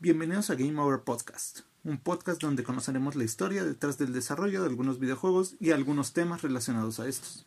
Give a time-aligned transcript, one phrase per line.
[0.00, 4.68] Bienvenidos a Game Over Podcast, un podcast donde conoceremos la historia detrás del desarrollo de
[4.68, 7.46] algunos videojuegos y algunos temas relacionados a estos.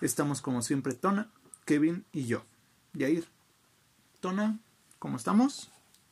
[0.00, 1.30] Estamos como siempre Tona,
[1.64, 2.44] Kevin y yo.
[2.94, 3.28] Yair.
[4.18, 4.58] Tona,
[4.98, 5.70] ¿cómo estamos?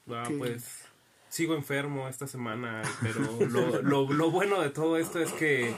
[0.09, 0.37] Ah, ¿Qué?
[0.39, 0.85] pues
[1.29, 3.21] sigo enfermo esta semana, pero
[3.51, 5.75] lo, lo, lo bueno de todo esto es que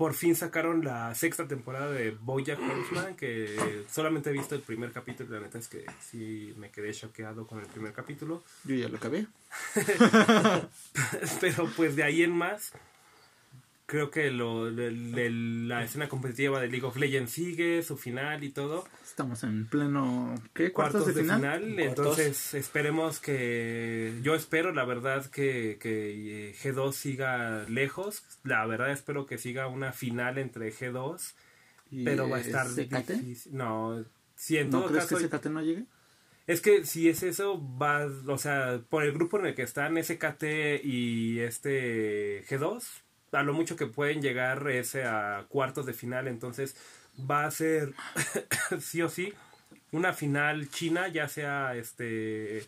[0.00, 4.92] por fin sacaron la sexta temporada de BoJack Horseman, que solamente he visto el primer
[4.92, 8.76] capítulo, y la neta es que sí me quedé choqueado con el primer capítulo, Yo
[8.76, 9.26] ya lo acabé.
[11.42, 12.72] pero pues de ahí en más
[13.90, 18.44] creo que lo, de- de la escena competitiva de League of Legends sigue, su final
[18.44, 18.84] y todo.
[19.02, 20.32] Estamos en pleno.
[20.54, 20.70] ¿Qué?
[20.70, 21.80] cuartos, ¿Cuartos, de, final, final?
[21.80, 28.92] entonces esperemos que yo espero la verdad que, que eh, G2 siga lejos la verdad
[28.92, 31.34] espero que siga una final entre G2
[31.90, 33.10] ¿Y pero va a estar SKT?
[33.10, 34.04] difícil no
[34.36, 35.84] si en ¿No todo crees caso que SKT no llegue?
[36.46, 39.96] es que si es eso va o sea por el grupo en el que están
[40.02, 40.44] SKT
[40.84, 42.84] y este G2
[43.32, 46.76] a lo mucho que pueden llegar ese a cuartos de final entonces
[47.30, 47.94] va a ser
[48.80, 49.32] sí o sí
[49.92, 52.66] una final china ya sea este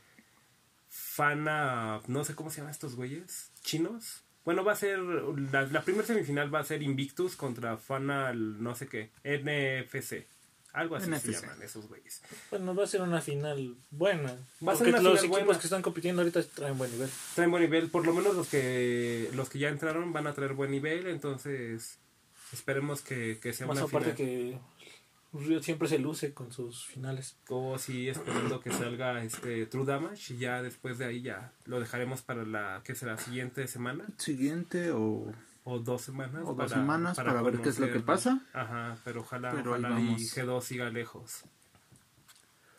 [0.88, 4.22] Fana no sé cómo se llaman estos güeyes chinos.
[4.44, 8.74] Bueno va a ser la, la primera semifinal va a ser Invictus contra Fana no
[8.74, 10.26] sé qué NFC
[10.72, 11.20] algo así NFC.
[11.26, 14.36] se llaman esos güeyes Bueno, va a ser una final buena.
[14.66, 15.58] Va a ser una los final equipos buena.
[15.60, 17.10] que están compitiendo ahorita traen buen nivel.
[17.34, 20.54] traen buen nivel, por lo menos los que los que ya entraron van a traer
[20.54, 21.98] buen nivel, entonces
[22.52, 24.16] esperemos que, que sea Más una aparte final.
[24.16, 24.58] que
[25.34, 27.36] Riot siempre se luce con sus finales.
[27.48, 31.80] O sí, esperando que salga este True Damage y ya después de ahí ya lo
[31.80, 35.32] dejaremos para la que será siguiente semana Siguiente o.
[35.64, 36.42] o dos semanas.
[36.46, 38.40] O dos semanas para ver qué es lo que pasa.
[38.52, 40.20] Ajá, pero ojalá, Pero ojalá y vamos.
[40.20, 41.44] G2 siga lejos.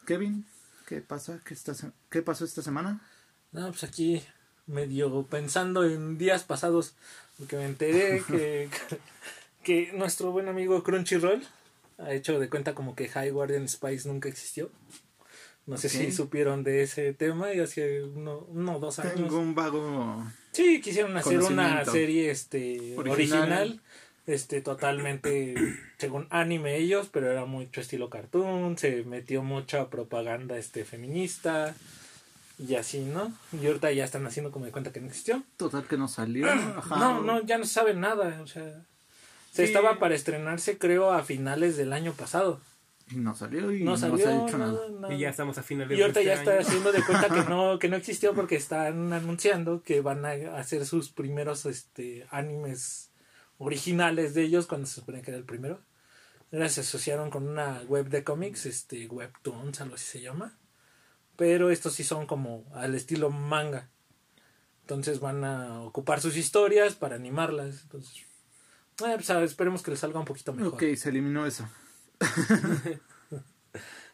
[0.05, 0.45] Kevin,
[0.85, 1.39] ¿qué pasa?
[1.45, 1.73] ¿Qué, está,
[2.09, 3.01] ¿Qué pasó esta semana?
[3.51, 4.23] No, pues aquí
[4.65, 6.95] medio pensando en días pasados,
[7.37, 8.69] porque me enteré que,
[9.63, 11.43] que nuestro buen amigo Crunchyroll
[11.99, 14.69] ha hecho de cuenta como que High Guardian Spice nunca existió.
[15.65, 19.15] No sé si supieron de ese tema y hace uno, uno o dos años.
[19.15, 20.25] Tengo un vago.
[20.51, 23.11] Sí, quisieron hacer una serie este Original.
[23.13, 23.81] original,
[24.27, 25.55] este totalmente
[25.97, 31.73] según anime ellos, pero era mucho estilo cartoon, se metió mucha propaganda este feminista
[32.59, 33.33] y así, ¿no?
[33.59, 35.43] Y ahorita ya están haciendo como de cuenta que no existió.
[35.57, 36.45] Total que no salió.
[36.77, 36.97] Ajá.
[36.99, 38.81] No, no, ya no se sabe nada, o sea,
[39.51, 39.63] se Sí.
[39.63, 42.59] estaba para estrenarse creo a finales del año pasado.
[43.11, 44.89] Y no salió y No no, salió, se ha dicho no, nada.
[44.89, 45.11] no.
[45.11, 46.67] Y ya estamos a finales Y ahorita de ya este está año.
[46.67, 50.85] haciendo de cuenta que no, que no existió porque están anunciando que van a hacer
[50.85, 53.11] sus primeros este animes
[53.57, 55.81] originales de ellos cuando se supone que era el primero.
[56.51, 60.57] Ahora se asociaron con una web de cómics, este Webtoons, algo así se llama.
[61.35, 63.89] Pero estos sí son como al estilo manga.
[64.81, 67.81] Entonces van a ocupar sus historias para animarlas.
[67.83, 70.73] Entonces, eh, pues, esperemos que les salga un poquito mejor.
[70.75, 71.67] Ok, se eliminó eso.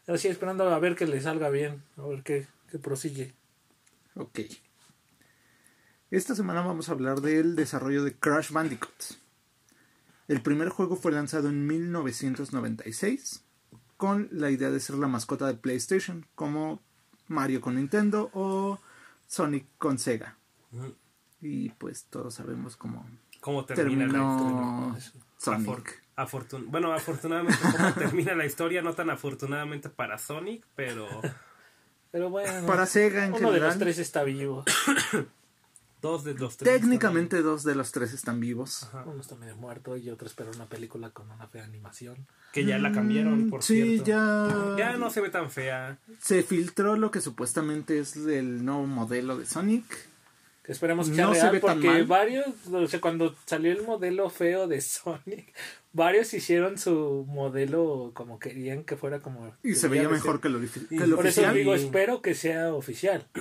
[0.06, 3.34] Así esperando a ver que le salga bien, a ver qué, qué prosigue.
[4.14, 4.40] Ok.
[6.10, 9.20] Esta semana vamos a hablar del desarrollo de Crash Bandicoot.
[10.26, 13.44] El primer juego fue lanzado en 1996
[13.96, 16.80] con la idea de ser la mascota de PlayStation, como
[17.28, 18.80] Mario con Nintendo o
[19.26, 20.36] Sonic con Sega.
[21.40, 23.06] Y pues todos sabemos cómo
[23.40, 24.96] ¿Cómo termina la terminó.
[25.38, 26.02] Sonic.
[26.22, 31.06] Afortun- bueno, afortunadamente cómo termina la historia, no tan afortunadamente para Sonic, pero
[32.10, 34.64] Pero bueno, Para Sega en uno de los tres está vivo.
[36.02, 36.80] dos de los tres.
[36.80, 38.84] técnicamente dos de los tres están vivos.
[38.84, 39.04] Ajá.
[39.06, 42.26] Uno está medio muerto y otro espera una película con una fea animación.
[42.52, 44.04] Que ya la cambiaron, por Mm, sí, cierto.
[44.06, 44.76] ya.
[44.78, 45.98] Ya no se ve tan fea.
[46.18, 49.84] Se filtró lo que supuestamente es el nuevo modelo de Sonic.
[50.70, 52.04] Esperemos que No sea se real tan porque mal.
[52.06, 55.52] varios, o sea, cuando salió el modelo feo de Sonic,
[55.92, 59.52] varios hicieron su modelo como querían que fuera como...
[59.64, 60.40] Y se veía mejor ser.
[60.40, 63.26] que lo, Y que lo Por eso digo, Y- espero que sea oficial.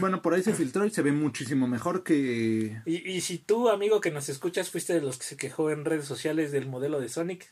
[0.00, 2.80] Bueno, por ahí se filtró y se ve muchísimo mejor que.
[2.84, 5.84] Y, y si tú, amigo que nos escuchas, fuiste de los que se quejó en
[5.84, 7.46] redes sociales del modelo de Sonic,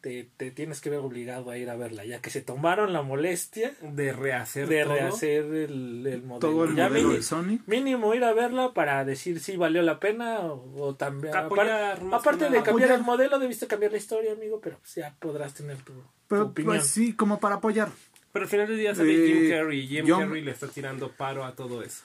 [0.00, 3.02] te, te tienes que ver obligado a ir a verla, ya que se tomaron la
[3.02, 4.94] molestia De rehacer de todo.
[4.94, 6.38] rehacer el, el modelo.
[6.38, 7.62] Todo el Ya modelo mini- de Sonic.
[7.66, 11.36] mínimo ir a verla para decir si valió la pena o, o también.
[11.36, 12.92] Apoyar, aparte de cambiar Apoyar.
[12.92, 16.44] el modelo, debiste cambiar la historia, amigo, pero pues ya podrás tener tu, tu Pero
[16.46, 16.76] opinión.
[16.76, 17.88] pues sí, como para apoyar.
[18.32, 19.80] Pero al final del día sale Eh, Jim Carrey.
[19.80, 22.04] y Jim yo- Carrey le está tirando paro a todo eso.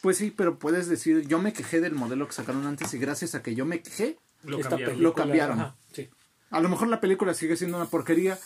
[0.00, 3.34] Pues sí, pero puedes decir, yo me quejé del modelo que sacaron antes y gracias
[3.34, 4.78] a que yo me quejé, Lo cambiaron.
[4.86, 5.60] película- Lo cambiaron.
[5.60, 5.85] ajá, sí.
[6.50, 8.38] A lo mejor la película sigue siendo una porquería,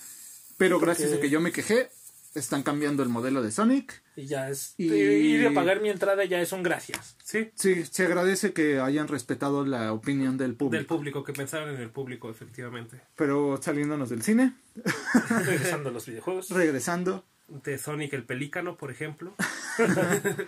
[0.59, 1.91] pero Porque- gracias a que yo me quejé,
[2.35, 4.03] están cambiando el modelo de Sonic.
[4.15, 4.75] Y ya es.
[4.79, 7.17] Y- Y de pagar mi entrada ya es un gracias.
[7.25, 10.77] Sí, Sí, se agradece que hayan respetado la opinión del público.
[10.79, 13.01] del público, que pensaron en el público, efectivamente.
[13.17, 14.55] Pero saliéndonos del cine,
[15.45, 16.51] Regresando a los videojuegos.
[16.51, 19.35] regresando, De Sonic el Pelícano, por ejemplo.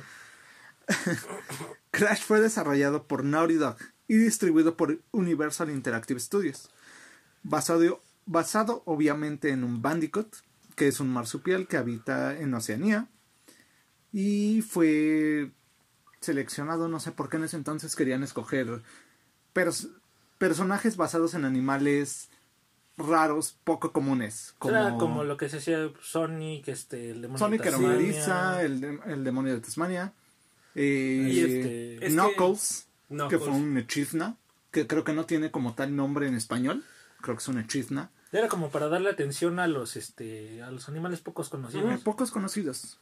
[1.91, 3.77] Crash fue desarrollado por Naughty Dog
[4.09, 6.71] y distribuido por Universal Interactive Studios.
[7.43, 10.29] Basado, basado obviamente en un Bandicoot,
[10.77, 13.09] que es un marsupial que habita en Oceanía.
[14.13, 15.51] Y fue
[16.21, 18.83] seleccionado, no sé por qué en ese entonces querían escoger
[19.55, 19.91] pers-
[20.39, 22.29] personajes basados en animales
[22.97, 24.55] raros, poco comunes.
[24.59, 28.63] Como, Era como lo que se hacía Sonic, este, el demonio Sonic de era Tasmania.
[28.63, 30.13] El, de- el demonio de Tasmania.
[30.75, 32.87] eh, Y este- Es que- Knuckles,
[33.29, 34.37] que, fue un Echidna,
[34.71, 36.85] que creo que no tiene como tal nombre en español.
[37.23, 38.11] Creo que es un Echidna.
[38.33, 41.95] Era como para darle atención a los, este, a los animales pocos conocidos.
[41.95, 42.99] Eh, pocos conocidos.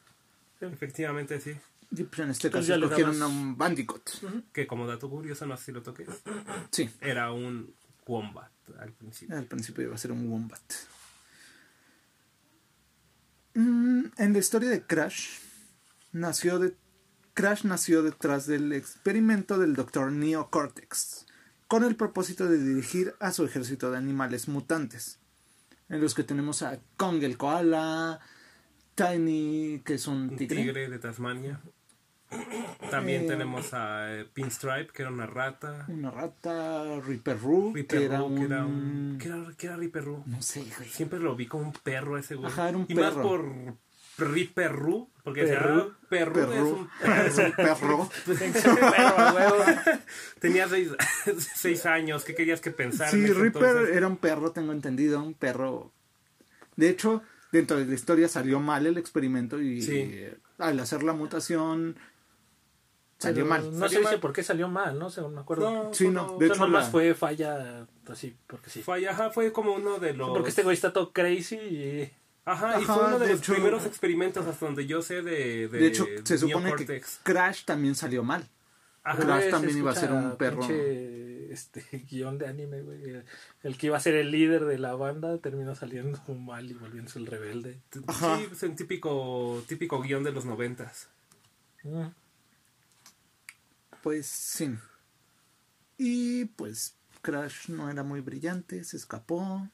[0.61, 1.57] Efectivamente, sí.
[1.93, 4.11] Y pues en este Entonces caso escogieron dabas- a un Bandicoot.
[4.53, 6.09] Que como dato curioso, no sé si lo toques,
[6.71, 7.75] Sí, era un
[8.07, 9.37] Wombat al principio.
[9.37, 10.61] al principio iba a ser un Wombat.
[13.55, 15.39] Mm, en la historia de Crash,
[16.13, 16.75] nació de
[17.35, 20.13] Crash nació detrás del experimento del Dr.
[20.13, 21.27] Neo Cortex,
[21.71, 25.21] con el propósito de dirigir a su ejército de animales mutantes,
[25.89, 28.19] en los que tenemos a Kong el koala,
[28.97, 31.61] Tiny, que es un tigre, tigre de Tasmania.
[32.91, 35.85] También Eh, tenemos a eh, Pinstripe, que era una rata.
[35.87, 38.37] una rata, Reaper Roo, Ripper que era Roo, un...
[38.37, 39.19] que era un...
[39.21, 40.25] ¿Qué era, qué era Ripper Roo?
[40.27, 40.89] No sé, güey.
[40.89, 42.51] Siempre lo vi como un perro ese güey.
[42.51, 43.23] Ajá, era un y más perro.
[43.23, 43.77] por
[44.21, 45.81] Ripper Roo, porque Perru.
[45.81, 47.29] ah, perru es Perro, un perro.
[47.29, 48.11] es un perro.
[50.41, 50.91] Tenía seis,
[51.55, 53.11] seis años, ¿qué querías que pensara?
[53.11, 53.97] en Sí, entonces?
[53.97, 55.93] era un perro, tengo entendido, un perro.
[56.77, 57.23] De hecho,
[57.53, 59.99] dentro de la historia salió mal el experimento y Sí.
[59.99, 61.97] eh, al hacer la mutación
[63.19, 63.79] salió Pero mal.
[63.79, 64.21] No se dice mal.
[64.21, 65.11] por qué salió mal, ¿no?
[65.11, 65.71] Según me acuerdo.
[65.71, 68.83] No, Sí, no, como- de hecho, nomás la- fue falla, así, porque sí.
[68.83, 70.31] Fue, ajá, fue como uno de los...
[70.31, 72.11] Porque este güey está todo crazy y...
[72.45, 75.69] Ajá, y fue uno de, de los hecho- primeros experimentos hasta donde yo sé de...
[75.69, 77.19] De, De hecho, se supone Neocortex.
[77.19, 78.49] que Crash también salió mal.
[79.05, 79.23] Ajá.
[79.23, 80.61] Crash también iba a ser un perro.
[80.61, 83.03] pinche, este guion de anime, güey.
[83.03, 83.25] El,
[83.63, 87.19] el que iba a ser el líder de la banda terminó saliendo mal y volviéndose
[87.19, 87.79] el rebelde.
[88.07, 88.39] Ajá.
[88.39, 91.09] Sí, es un típico, típico guion de los noventas.
[91.83, 92.07] Mm.
[94.03, 94.75] Pues sí.
[95.99, 99.69] Y pues Crash no era muy brillante, se escapó.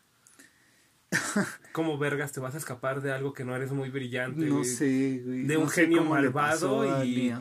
[1.73, 4.47] ¿Cómo vergas te vas a escapar de algo que no eres muy brillante?
[4.47, 4.65] No güey?
[4.65, 5.43] sé, güey.
[5.45, 7.35] De no un genio malvado y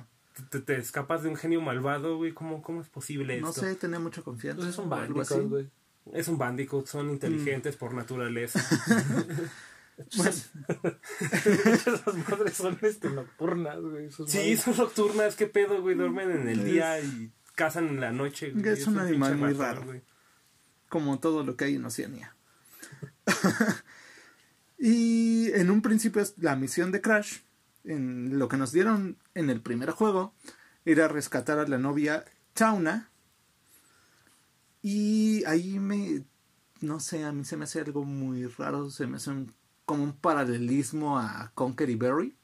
[0.49, 2.33] te, te escapas de un genio malvado, güey.
[2.33, 3.61] ¿Cómo, ¿Cómo es posible No esto?
[3.61, 4.57] sé, tenía mucha confianza.
[4.61, 5.39] Pues es un Bandicoot, así.
[5.41, 5.69] güey.
[6.13, 8.59] Es un Bandicoot, son inteligentes por naturaleza.
[10.15, 14.11] Esas madres son este, nocturnas, güey.
[14.11, 15.95] Sí, madres- son nocturnas, qué pedo, güey.
[15.95, 18.51] Duermen en el día y cazan en la noche.
[18.51, 18.67] güey.
[18.73, 19.83] Es un animal muy raro.
[19.83, 20.01] güey.
[20.89, 22.35] como todo lo que hay en Oceanía.
[24.77, 27.39] y en un principio la misión de Crash,
[27.83, 30.33] en lo que nos dieron en el primer juego,
[30.85, 33.09] era rescatar a la novia Tauna.
[34.81, 36.23] Y ahí me,
[36.81, 39.53] no sé, a mí se me hace algo muy raro, se me hace un-
[39.85, 42.37] como un paralelismo a Conquer y Berry.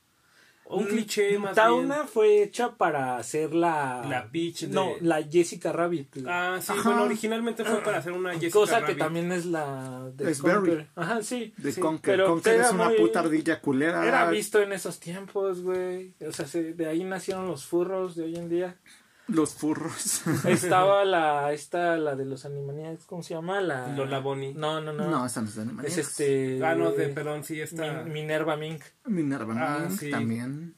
[0.78, 2.08] Un cliché más Tauna bien.
[2.08, 4.06] fue hecha para hacer la...
[4.08, 6.18] La Peach de- No, la Jessica Rabbit.
[6.28, 6.82] Ah, sí, Ajá.
[6.90, 8.98] bueno, originalmente fue para hacer una Jessica Cosa que Rabbit.
[8.98, 10.62] también es la de Es Conker.
[10.62, 10.88] Berry.
[10.96, 11.54] Ajá, sí.
[11.58, 12.14] De Sí, Conquer.
[12.16, 14.06] pero Conquer era es una muy- puta ardilla culera.
[14.08, 16.14] Era visto en esos tiempos, güey.
[16.28, 18.78] O sea, se- de ahí nacieron los furros de hoy en día.
[19.32, 20.22] Los furros.
[20.46, 23.62] Estaba la, esta, la de los Animaniacs, ¿cómo se llama?
[23.62, 23.88] La...
[23.96, 24.54] Lola Bunny.
[24.54, 25.10] No, no, no.
[25.10, 25.98] no, están los animales.
[25.98, 26.64] es este...
[26.66, 28.04] Ah, no, de, perdón, sí, está.
[28.04, 28.82] Min- Minerva Mink.
[29.06, 30.10] Minerva Ah, Mink sí.
[30.12, 30.76] también.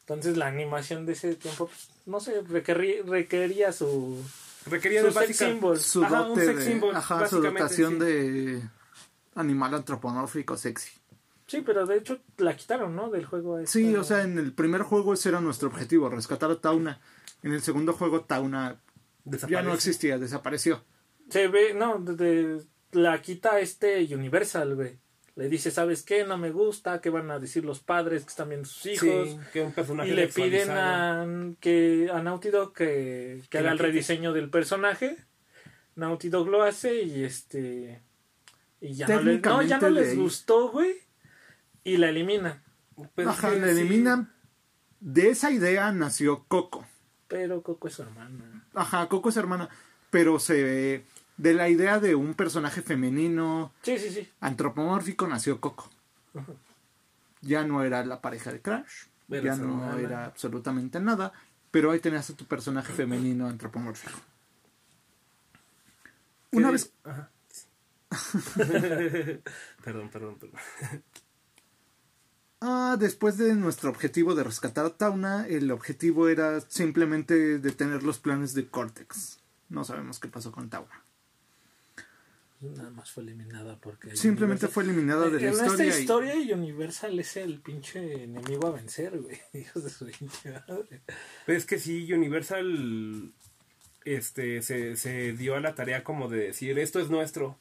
[0.00, 4.22] Entonces la animación de ese tiempo, pues, no sé, requerí- requería su...
[4.66, 5.46] Requería su de sex básica.
[5.50, 5.78] symbol.
[5.78, 7.98] su Ajá, un dote sex de- symbol, ajá, su dotación sí.
[8.00, 8.62] de
[9.34, 10.90] animal antropomórfico sexy.
[11.46, 13.10] Sí, pero de hecho la quitaron, ¿no?
[13.10, 13.58] Del juego.
[13.58, 14.00] esta, Sí, ¿no?
[14.00, 17.00] o sea, en el primer juego ese era nuestro objetivo, rescatar a Tauna.
[17.44, 18.80] En el segundo juego Tauna
[19.24, 19.62] ya Desaparece.
[19.68, 20.84] no existía, desapareció.
[21.30, 24.98] Se ve, no, de- de- la quita este Universal, güey.
[25.36, 26.24] Le dice, ¿sabes qué?
[26.24, 29.30] No me gusta, ¿qué van a decir los padres que están viendo sus hijos?
[29.30, 31.26] Sí, que un personaje y le piden a,
[31.60, 35.16] que, a Naughty Dog que, que Que haga la el rediseño del personaje.
[35.96, 38.00] Naughty Dog lo hace y este...
[38.80, 40.94] Y ya no, le- no, ya no Técnicamente les gustó, güey.
[41.82, 42.62] Y la eliminan.
[43.14, 43.56] Pues Ajá, sí.
[43.56, 44.32] eliminan.
[45.00, 46.86] De esa idea nació Coco.
[47.28, 48.64] Pero Coco es su hermana.
[48.74, 49.68] Ajá, Coco es hermana.
[50.10, 51.04] Pero se.
[51.36, 54.30] De la idea de un personaje femenino Sí, sí, sí.
[54.40, 55.90] antropomórfico nació Coco.
[57.40, 60.00] Ya no era la pareja de Crash, ya no hermana.
[60.00, 61.32] era absolutamente nada,
[61.72, 64.18] pero ahí tenías a tu personaje femenino antropomórfico.
[66.52, 67.30] Una ¿Qué vez Ajá.
[69.84, 70.60] perdón, perdón, perdón.
[72.66, 78.18] Ah, después de nuestro objetivo de rescatar a Tauna, el objetivo era simplemente detener los
[78.18, 79.38] planes de Cortex.
[79.68, 81.02] No sabemos qué pasó con Tauna.
[82.60, 84.16] Nada más fue eliminada porque...
[84.16, 85.72] Simplemente Universal- fue eliminada de la en historia.
[85.84, 89.38] esta y- historia Universal es el pinche enemigo a vencer, güey.
[89.52, 91.02] Hijos de su pinche madre.
[91.44, 93.32] Pero es que sí, Universal
[94.06, 97.58] este se, se dio a la tarea como de decir esto es nuestro.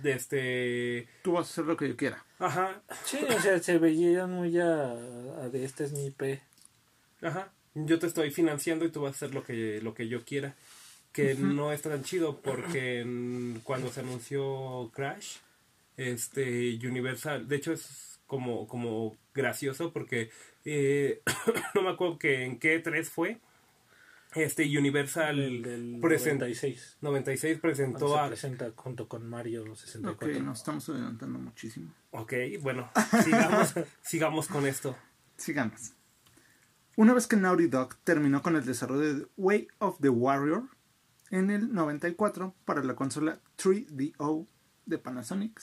[0.00, 2.24] De este Tú vas a hacer lo que yo quiera.
[2.38, 6.40] ajá, Sí, o sea, se veían muy a, a de este es mi IP.
[7.22, 7.52] ajá.
[7.74, 10.54] Yo te estoy financiando y tú vas a hacer lo que, lo que yo quiera.
[11.12, 15.36] Que no es tan chido porque en- cuando se anunció Crash,
[15.96, 20.30] este Universal, de hecho es como, como gracioso porque
[20.64, 21.22] eh,
[21.74, 23.38] no me acuerdo que en qué 3 fue.
[24.34, 26.96] Este Universal El del present- 96.
[27.02, 30.42] 96 presentó se a presenta junto con Mario Ok, 64.
[30.42, 31.92] nos estamos adelantando muchísimo.
[32.12, 32.90] Ok, bueno,
[33.24, 34.96] sigamos, sigamos con esto.
[35.36, 35.92] Sigamos.
[36.96, 40.64] Una vez que Naughty Dog terminó con el desarrollo de Way of the Warrior
[41.30, 44.46] en el 94 para la consola 3DO
[44.86, 45.60] de Panasonic,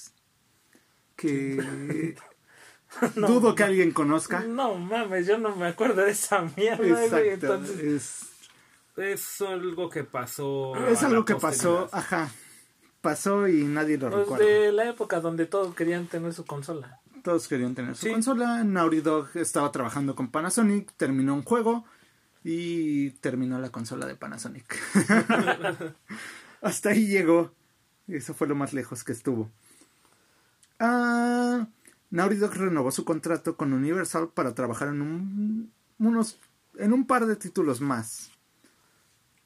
[1.15, 2.15] que
[3.15, 4.39] No, dudo que alguien conozca.
[4.41, 6.87] No mames, yo no me acuerdo de esa mierda.
[7.03, 7.17] Exacto.
[7.19, 8.28] Entonces, Es,
[8.99, 10.75] Es algo que pasó.
[10.87, 12.29] es algo que pasó, ajá.
[13.01, 14.45] Pasó y nadie lo pues recuerda.
[14.45, 16.99] de la época donde todos querían tener su consola.
[17.23, 18.11] Todos querían tener su Sí.
[18.11, 18.63] consola.
[18.63, 21.85] Naughty Dog estaba trabajando con Panasonic, terminó un juego
[22.43, 24.75] y terminó la consola de Panasonic.
[26.61, 27.53] Hasta ahí llegó.
[28.07, 29.49] Eso fue lo más lejos que estuvo.
[30.79, 31.67] Ah,
[32.09, 36.39] Naughty Dog renovó su contrato con Universal para trabajar en un, unos
[36.77, 38.31] en un par de títulos más.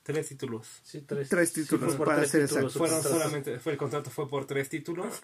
[0.03, 0.67] Tres títulos.
[0.83, 4.45] Sí, tres, Tres títulos, para tres ser títulos Fueron solamente, fue el contrato fue por
[4.45, 5.21] tres títulos.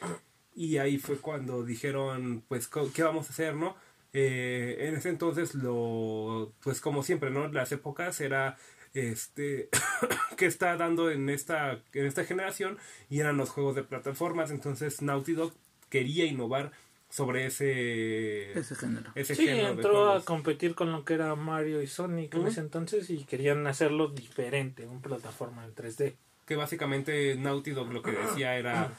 [0.55, 3.75] Y ahí fue cuando dijeron, pues, co- ¿qué vamos a hacer, no?
[4.13, 7.47] Eh, en ese entonces lo, pues como siempre, ¿no?
[7.49, 8.57] Las épocas era,
[8.93, 9.69] este,
[10.37, 12.77] que está dando en esta, en esta generación
[13.09, 14.49] y eran los juegos de plataformas.
[14.49, 15.53] Entonces Naughty Dog
[15.89, 16.71] quería innovar
[17.09, 19.11] sobre ese, Ese género.
[19.15, 22.59] ese Sí, género entró a competir con lo que era Mario y Sonic en ese
[22.59, 26.15] entonces y querían hacerlo diferente, una plataforma en 3D.
[26.45, 28.91] que básicamente Naughty Dog lo que decía era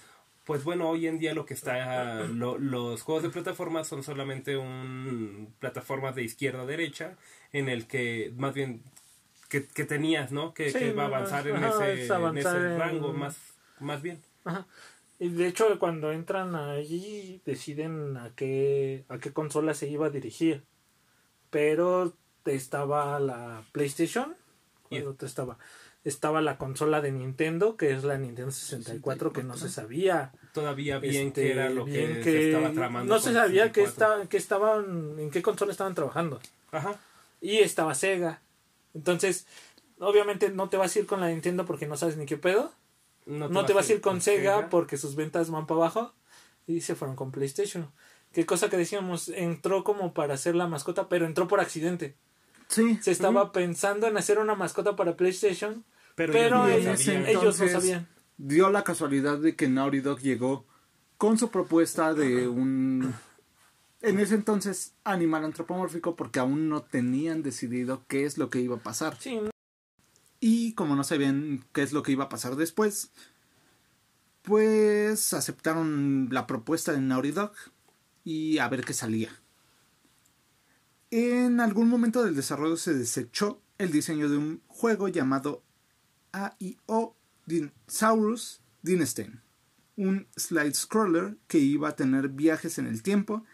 [0.44, 4.56] pues bueno hoy en día lo que está lo- los juegos de plataformas son solamente
[4.56, 7.16] un plataformas de izquierda a derecha
[7.52, 8.82] en el que más bien
[9.48, 12.38] que, que tenías no que, Sí, que va a no, avanzar en ese, avanzar en
[12.38, 13.36] ese en- rango más
[13.80, 14.64] más bien Ajá.
[15.20, 20.10] Y de hecho cuando entran allí deciden a qué a qué consola se iba a
[20.10, 20.64] dirigir.
[21.50, 22.14] Pero
[22.46, 24.34] estaba la PlayStation,
[24.88, 25.58] ¿cuál Y- otra estaba?
[26.02, 30.98] Estaba la consola de Nintendo, que es la Nintendo 64, que no se sabía todavía
[30.98, 34.14] bien este, que era lo que, estaba tramando No se sabía que 64.
[34.22, 36.40] esta, que estaban en qué consola estaban trabajando.
[36.72, 36.98] ajá
[37.42, 38.40] Y estaba Sega.
[38.94, 39.46] Entonces,
[39.98, 42.72] obviamente no te vas a ir con la Nintendo porque no sabes ni qué pedo.
[43.30, 46.14] No, te vas a ir con Sega porque sus ventas van para abajo.
[46.66, 47.90] Y se fueron con PlayStation.
[48.32, 52.16] Qué cosa que decíamos, entró como para hacer la mascota, pero entró por accidente.
[52.68, 52.98] Sí.
[53.02, 55.84] Se estaba pensando en hacer una mascota para PlayStation,
[56.14, 58.02] pero, pero, ellos no ellos, sabían.
[58.02, 60.64] no dio la casualidad de que Naughty Dog llegó
[61.18, 63.14] con su propuesta de un
[64.00, 68.76] en ese entonces animal antropomórfico porque aún no tenían decidido qué es lo que iba
[68.76, 69.38] a pasar Sí,
[70.40, 73.10] y como no sabían qué es lo que iba a pasar después
[74.42, 77.52] pues aceptaron la propuesta de Naughty Dog
[78.24, 79.30] y a ver qué salía
[81.10, 85.64] en algún momento del desarrollo se desechó el diseño de un juego llamado
[86.32, 87.16] AIO
[87.46, 89.26] Dinosaurus Dynasty,
[89.96, 93.44] un slide scroller que iba a tener viajes en el tiempo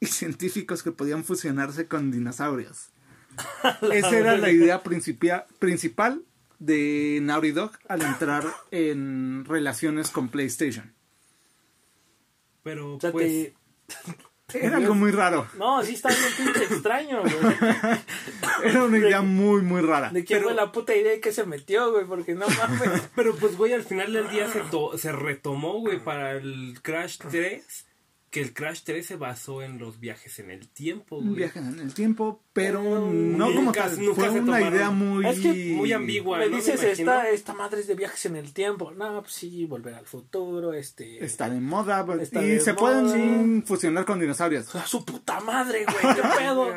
[0.00, 2.90] y científicos que podían fusionarse con dinosaurios.
[3.92, 6.24] Esa era la idea principal
[6.58, 10.92] de Naughty Dog al entrar en relaciones con PlayStation.
[12.62, 13.52] pero o sea, pues
[14.46, 15.46] te- Era algo muy raro.
[15.58, 17.56] No, sí está bien pinche extraño, güey.
[18.64, 20.10] Era una idea muy, muy rara.
[20.10, 22.06] ¿De quién Pero- fue la puta idea que se metió, güey?
[22.06, 23.08] Porque no mames.
[23.14, 27.18] Pero pues, güey, al final del día se, to- se retomó, güey, para el Crash
[27.18, 27.84] 3.
[28.30, 31.34] Que el Crash 3 se basó en los viajes en el tiempo, güey.
[31.34, 33.98] viaje en el tiempo, pero no como nunca- tal.
[34.04, 35.26] nunca Fue se una tomaron- idea muy...
[35.26, 36.38] Es que Muy ambigua.
[36.38, 38.90] Me dices, esta, esta madre es de viajes en el tiempo.
[38.90, 41.24] No, pues sí, volver al futuro, este...
[41.24, 42.80] Está de moda Está y de se moda.
[43.00, 44.74] pueden fusionar con dinosaurios.
[44.74, 46.14] ¡A su puta madre, güey!
[46.14, 46.68] ¿Qué pedo?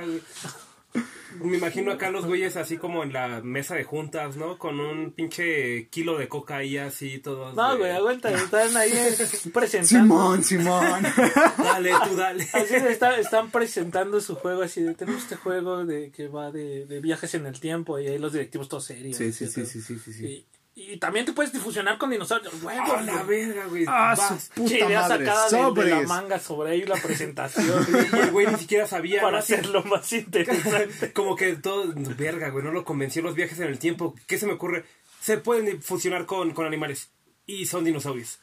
[1.44, 4.58] Me imagino acá los güeyes así como en la mesa de juntas, ¿no?
[4.58, 7.56] Con un pinche kilo de coca ahí así todos.
[7.56, 8.92] No, de- güey, aguanta, están ahí
[9.54, 9.86] presentando.
[10.16, 11.04] Simón, Simón.
[11.58, 12.48] Dale, tú dale.
[12.54, 16.52] Así de, está- están presentando su juego así de tenemos este juego de que va
[16.52, 19.18] de, de viajes en el tiempo y ahí los directivos todos serios.
[19.18, 20.26] Sí, sí, sí, sí, sí, sí, sí.
[20.26, 22.54] Y, y también te puedes difusionar con dinosaurios.
[22.64, 23.86] Huevos, ¡Oh, la verga, güey!
[23.88, 24.44] Ah, Vas.
[24.46, 25.26] su puta Che, idea madre.
[25.26, 29.22] sacada de, de la manga sobre ahí la presentación Y el güey ni siquiera sabía.
[29.22, 29.38] para ¿no?
[29.40, 31.12] Hacerlo más interesante.
[31.14, 34.16] Como que todo, verga, güey, no lo convenció los viajes en el tiempo.
[34.28, 34.86] ¿Qué se me ocurre?
[35.22, 37.10] Se pueden fusionar con, con animales
[37.46, 38.40] y son dinosaurios.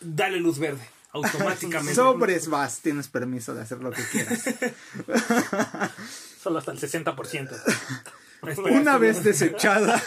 [0.00, 1.94] Dale luz verde, automáticamente.
[1.96, 4.44] Sobres vas, tienes permiso de hacer lo que quieras.
[6.42, 7.50] Solo hasta el 60%.
[8.70, 10.00] Una vez desechada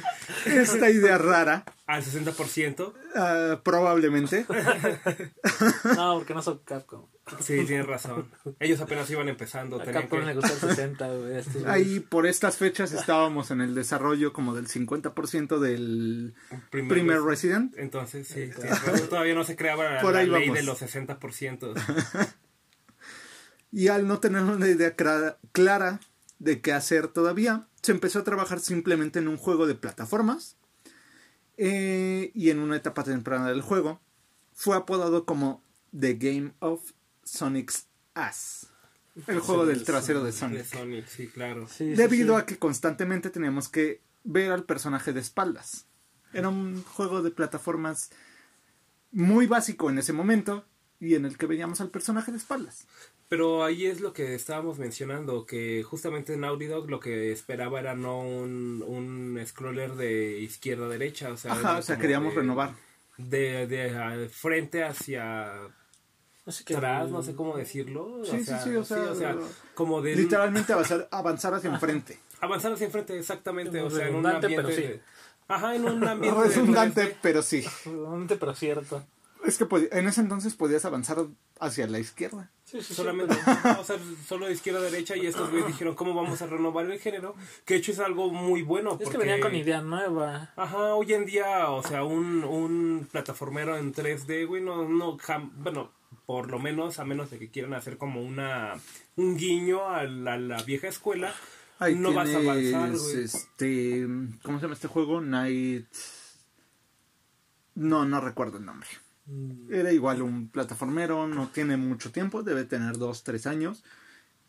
[0.46, 2.92] esta idea rara, Al 60%.
[3.16, 4.46] ah, probablemente,
[5.96, 7.06] No, porque no son Capcom.
[7.40, 8.30] Sí, tienes razón.
[8.60, 9.80] Ellos apenas iban empezando.
[9.80, 11.36] A Capcom que- le gusta el 60, güey.
[11.38, 16.34] estos ahí por estas fechas estábamos en el desarrollo como del 50% del
[16.70, 17.22] Primer.
[17.22, 17.74] Resident.
[17.78, 18.50] Entonces, sí,
[19.08, 20.56] todavía no se creaba Por la ahí ley vamos.
[20.58, 21.74] de los 60%.
[23.76, 25.98] Y al no tener una idea clara, clara
[26.44, 30.56] de qué hacer todavía, se empezó a trabajar simplemente en un juego de plataformas.
[31.56, 34.00] eh, y en una etapa temprana del juego,
[34.52, 35.62] fue apodado como
[35.98, 38.68] The Game of Sonic's Ass.
[39.28, 40.64] El juego del trasero de De Sonic.
[40.64, 41.68] Sonic, sí, claro.
[41.68, 42.42] Sí, sí, Debido sí.
[42.42, 45.86] a que constantemente teníamos que ver al personaje de espaldas.
[46.32, 48.10] Era un juego de plataformas
[49.12, 50.64] muy básico en ese momento
[50.98, 52.86] y en el que veíamos al personaje de espaldas.
[53.28, 57.80] Pero ahí es lo que estábamos mencionando, que justamente en Naughty Dog lo que esperaba
[57.80, 62.34] era no un, un scroller de izquierda a derecha, o sea, Ajá, o sea, queríamos
[62.34, 62.72] de- renovar.
[63.16, 65.52] De, de a- frente hacia
[66.44, 66.76] No sé qué.
[66.76, 68.20] atrás, no sé cómo decirlo.
[68.24, 69.36] Sí, sí, sí, o sea,
[69.74, 72.18] como de Literalmente avanzar, avanzar hacia enfrente.
[72.40, 74.62] avanzar hacia enfrente, exactamente, o sea, en un redundante, ambiente...
[74.64, 74.82] pero sí.
[74.88, 75.00] de-
[75.48, 76.40] Ajá, en un ambiente...
[76.40, 77.16] de Redundante, 3D.
[77.22, 77.64] pero sí.
[77.86, 79.04] Redundante, pero cierto.
[79.44, 81.18] Es que en ese entonces podías avanzar
[81.60, 82.50] hacia la izquierda.
[82.64, 85.94] Sí, sí, Solamente, pero- o sea, solo de izquierda a derecha y estos güeyes dijeron
[85.94, 88.92] cómo vamos a renovar el género, que de hecho es algo muy bueno.
[88.92, 90.52] Es que porque- venían con idea nueva.
[90.56, 95.50] Ajá, hoy en día, o sea, un, un plataformero en 3D, güey, no, no, jam-
[95.56, 95.92] bueno,
[96.26, 98.74] por lo menos, a menos de que quieran hacer como una,
[99.16, 101.34] un guiño a la, la vieja escuela,
[101.80, 103.24] Ahí no vas a avanzar, güey.
[103.24, 104.06] este,
[104.42, 105.20] ¿cómo se llama este juego?
[105.20, 105.86] Night...
[107.74, 108.88] No, no recuerdo el nombre.
[109.26, 113.82] Mm, Era igual un plataformero, no tiene mucho tiempo, debe tener dos, tres años,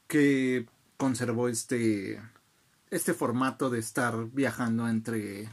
[0.08, 0.66] que
[0.98, 2.22] conservó este,
[2.92, 5.48] este formato de estar viajando entre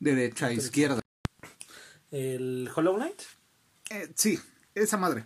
[0.00, 1.00] derecha e izquierda.
[2.10, 3.20] El Hollow Knight.
[3.90, 4.38] Eh, sí,
[4.74, 5.24] esa madre.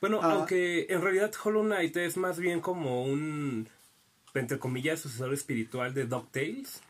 [0.00, 0.32] Bueno, Ah.
[0.32, 3.68] aunque en realidad Hollow Knight es más bien como un,
[4.34, 6.80] entre comillas, sucesor espiritual de DuckTales.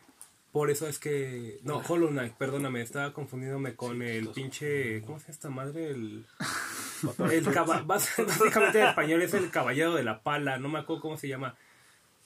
[0.51, 1.59] Por eso es que...
[1.63, 5.01] No, Hollow Knight, perdóname, estaba confundiéndome con el pinche...
[5.01, 5.89] ¿Cómo se llama esta madre?
[5.91, 6.25] El...
[7.31, 11.17] El caba- básicamente en español es el caballero de la pala, no me acuerdo cómo
[11.17, 11.55] se llama.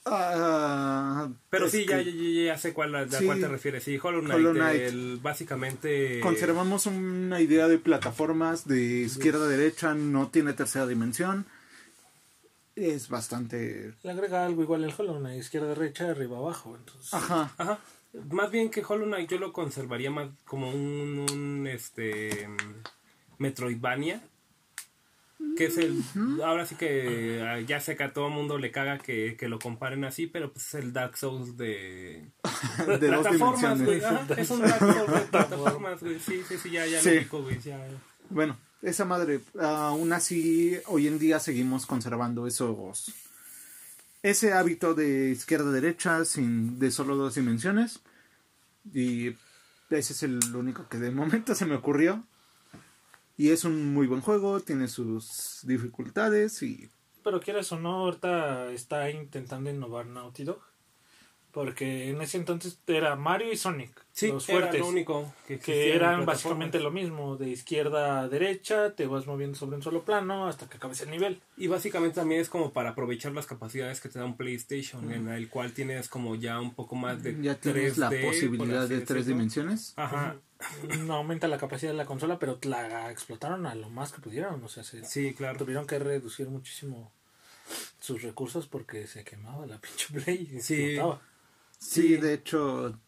[0.06, 3.24] Ah, Pero sí, ya, ya, ya- ya sé cuál, a Sí.
[3.24, 3.84] cuál te refieres.
[3.84, 4.80] Sí, Hollow Knight, Hollow Knight.
[4.82, 6.20] el- básicamente...
[6.20, 11.46] Conservamos una idea de plataformas de izquierda a derecha, no tiene tercera dimensión.
[12.76, 13.94] Es bastante...
[14.02, 15.38] Le agrega algo igual el Hollow Knight.
[15.40, 16.74] Izquierda, derecha, arriba, abajo.
[16.76, 17.52] Entonces, Ajá.
[17.56, 17.78] Ajá.
[18.30, 22.48] Más bien que Hollow Knight yo lo conservaría más como un, un este
[23.38, 24.22] Metroidvania.
[25.56, 26.02] Que es el.
[26.42, 29.58] Ahora sí que ah, ya sé que a todo mundo le caga que, que lo
[29.58, 32.30] comparen así, pero pues es el Dark Souls de.
[32.86, 34.00] De plataformas, güey.
[34.38, 36.18] es un Dark Souls de plataformas, güey.
[36.18, 37.10] Sí, sí, sí, ya, ya Sí.
[37.10, 37.60] lo ubico, güey.
[37.60, 37.78] ya.
[38.30, 43.12] Bueno, esa madre, aún así, hoy en día seguimos conservando esos
[44.24, 48.00] ese hábito de izquierda a derecha sin de solo dos dimensiones
[48.90, 49.36] y
[49.90, 52.24] ese es el único que de momento se me ocurrió
[53.36, 56.88] y es un muy buen juego tiene sus dificultades y
[57.22, 60.62] Pero quieras o no, ahorita está intentando innovar Naughty Dog.
[61.54, 63.90] Porque en ese entonces era Mario y Sonic.
[64.12, 64.80] Sí, los era fuertes.
[64.80, 69.76] lo único que, eran básicamente lo mismo, de izquierda a derecha, te vas moviendo sobre
[69.76, 71.40] un solo plano hasta que acabes el nivel.
[71.56, 75.28] Y básicamente también es como para aprovechar las capacidades que te da un PlayStation, en
[75.28, 78.88] el cual tienes como ya un poco más de ya tienes la 3D, por posibilidad
[78.88, 80.36] de tres dimensiones Ajá.
[81.00, 84.62] no aumenta la capacidad de la consola, pero la explotaron a lo más que pudieron.
[84.64, 85.56] O sea, se Sí, claro.
[85.58, 87.12] tuvieron que reducir muchísimo
[88.00, 90.74] sus recursos porque se quemaba la pinche Play y Sí.
[90.82, 91.20] explotaba.
[91.84, 92.16] Sí, Sí.
[92.16, 92.98] de hecho,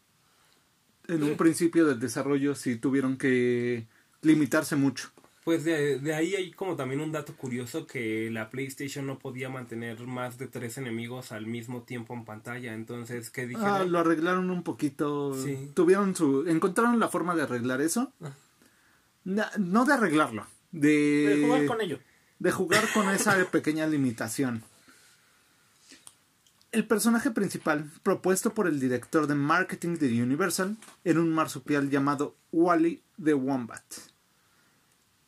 [1.07, 3.87] en un principio del desarrollo sí tuvieron que
[4.21, 5.09] limitarse mucho.
[5.43, 9.47] Pues de, de ahí hay como también un dato curioso que la PlayStation no podía
[9.49, 12.73] mantener más de tres enemigos al mismo tiempo en pantalla.
[12.73, 13.91] Entonces, ¿qué Ah, dijeron?
[13.93, 15.33] lo arreglaron un poquito.
[15.41, 15.71] Sí.
[15.73, 16.45] Tuvieron su.
[16.47, 18.11] Encontraron la forma de arreglar eso.
[18.21, 18.31] Ah.
[19.23, 21.99] Na- no de arreglarlo, de, De jugar con ello.
[22.39, 24.63] de jugar con esa pequeña limitación.
[26.77, 32.35] El personaje principal, propuesto por el director de marketing de Universal, era un marsupial llamado
[32.51, 33.81] Wally the Wombat.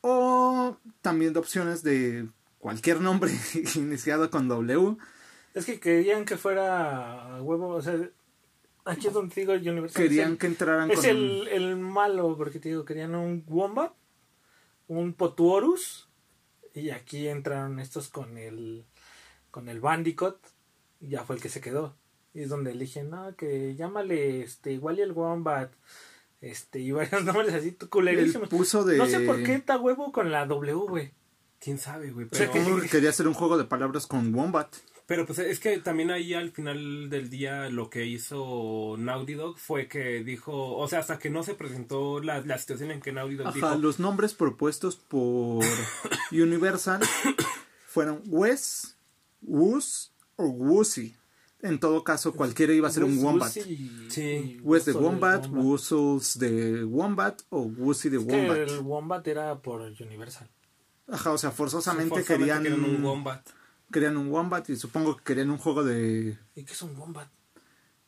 [0.00, 2.28] O también de opciones de
[2.60, 3.32] cualquier nombre
[3.74, 4.96] iniciado con W.
[5.52, 7.98] Es que querían que fuera a huevo, o sea,
[8.84, 10.04] aquí es donde digo Universal.
[10.04, 11.06] Querían que entraran es con...
[11.06, 13.92] el, el malo, porque te digo, querían un Wombat,
[14.86, 16.08] un Potuorus,
[16.74, 18.84] y aquí entraron estos con el
[19.50, 20.38] con el Bandicoot,
[21.00, 21.96] y ya fue el que se quedó.
[22.32, 25.72] Y es donde eligen, no, que llámale este, igual y el Wombat,
[26.40, 28.48] este, y varios nombres así culerísimos.
[28.48, 28.98] puso de...
[28.98, 31.12] No sé por qué está huevo con la W, güey.
[31.58, 32.26] ¿Quién sabe, güey?
[32.30, 34.74] O sea, Pero, Supongo que quería hacer un juego de palabras con Wombat.
[35.06, 39.58] pero pues es que también ahí al final del día lo que hizo Naughty Dog
[39.58, 43.12] fue que dijo, o sea, hasta que no se presentó la, la situación en que
[43.12, 45.64] Naughty Dog Ajá, dijo, los nombres propuestos por
[46.30, 47.00] Universal
[47.88, 48.96] fueron Wes,
[49.42, 50.09] Woos
[50.40, 51.14] o Woozy.
[51.62, 53.50] En todo caso, cualquiera iba a ser un Wombat.
[53.52, 54.58] Sí.
[54.62, 58.56] Wes de Wombat, Woozles de Wombat o Woozy de Wombat.
[58.56, 60.48] el Wombat era por Universal.
[61.06, 63.46] Ajá, o sea, forzosamente, forzosamente querían, querían un Wombat.
[63.92, 66.38] querían un Wombat y supongo que querían un juego de...
[66.54, 67.28] ¿Y qué es un Wombat?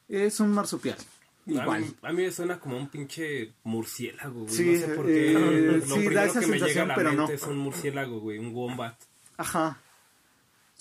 [0.09, 0.97] Es un marsupial.
[1.47, 1.81] A Igual.
[1.83, 4.55] mí, a mí me suena como un pinche murciélago, güey.
[4.55, 5.33] Sí, no sé por qué.
[5.33, 5.37] eh,
[5.77, 7.37] Lo sí, da primero esa que me llega a la pero mente no.
[7.37, 8.95] es un murciélago, güey, un wombat.
[9.37, 9.81] Ajá.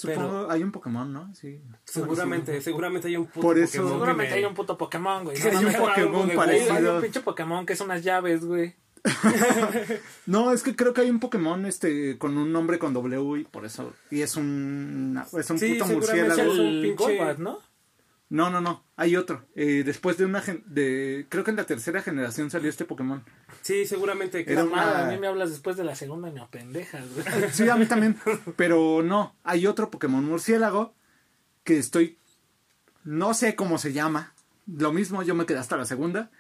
[0.02, 1.34] Supongo, hay un Pokémon, ¿no?
[1.36, 1.62] Sí.
[1.86, 5.38] Seguramente, seguramente hay un puto Por eso- Pokémon Seguramente me- hay un puto Pokémon, güey.
[5.38, 6.74] Hay No un Pokémon algo parecido.
[6.74, 8.76] Hay un pinche Pokémon que es unas llaves, güey.
[10.28, 13.44] No, es que creo que hay un Pokémon este con un nombre con W y
[13.46, 13.94] por eso.
[14.10, 15.22] Y es un.
[15.38, 16.42] Es un Sí, puto murciélago.
[16.42, 17.60] es un pinche- Golbat, ¿no?
[18.32, 18.86] No, no, no.
[18.96, 19.46] Hay otro.
[19.56, 20.40] Eh, después de una.
[20.42, 23.24] gen- de Creo que en la tercera generación salió este Pokémon.
[23.62, 27.04] Sí, seguramente que Era una- a mí me hablas después de la segunda, no pendejas,
[27.14, 27.26] güey.
[27.52, 28.18] Sí, a mí también.
[28.56, 29.36] Pero no.
[29.44, 30.96] Hay otro Pokémon murciélago
[31.66, 32.18] que estoy.
[33.04, 34.34] No sé cómo se llama.
[34.66, 36.32] Lo mismo, yo me quedé hasta la segunda.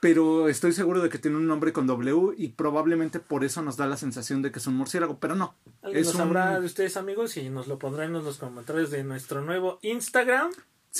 [0.00, 3.78] Pero estoy seguro de que tiene un nombre con W y probablemente por eso nos
[3.78, 5.18] da la sensación de que es un murciélago.
[5.18, 5.54] Pero no.
[5.80, 6.18] ¿Alguien Es lo un.
[6.18, 7.38] sabrá de ustedes, amigos?
[7.38, 10.50] Y nos lo pondrán en los comentarios de nuestro nuevo Instagram.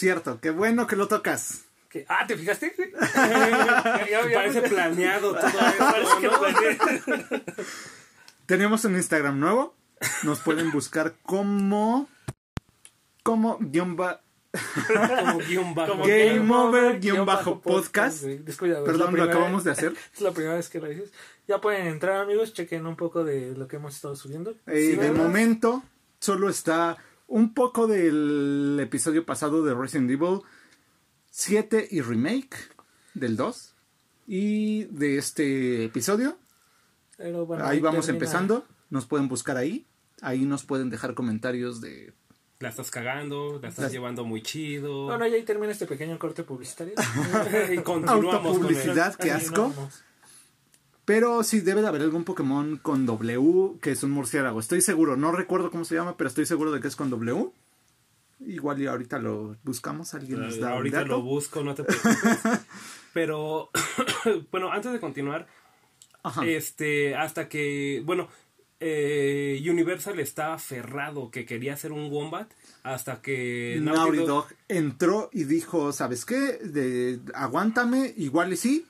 [0.01, 1.63] Cierto, qué bueno que lo tocas.
[2.09, 2.75] Ah, ¿te fijaste?
[2.77, 2.91] güey?
[2.93, 6.39] Ya- ya- parece planeado todo eso, Parece que ¿no?
[6.39, 7.45] planeé.
[8.45, 9.75] Tenemos un Instagram nuevo.
[10.23, 12.09] Nos pueden buscar como.
[13.23, 14.21] Como guion ba-
[15.25, 15.93] Como guion bajo.
[15.93, 18.25] Como Game Game Over, guion bajo podcast.
[18.25, 19.95] la Perdón, lo acabamos de hacer.
[20.15, 21.11] Es la primera vez que lo dices.
[21.49, 22.53] Ya pueden entrar, amigos.
[22.53, 24.51] Chequen un poco de lo que hemos estado subiendo.
[24.67, 25.15] Eh, Sí, de ¿verdad?
[25.15, 25.83] momento,
[26.21, 30.41] solo está un poco del episodio pasado de Resident Evil
[31.31, 32.57] 7 y remake
[33.15, 33.75] del 2.
[34.29, 36.39] Y de este episodio.
[37.17, 38.67] Pero, bueno, ahí vamos termina- empezando.
[38.91, 39.87] Nos pueden buscar ahí.
[40.23, 42.13] Ahí nos pueden dejar comentarios de.
[42.59, 45.05] La estás cagando, la estás llevando muy chido.
[45.05, 46.95] Bueno, ya ahí termina este pequeño corte publicitario.
[47.73, 49.11] y continuamos con Autopublicidad.
[49.13, 49.17] el...
[49.19, 49.55] qué asco.
[49.65, 50.05] Continuamos.
[51.07, 54.61] Pero sí debe de haber algún Pokémon con W que es un murciélago.
[54.61, 55.17] Estoy seguro.
[55.17, 57.49] No recuerdo cómo se llama, pero estoy seguro de que es con W.
[58.47, 60.13] Igual y ahorita lo buscamos.
[60.13, 61.09] Alguien nos da un Ahorita dato.
[61.09, 62.39] lo busco, no te preocupes.
[63.15, 63.71] Pero,
[64.53, 65.47] bueno, antes de continuar,
[66.23, 66.45] Ajá.
[66.45, 68.29] este, hasta que, bueno,
[68.81, 72.51] eh, Universal estaba aferrado que quería hacer un Wombat
[72.83, 76.59] hasta que Naughty Dog- Dog entró y dijo, ¿sabes qué?
[76.59, 78.87] De, aguántame, igual y sí,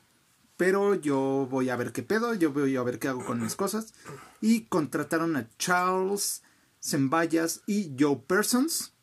[0.57, 3.55] pero yo voy a ver qué pedo, yo voy a ver qué hago con mis
[3.55, 3.93] cosas.
[4.41, 6.41] Y contrataron a Charles
[6.83, 8.93] Zembayas y Joe Persons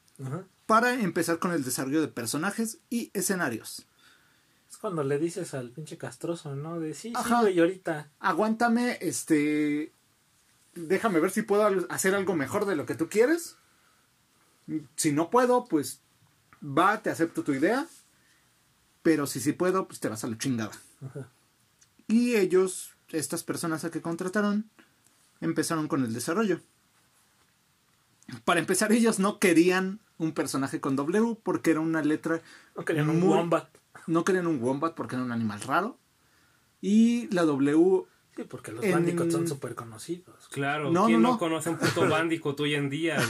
[0.66, 3.86] para empezar con el desarrollo de personajes y escenarios.
[4.68, 6.80] Es cuando le dices al pinche castroso, ¿no?
[6.80, 7.42] De sí, sí, Ajá.
[7.42, 8.10] güey, ahorita.
[8.18, 9.92] Aguántame, este...
[10.74, 13.56] Déjame ver si puedo hacer algo mejor de lo que tú quieres.
[14.96, 16.00] Si no puedo, pues
[16.60, 17.86] va, te acepto tu idea.
[19.04, 20.72] Pero si sí puedo, pues te vas a la chingada.
[21.00, 21.30] Ajá.
[22.08, 24.70] Y ellos, estas personas a que contrataron,
[25.40, 26.60] empezaron con el desarrollo.
[28.44, 32.40] Para empezar, ellos no querían un personaje con W porque era una letra.
[32.76, 33.68] No querían un wombat.
[34.06, 35.98] No querían un wombat porque era un animal raro.
[36.80, 38.04] Y la W
[38.36, 40.48] Sí, porque los En- Bandicoot son súper conocidos.
[40.48, 41.38] Claro, No, ¿quién no, no, no.
[41.38, 43.16] conoce un puto Bandicoot hoy en día?
[43.16, 43.28] güey?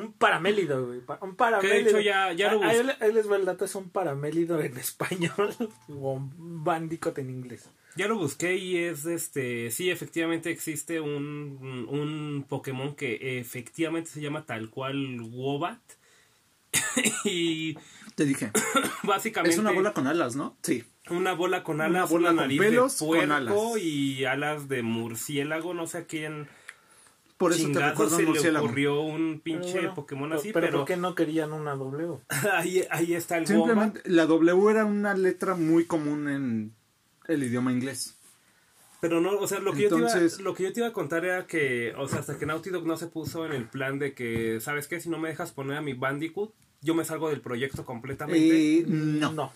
[0.06, 1.00] Un paramélido, güey.
[1.00, 1.82] Un Que paramélido.
[1.84, 4.60] de hecho ya, ya lo Ah, Ahí, ahí les va el dato, es un paramélido
[4.60, 5.52] en español
[5.88, 7.68] o un Bandicoot en inglés.
[8.00, 14.22] Ya lo busqué y es este, sí, efectivamente existe un, un Pokémon que efectivamente se
[14.22, 15.82] llama tal cual Wobat.
[17.24, 17.76] y
[18.14, 18.52] te dije,
[19.02, 20.56] básicamente es una bola con alas, ¿no?
[20.62, 20.82] Sí.
[21.10, 23.82] una bola con Una alas, bola una con nariz pelos, de con puerco alas.
[23.82, 26.48] y alas de murciélago, no sé a quién
[27.36, 30.66] Por eso te recuerdo se un le ocurrió un pinche Pero bueno, Pokémon así, pero,
[30.68, 32.16] pero, ¿por qué no querían una W?
[32.54, 33.56] ahí, ahí está el Wombat.
[33.58, 36.79] Simplemente, la W era una letra muy común en
[37.30, 38.16] el idioma inglés.
[39.00, 40.10] Pero no, o sea, lo que, yo te iba,
[40.42, 42.86] lo que yo te iba a contar era que, o sea, hasta que Naughty Dog
[42.86, 45.00] no se puso en el plan de que, ¿sabes qué?
[45.00, 48.78] Si no me dejas poner a mi Bandicoot, yo me salgo del proyecto completamente.
[48.80, 49.52] Eh, no, no,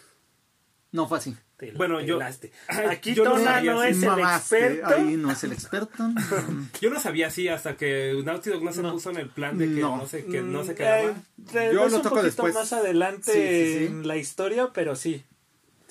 [0.92, 1.06] No.
[1.08, 1.36] fue así.
[1.58, 2.18] te Bueno, yo-
[2.88, 4.94] Aquí yo no Tona no es el Mamaste, experto.
[4.94, 6.10] Ahí no es el experto.
[6.80, 8.92] Yo no sabía así hasta que Naughty Dog no se No.
[8.92, 9.98] puso en el plan de que No.
[9.98, 11.02] no, sé, que no se Mm, quedaba.
[11.02, 12.54] eh, Yo lo un toco poquito después.
[12.54, 13.84] más adelante Sí, sí, sí.
[13.92, 15.22] en la historia, pero sí.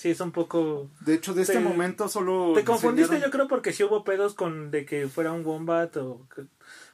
[0.03, 0.89] Sí, es un poco...
[0.99, 2.51] De hecho, de este Te- momento solo.
[2.53, 5.95] Te confundiste diseñaron- yo creo porque sí hubo pedos con de que fuera un wombat
[5.95, 6.43] o que,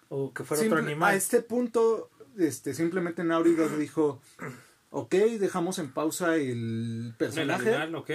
[0.09, 1.13] o que fuera otro animal.
[1.13, 4.21] A este punto, este, simplemente Dog dijo:
[4.91, 7.69] Ok, dejamos en pausa el El personaje.
[7.75, 8.09] animal, ok.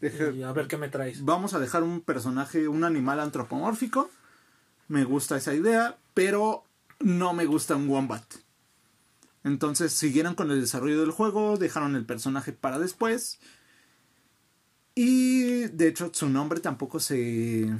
[0.00, 1.24] Deje- Y a ver qué me traes.
[1.24, 4.08] vamos a dejar un personaje, un animal antropomórfico.
[4.86, 6.62] Me gusta esa idea, pero
[7.00, 8.22] no me gusta un wombat.
[9.42, 13.40] Entonces siguieron con el desarrollo del juego, dejaron el personaje para después.
[15.00, 17.72] Y de hecho su nombre tampoco se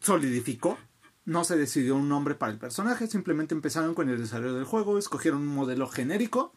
[0.00, 0.78] solidificó.
[1.26, 4.96] No se decidió un nombre para el personaje, simplemente empezaron con el desarrollo del juego,
[4.96, 6.54] escogieron un modelo genérico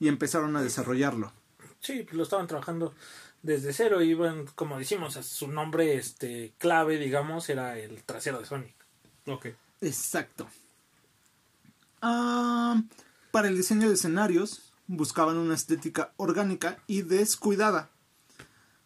[0.00, 1.32] y empezaron a desarrollarlo.
[1.78, 2.94] Sí, pues lo estaban trabajando
[3.44, 4.02] desde cero.
[4.02, 8.74] Iban, como decimos, a su nombre este clave, digamos, era el trasero de Sonic.
[9.28, 9.46] Ok.
[9.82, 10.48] Exacto.
[12.02, 12.82] Ah,
[13.30, 17.90] para el diseño de escenarios buscaban una estética orgánica y descuidada.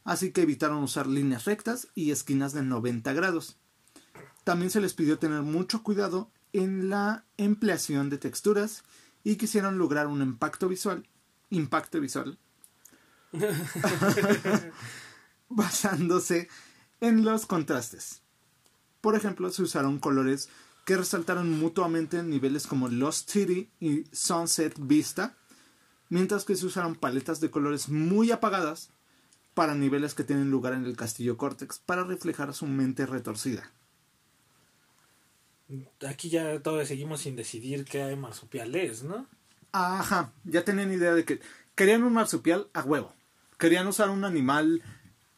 [0.04, 3.56] Así que evitaron usar líneas rectas y esquinas de 90 grados.
[4.44, 8.82] También se les pidió tener mucho cuidado en la empleación de texturas
[9.24, 11.08] y quisieron lograr un impacto visual,
[11.50, 12.38] impacto visual,
[15.48, 16.48] basándose
[17.00, 18.22] en los contrastes.
[19.00, 20.48] Por ejemplo, se usaron colores
[20.84, 25.36] que resaltaron mutuamente en niveles como Lost City y Sunset Vista,
[26.08, 28.90] mientras que se usaron paletas de colores muy apagadas
[29.54, 33.70] para niveles que tienen lugar en el castillo Cortex para reflejar su mente retorcida.
[36.06, 39.26] Aquí ya todavía seguimos sin decidir qué marsupial es, ¿no?
[39.72, 41.40] Ajá, ya tenían idea de que
[41.74, 43.14] querían un marsupial a huevo.
[43.58, 44.82] Querían usar un animal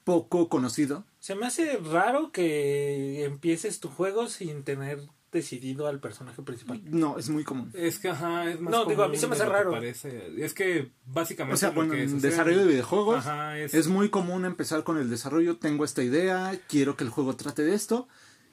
[0.03, 1.05] poco conocido.
[1.21, 5.01] Se me hace raro que empieces tu juego sin tener
[5.35, 6.81] decidido al personaje principal.
[6.87, 7.71] No, es muy común.
[7.75, 9.73] Es que, ajá, es más No, digo, a mí se me hace raro.
[9.73, 10.33] parece.
[10.43, 13.89] Es que básicamente O sea, lo bueno, que en desarrollo de videojuegos Ajá, es, es
[13.89, 15.59] muy común empezar con el desarrollo.
[15.59, 18.09] Tengo esta idea, quiero que el juego trate de esto.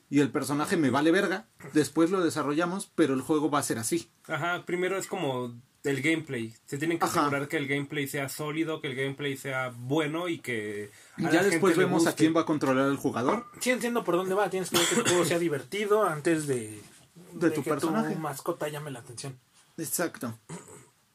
[0.10, 1.48] Y el personaje me vale verga.
[1.74, 4.12] Después lo desarrollamos, pero el juego va a ser así.
[4.28, 6.54] Ajá, primero es como el gameplay.
[6.66, 7.22] Se tienen que Ajá.
[7.22, 11.76] asegurar que el gameplay sea sólido, que el gameplay sea bueno y que Ya después
[11.78, 13.46] vemos a quién va a controlar el jugador.
[13.60, 16.80] Sí entiendo por dónde va, tienes que ver que juego sea divertido antes de,
[17.34, 18.14] De tu que personaje.
[18.14, 19.38] tu mascota llame la atención.
[19.78, 20.38] Exacto.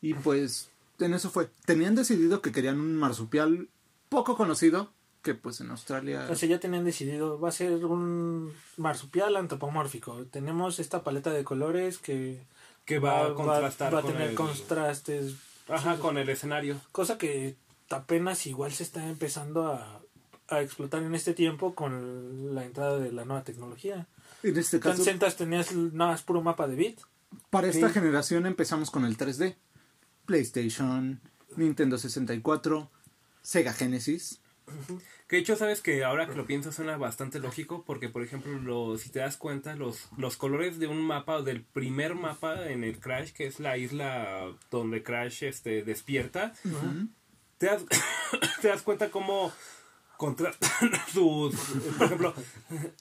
[0.01, 1.49] Y pues en eso fue.
[1.65, 3.69] Tenían decidido que querían un marsupial
[4.09, 4.91] poco conocido,
[5.23, 6.27] que pues en Australia...
[6.31, 10.25] O sea, ya tenían decidido, va a ser un marsupial antropomórfico.
[10.27, 12.41] Tenemos esta paleta de colores que,
[12.87, 15.35] que va, a contrastar va a con tener el, contrastes.
[15.69, 16.81] ajá, con el escenario.
[16.93, 17.57] Cosa que
[17.91, 20.01] apenas igual se está empezando a,
[20.49, 24.07] a explotar en este tiempo con la entrada de la nueva tecnología.
[24.43, 27.01] En este caso, Tancentas tenías nada más puro mapa de bit.
[27.51, 27.95] para esta sí.
[27.95, 29.57] generación empezamos con el 3D.
[30.25, 31.21] PlayStation,
[31.57, 32.91] Nintendo 64,
[33.43, 34.41] Sega Genesis.
[35.29, 38.53] Que de hecho, sabes que ahora que lo pienso suena bastante lógico porque, por ejemplo,
[38.61, 42.85] lo- si te das cuenta, los, los colores de un mapa, del primer mapa en
[42.85, 46.53] el Crash, que es la isla donde Crash este, despierta,
[47.59, 47.85] te, das,
[48.63, 49.53] te das cuenta cómo
[50.17, 51.55] contrastan sus...
[51.99, 52.35] Por ejemplo,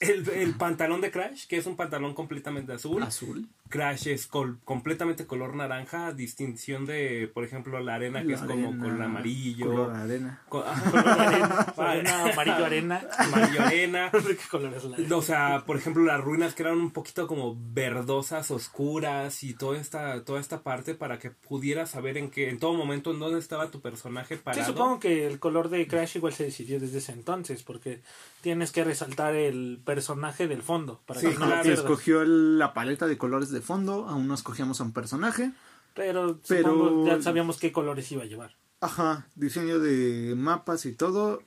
[0.00, 3.02] el, el pantalón de Crash, que es un pantalón completamente azul.
[3.02, 3.46] Azul.
[3.68, 8.34] Crash es col- completamente color naranja, a distinción de, por ejemplo, la arena que La
[8.34, 9.66] es como arena, con amarillo.
[9.66, 10.42] color arena.
[10.48, 10.62] con-
[11.76, 13.02] Arena, amarillo arena.
[13.18, 14.10] amarillo arena.
[14.12, 15.16] Qué color es la arena.
[15.16, 19.78] O sea, por ejemplo, las ruinas que eran un poquito como verdosas, oscuras y toda
[19.78, 23.38] esta, toda esta parte para que pudieras saber en qué, en todo momento en dónde
[23.38, 24.66] estaba tu personaje Sí, parado.
[24.66, 28.02] supongo que el color de Crash igual se decidió desde ese entonces, porque
[28.40, 31.72] tienes que resaltar el personaje del fondo para Sí, que no claro.
[31.72, 35.52] Escogió la paleta de colores de fondo, aún no escogíamos a un personaje.
[35.94, 38.56] Pero, Pero- supongo ya sabíamos qué colores iba a llevar.
[38.80, 41.42] Ajá, diseño de mapas y todo,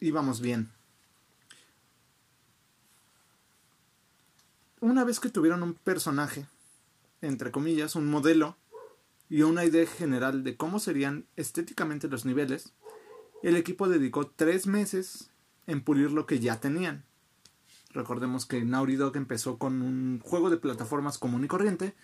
[0.00, 0.70] íbamos bien.
[4.80, 6.46] Una vez que tuvieron un personaje,
[7.20, 8.56] entre comillas, un modelo
[9.28, 12.72] y una idea general de cómo serían estéticamente los niveles,
[13.46, 15.30] el equipo dedicó tres meses
[15.68, 17.04] en pulir lo que ya tenían.
[17.92, 21.94] Recordemos que Naughty Dog empezó con un juego de plataformas común y corriente.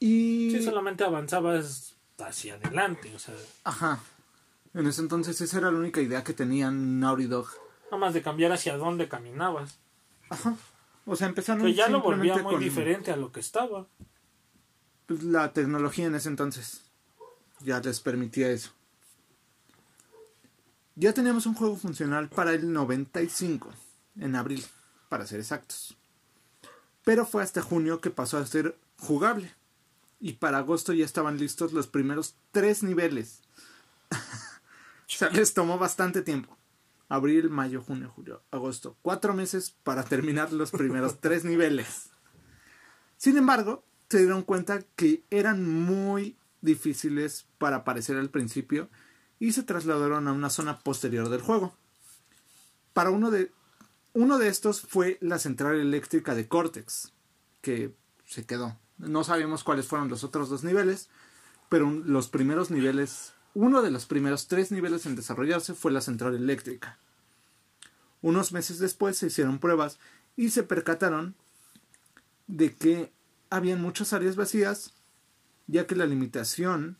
[0.00, 0.50] Y...
[0.50, 4.00] Sí, solamente avanzabas hacia adelante, o sea, Ajá.
[4.74, 7.46] En ese entonces esa era la única idea que tenían Naughty Dog.
[7.84, 9.78] nada más de cambiar hacia dónde caminabas.
[10.30, 10.56] Ajá.
[11.06, 13.86] O sea, empezaron Que ya lo volvía muy con, diferente a lo que estaba.
[15.06, 16.82] pues, la tecnología en ese entonces.
[17.60, 18.72] Ya les permitía eso.
[20.96, 23.72] Ya teníamos un juego funcional para el 95,
[24.20, 24.64] en abril,
[25.08, 25.96] para ser exactos.
[27.04, 29.52] Pero fue hasta junio que pasó a ser jugable.
[30.20, 33.42] Y para agosto ya estaban listos los primeros tres niveles.
[34.10, 36.56] o sea, les tomó bastante tiempo.
[37.08, 38.96] Abril, mayo, junio, julio, agosto.
[39.02, 42.10] Cuatro meses para terminar los primeros tres niveles.
[43.16, 48.88] Sin embargo, se dieron cuenta que eran muy difíciles para aparecer al principio
[49.44, 51.74] y se trasladaron a una zona posterior del juego.
[52.94, 53.52] Para uno de,
[54.14, 57.12] uno de estos fue la central eléctrica de Cortex,
[57.60, 57.94] que
[58.26, 58.78] se quedó.
[58.96, 61.10] No sabemos cuáles fueron los otros dos niveles,
[61.68, 66.34] pero los primeros niveles, uno de los primeros tres niveles en desarrollarse fue la central
[66.34, 66.96] eléctrica.
[68.22, 69.98] Unos meses después se hicieron pruebas
[70.38, 71.34] y se percataron
[72.46, 73.12] de que
[73.50, 74.94] habían muchas áreas vacías,
[75.66, 76.96] ya que la limitación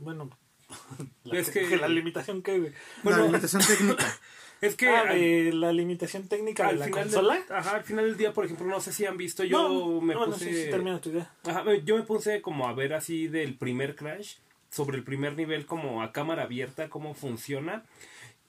[0.00, 0.30] Bueno,
[1.24, 2.58] la, Es que- la limitación que...
[2.58, 2.70] güey?
[2.72, 4.06] la Bueno, limitación técnica.
[4.62, 7.32] Es que Ah, de la limitación técnica de al la final consola.
[7.34, 10.00] del, ajá, al final del día, por ejemplo, no sé si han visto, yo no,
[10.02, 10.52] me no, bueno, puse...
[10.52, 11.32] sí, sí, termina tu idea.
[11.44, 14.34] Ajá, yo me puse como a ver así del primer Crash,
[14.68, 17.84] sobre el primer nivel como a cámara abierta, cómo funciona.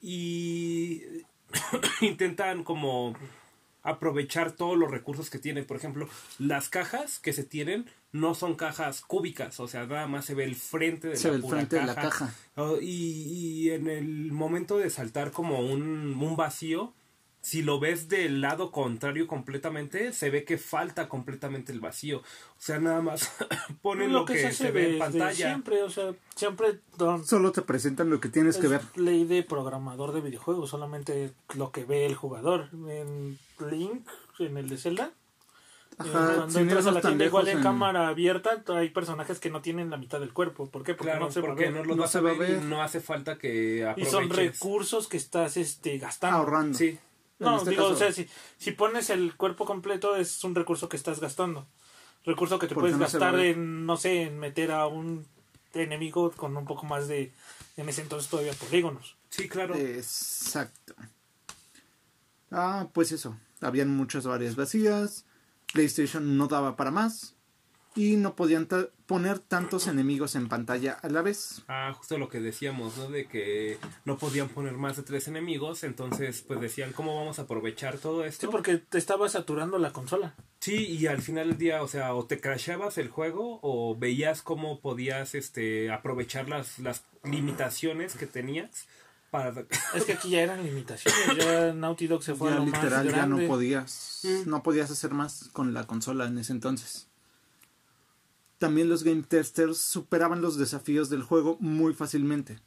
[0.02, 1.02] Y
[2.02, 3.14] intentan como
[3.82, 5.64] aprovechar todos los recursos que tienen.
[5.64, 10.26] Por ejemplo, las cajas que se tienen no son cajas cúbicas, o sea, nada más
[10.26, 12.34] se ve el frente de Se la ve el pura frente de la caja.
[12.56, 16.92] Oh, y, y en el momento de saltar como un, un vacío,
[17.42, 22.18] si lo ves del lado contrario completamente, se ve que falta completamente el vacío.
[22.20, 22.24] O
[22.58, 23.34] sea, nada más
[23.82, 25.34] ponen lo, que, se, ve en pantalla.
[25.34, 28.82] Siempre, o sea, siempre don- Solo te presentan lo que tienes que es ver.
[28.94, 32.68] ley de programador de videojuegos, solamente lo que ve el jugador.
[32.72, 33.38] En
[33.70, 34.06] Link,
[34.38, 35.10] en el de Zelda,
[35.92, 39.50] eh, Ajá, cuando entras a la tienda igual en, en- cámara abierta, hay personajes que
[39.50, 40.70] no tienen la mitad del cuerpo.
[40.70, 40.94] ¿Por qué?
[40.94, 41.72] Porque Claro, no se va a porque ver.
[41.74, 42.62] no los No vas a va a ver, y ver.
[42.62, 44.10] no hace falta que Y aproveches.
[44.12, 46.38] son recursos que estás este, gastando.
[46.38, 46.78] Ahorrando.
[46.78, 46.98] Sí,
[47.42, 48.28] No, este digo, caso, o sea, si,
[48.58, 51.66] si pones el cuerpo completo es un recurso que estás gastando.
[52.24, 55.26] Recurso que te Porque puedes no gastar en, no sé, en meter a un
[55.74, 57.32] enemigo con un poco más de,
[57.76, 59.16] en ese entonces todavía polígonos.
[59.28, 59.74] sí, claro.
[59.74, 60.94] Exacto.
[62.50, 63.36] Ah, pues eso.
[63.60, 65.24] Habían muchas áreas vacías.
[65.72, 67.34] PlayStation no daba para más.
[67.94, 68.66] Y no podían
[69.06, 71.62] poner tantos enemigos en pantalla a la vez.
[71.68, 73.10] Ah, justo lo que decíamos, ¿no?
[73.10, 77.42] De que no podían poner más de tres enemigos, entonces pues decían, ¿cómo vamos a
[77.42, 78.46] aprovechar todo esto?
[78.46, 80.34] Sí, porque te estaba saturando la consola.
[80.60, 84.40] Sí, y al final del día, o sea, o te crasheabas el juego o veías
[84.40, 88.86] cómo podías este aprovechar las, las limitaciones que tenías
[89.30, 89.52] para
[89.94, 91.36] Es que aquí ya eran limitaciones.
[91.36, 93.48] Ya Naughty Dog se fue Ya a lo literal más ya no grande.
[93.48, 94.20] podías.
[94.22, 94.48] Mm.
[94.48, 97.08] No podías hacer más con la consola en ese entonces.
[98.62, 102.60] También los game testers superaban los desafíos del juego muy fácilmente.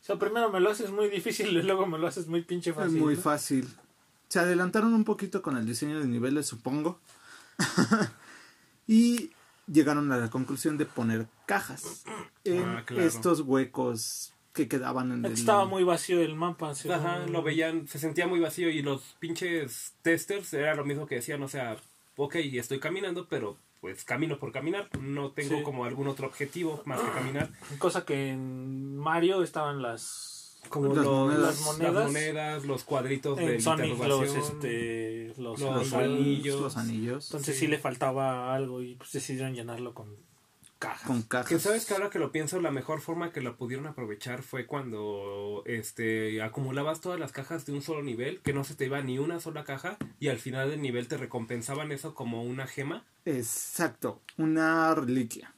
[0.00, 2.70] O sea, primero me lo haces muy difícil y luego me lo haces muy pinche
[2.70, 3.00] Es fácil.
[3.00, 3.20] muy ¿no?
[3.20, 3.68] fácil.
[4.28, 7.00] Se adelantaron un poquito con el diseño de niveles, supongo.
[8.86, 9.30] y
[9.66, 12.04] llegaron a la conclusión de poner cajas
[12.44, 13.02] en Ah, claro.
[13.02, 15.32] estos huecos que quedaban en el...
[15.32, 16.70] Estaba muy vacío el mapa.
[16.70, 21.16] Ajá, lo veían, se sentía muy vacío y los pinches testers era lo mismo que
[21.16, 21.76] decían, o sea,
[22.16, 25.62] ok, estoy caminando, pero pues camino por caminar, no tengo Sí.
[25.62, 27.50] como algún otro objetivo más que caminar.
[27.78, 31.42] Cosa que en Mario estaban las Como Las los- monedas.
[31.42, 32.64] las, Las monedas.
[32.64, 36.60] los cuadritos de Sonic los este los, los los los- anillos.
[36.62, 37.26] Los anillos.
[37.26, 37.66] entonces sí.
[37.66, 40.16] le faltaba algo y pues decidieron llenarlo con
[40.78, 41.06] cajas.
[41.06, 41.48] Con cajas.
[41.48, 44.66] Que sabes que ahora que lo pienso, la mejor forma que lo pudieron aprovechar fue
[44.66, 49.00] cuando este acumulabas todas las cajas de un solo nivel, que no se te iba
[49.02, 53.04] ni una sola caja, y al final del nivel te recompensaban eso como una gema.
[53.24, 55.54] Exacto, una reliquia.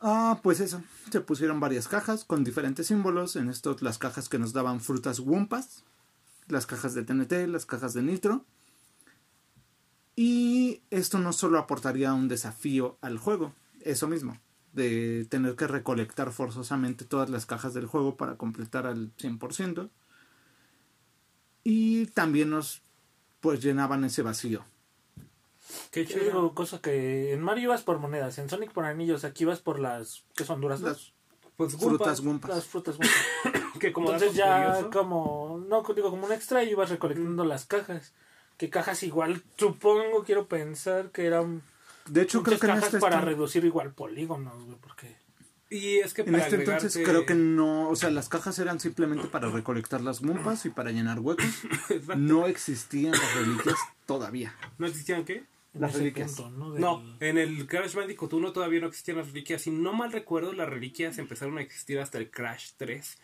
[0.00, 0.82] Ah, pues eso.
[1.12, 3.36] Se pusieron varias cajas con diferentes símbolos.
[3.36, 5.84] En esto las cajas que nos daban frutas Wumpas,
[6.48, 8.44] las cajas de TNT, las cajas de Nitro.
[10.22, 14.36] Y esto no solo aportaría un desafío al juego, eso mismo,
[14.74, 19.88] de tener que recolectar forzosamente todas las cajas del juego para completar al 100%.
[21.64, 22.82] Y también nos
[23.40, 24.62] pues llenaban ese vacío.
[25.90, 29.60] Qué chido, cosa que en Mario ibas por monedas, en Sonic por anillos, aquí ibas
[29.60, 31.14] por las que son duras Las
[31.56, 32.50] Pues frutas Wumpas.
[32.50, 32.98] las frutas.
[32.98, 33.72] Wumpas.
[33.80, 38.12] que como Entonces ya curioso, como no digo como un extra ibas recolectando las cajas.
[38.60, 41.62] Que cajas igual, supongo, quiero pensar que eran
[42.06, 45.16] De hecho, creo que en cajas este para reducir igual polígonos, güey, porque
[45.70, 48.78] Y es que En para este entonces creo que no, o sea, las cajas eran
[48.78, 51.46] simplemente para recolectar las Wumpas y para llenar huecos.
[52.18, 54.54] No existían las reliquias todavía.
[54.76, 55.44] ¿No existían qué?
[55.72, 56.32] Las reliquias.
[56.32, 56.72] punto, ¿no?
[56.72, 59.62] Del- No, en el Crash Bandicoot 1 todavía no existían las reliquias.
[59.62, 63.18] Si no mal recuerdo, las reliquias empezaron a existir hasta el Crash 3.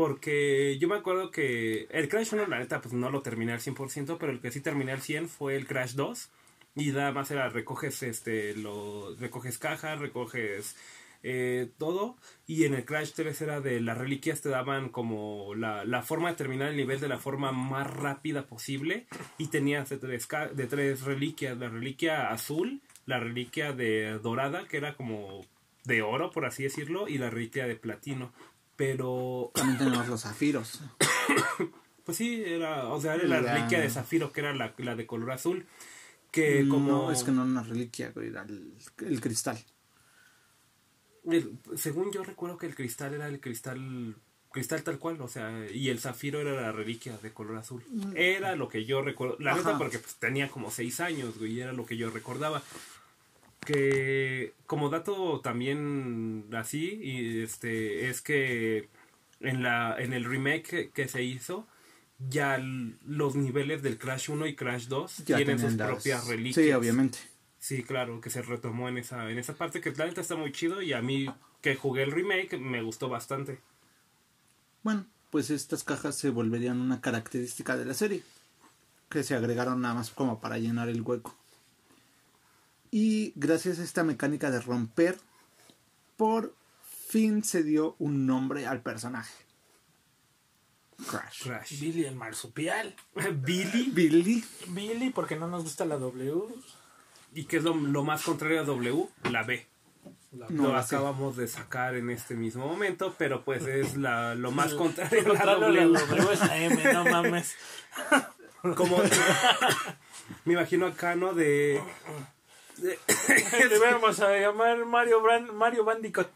[0.00, 3.60] Porque yo me acuerdo que el Crash 1, la neta, pues no lo terminé al
[3.60, 6.30] 100%, pero el que sí terminé al 100 fue el Crash 2.
[6.76, 10.74] Y nada más era recoges, este, lo, recoges cajas, recoges
[11.22, 12.16] eh, todo.
[12.46, 16.30] Y en el Crash 3 era de las reliquias te daban como la, la forma
[16.30, 19.06] de terminar el nivel de la forma más rápida posible.
[19.36, 21.58] Y tenías de tres, de tres reliquias.
[21.58, 25.44] La reliquia azul, la reliquia de dorada, que era como
[25.84, 28.32] de oro, por así decirlo, y la reliquia de platino.
[28.80, 30.80] Pero También tenemos los zafiros.
[32.04, 34.96] pues sí, era, o sea, era la La- reliquia de zafiro, que era la, la
[34.96, 35.66] de color azul.
[36.30, 36.90] Que como.
[36.90, 38.72] No, es que no era una reliquia, era el,
[39.04, 39.58] el cristal.
[41.30, 44.16] el- según yo recuerdo que el cristal era el cristal.
[44.50, 47.84] Cristal tal cual, o sea, y el zafiro era la reliquia de color azul.
[48.16, 49.36] Era lo que yo recuerdo.
[49.40, 52.62] La neta, porque pues, tenía como seis años, güey, y era lo que yo recordaba.
[53.60, 58.88] Que como dato también así, y este, es que
[59.40, 61.66] en la en el remake que, que se hizo,
[62.28, 62.58] ya
[63.06, 66.66] los niveles del Crash 1 y Crash 2 Ya tienen sus propias reliquias.
[66.66, 67.18] Sí, obviamente.
[67.58, 70.52] Sí, claro, que se retomó en esa, en esa parte que la neta está muy
[70.52, 71.30] chido y a mí
[71.60, 73.60] que jugué el remake me gustó bastante.
[74.82, 78.22] Bueno, pues estas cajas se volverían una característica de la serie.
[79.08, 81.36] Que se agregaron nada más como para llenar el hueco.
[82.90, 85.18] Y gracias a esta mecánica de romper,
[86.16, 86.54] por
[87.08, 89.32] fin se dio un nombre al personaje.
[91.08, 91.44] Crash.
[91.44, 91.80] Crash.
[91.80, 92.94] Billy el marsupial.
[93.34, 94.44] Billy, Billy.
[94.68, 96.42] Billy porque no nos gusta la W.
[97.34, 99.66] y que es lo, lo más contrario a W, la B.
[100.32, 104.50] La- No, lo acabamos de sacar en este mismo momento, pero pues es la, lo
[104.52, 105.86] más contrario a la W.
[105.86, 107.54] la W es la M, no mames.
[108.76, 108.98] Como
[110.44, 111.32] me imagino acá, ¿no?
[111.32, 111.80] De-
[113.68, 116.28] Le vamos a llamar Mario, Bran- Mario Bandicoot.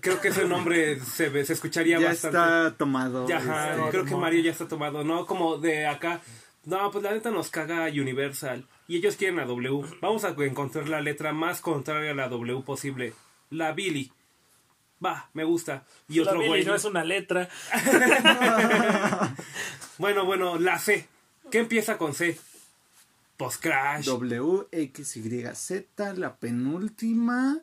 [0.00, 2.36] creo que ese nombre se, ve- se escucharía Ya bastante.
[2.38, 3.26] está tomado.
[3.28, 4.14] Ya, ajá, este, creo que.
[4.16, 5.26] Mario ya está tomado, ¿no?
[5.26, 6.20] Como de acá.
[6.64, 8.66] No, pues la neta nos caga Universal.
[8.88, 9.86] Y ellos quieren la W.
[10.00, 13.12] Vamos a encontrar la letra más contraria a la W posible.
[13.50, 14.10] La Billy.
[15.04, 15.84] Va, me gusta.
[16.08, 16.64] Y La otro Billy güey.
[16.64, 17.48] no es una letra.
[19.98, 21.06] Bueno, bueno, la C.
[21.50, 22.38] ¿Qué empieza con C?
[23.36, 24.06] Pues Crash.
[24.06, 27.58] W, X, Y, Z, la penúltima,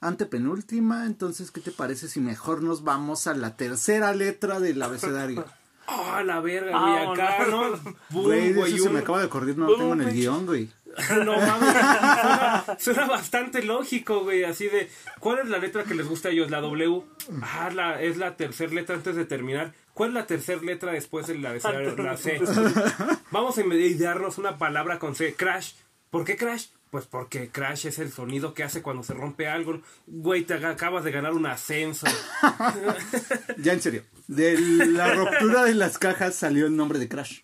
[0.00, 1.06] antepenúltima.
[1.06, 5.44] Entonces, ¿qué te parece si mejor nos vamos a la tercera letra del abecedario?
[5.84, 7.06] Ah, la verga, güey.
[7.08, 7.70] Acá, no.
[7.70, 7.76] ¿no?
[8.10, 10.12] Boom, Güey, de güey, eso se me acaba de ocurrir, no lo tengo en el
[10.14, 10.70] guion, güey.
[11.24, 14.44] No mames, suena, suena bastante lógico, güey.
[14.44, 16.50] Así de, ¿cuál es la letra que les gusta a ellos?
[16.50, 17.02] La W.
[17.42, 19.72] Ah, la, es la tercera letra antes de terminar.
[19.94, 22.40] ¿Cuál es la tercera letra después de la, de la C?
[23.30, 25.34] Vamos a idearnos una palabra con C.
[25.34, 25.72] Crash.
[26.10, 26.68] ¿Por qué Crash?
[26.90, 29.80] Pues porque Crash es el sonido que hace cuando se rompe algo.
[30.06, 32.06] Güey, te acabas de ganar un ascenso.
[33.58, 34.04] Ya en serio.
[34.28, 37.40] De la ruptura de las cajas salió el nombre de Crash.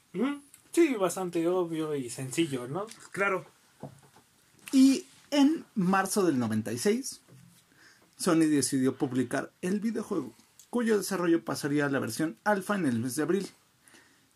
[0.72, 2.86] Sí, bastante obvio y sencillo, ¿no?
[3.11, 3.46] Claro.
[4.72, 7.20] Y en marzo del 96,
[8.16, 10.34] Sony decidió publicar el videojuego,
[10.70, 13.48] cuyo desarrollo pasaría a la versión alfa en el mes de abril.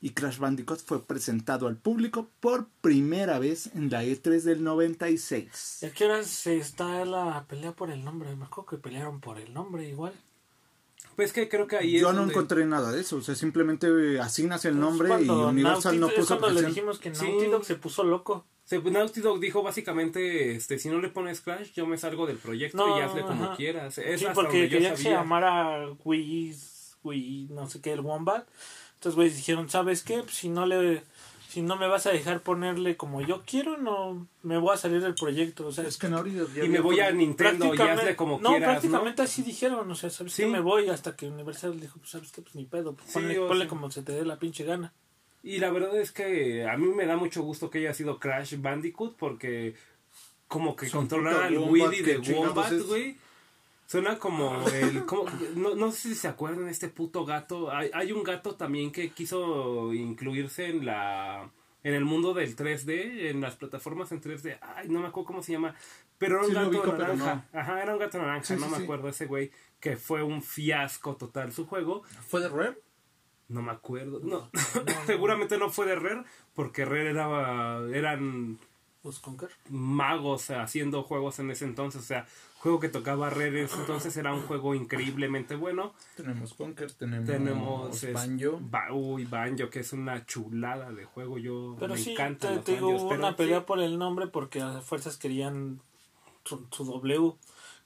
[0.00, 5.78] Y Crash Bandicoot fue presentado al público por primera vez en la E3 del 96.
[5.82, 8.34] ¿Y a qué horas está la pelea por el nombre?
[8.34, 10.12] Me acuerdo que pelearon por el nombre igual.
[11.16, 13.34] Pues que creo que ahí Yo es no donde- encontré nada de eso, o sea,
[13.34, 17.24] simplemente asignas el nombre y Universal Naughty- no es puso cuando le dijimos que Sí.
[17.26, 18.46] Naughty Dog se puso loco.
[18.64, 22.38] Se- Naughty Dog dijo básicamente, este, si no le pones Crash, yo me salgo del
[22.38, 23.56] proyecto No, y hazle como ajá.
[23.56, 23.98] quieras.
[23.98, 26.56] Es sí, porque quería que se llamara Wii,
[27.04, 28.46] Wii, no sé qué, el Wombat.
[28.94, 30.18] Entonces, güeyes dijeron, ¿sabes qué?
[30.22, 31.02] Pues, si no le
[31.52, 35.02] si no me vas a dejar ponerle como yo quiero, no me voy a salir
[35.02, 35.66] del proyecto.
[35.66, 38.60] O sea, Es que ya Y me voy a Nintendo y hazle como no, quieras,
[38.60, 38.66] ¿no?
[38.72, 40.42] prácticamente así dijeron, o sea, ¿sabes Sí.
[40.44, 40.48] qué?
[40.48, 42.40] Me voy hasta que Universal dijo, pues, ¿sabes qué?
[42.42, 44.92] Pues ni pedo, pues, Sí, ponle, ponle como se te dé la pinche gana.
[45.42, 48.56] Y la verdad es que a mí me da mucho gusto que haya sido Crash
[48.60, 49.74] Bandicoot porque
[50.48, 52.86] como que controlar al Willy que de Wombat, es.
[52.86, 53.16] güey.
[53.92, 55.04] Suena como el...
[55.04, 57.70] como- no, no sé si se acuerdan de este puto gato.
[57.70, 61.50] Hay, hay un gato también que quiso incluirse en la...
[61.84, 64.56] En el mundo del 3D, en las plataformas en 3D.
[64.62, 65.74] Ay, no me acuerdo cómo se llama.
[66.16, 67.44] Pero era un Sí gato ubico, naranja.
[67.52, 68.82] Ajá, era un gato naranja, Sí, no sí, me sí.
[68.84, 69.50] acuerdo ese güey.
[69.78, 72.02] Que fue un fiasco total su juego.
[72.28, 72.78] ¿Fue de Rare?
[73.48, 74.20] No me acuerdo.
[74.22, 74.48] No,
[75.06, 76.22] seguramente no fue de Rare,
[76.54, 78.58] porque Rare era, eran
[79.68, 82.00] magos haciendo juegos en ese entonces.
[82.00, 82.26] O sea,
[82.62, 85.94] juego que tocaba ese entonces era un juego increíblemente bueno.
[86.16, 88.58] Tenemos Conker, tenemos, Tenemos es- Banjo.
[88.62, 91.38] Ba- uy, Banjo, que es una chulada de juego.
[91.38, 93.64] Yo Pero me sí, encanta te, los te digo, Banjos, hubo pero una pelea sí,
[93.66, 95.80] por el nombre porque a fuerzas querían
[96.44, 97.34] su, su W.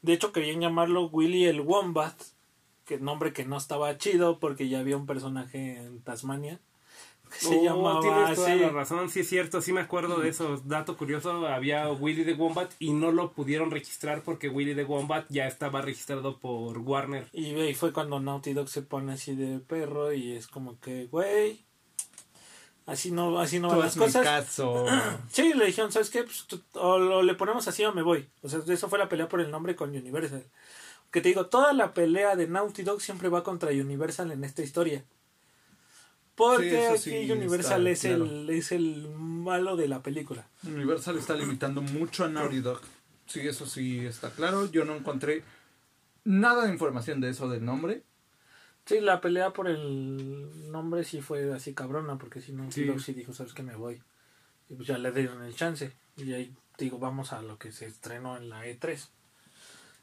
[0.03, 2.15] De hecho, querían llamarlo Willy el Wombat,
[2.85, 6.61] que nombre que no estaba chido porque ya había un personaje en Tasmania
[7.39, 8.61] que se Oh, llamaba tienes toda así.
[8.61, 10.61] la razón, sí es cierto, sí me acuerdo de eso.
[10.65, 15.27] Dato curioso, había Willy the Wombat y no lo pudieron registrar porque Willy the Wombat
[15.29, 17.29] ya estaba registrado por Warner.
[17.33, 21.07] Y y fue cuando Naughty Dog se pone así de perro y es como que,
[21.07, 21.65] güey,
[22.87, 24.23] así no, así no van las cosas.
[24.25, 24.85] caso.
[25.31, 26.23] Sí, le dijeron, ¿sabes qué?
[26.23, 28.29] Pues, o lo, le ponemos así o me voy.
[28.43, 30.45] O sea, eso fue la pelea por el nombre con Universal.
[31.11, 34.63] Que te digo, toda la pelea de Naughty Dog siempre va contra Universal en esta
[34.63, 35.05] historia.
[36.37, 38.31] Porque Sí, aquí sí Universal está es, claro.
[38.31, 40.47] el, es el malo de la película.
[40.65, 42.81] Universal está limitando mucho a Naughty Dog.
[43.27, 44.71] Sí, eso sí está claro.
[44.71, 45.43] Yo no encontré
[46.25, 48.03] nada de información de eso del nombre.
[48.85, 52.85] Sí, la pelea por el nombre sí fue así cabrona, porque si Naughty Sí.
[52.85, 53.63] Dog sí dijo, ¿sabes qué?
[53.63, 54.01] Me voy.
[54.69, 55.93] Y pues ya le dieron el chance.
[56.17, 59.09] Y ahí, digo, vamos a lo que se estrenó en la E E3.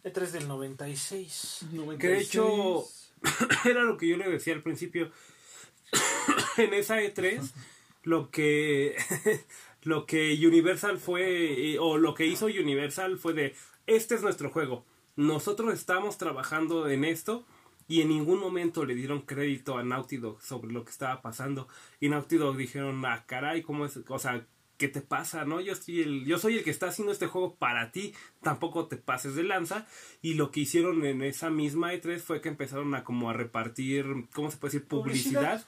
[0.03, 1.65] E3 del 96.
[1.99, 2.84] Que de hecho
[3.65, 5.11] era lo que yo le decía al principio.
[6.57, 7.51] en esa E3,
[8.03, 8.95] lo que
[9.83, 13.55] lo que Universal fue, eh, o lo que hizo Universal fue de,
[13.87, 14.85] este es nuestro juego.
[15.15, 17.45] Nosotros estamos trabajando en esto
[17.87, 21.67] y en ningún momento le dieron crédito a Naughty Dog sobre lo que estaba pasando.
[21.99, 23.99] Y Naughty Dog dijeron, ah, caray, ¿cómo es?
[24.07, 24.45] O sea,
[24.84, 25.45] ¿qué te pasa?
[25.45, 25.61] ¿No?
[25.61, 28.97] Yo soy el, yo soy el que está haciendo este juego para ti, tampoco te
[28.97, 29.88] pases de lanza.
[30.21, 34.05] Y lo que hicieron en esa misma E3 fue que empezaron a como a repartir,
[34.34, 34.88] ¿cómo se puede decir?
[34.89, 35.41] Publicidad.
[35.41, 35.65] Publicidad.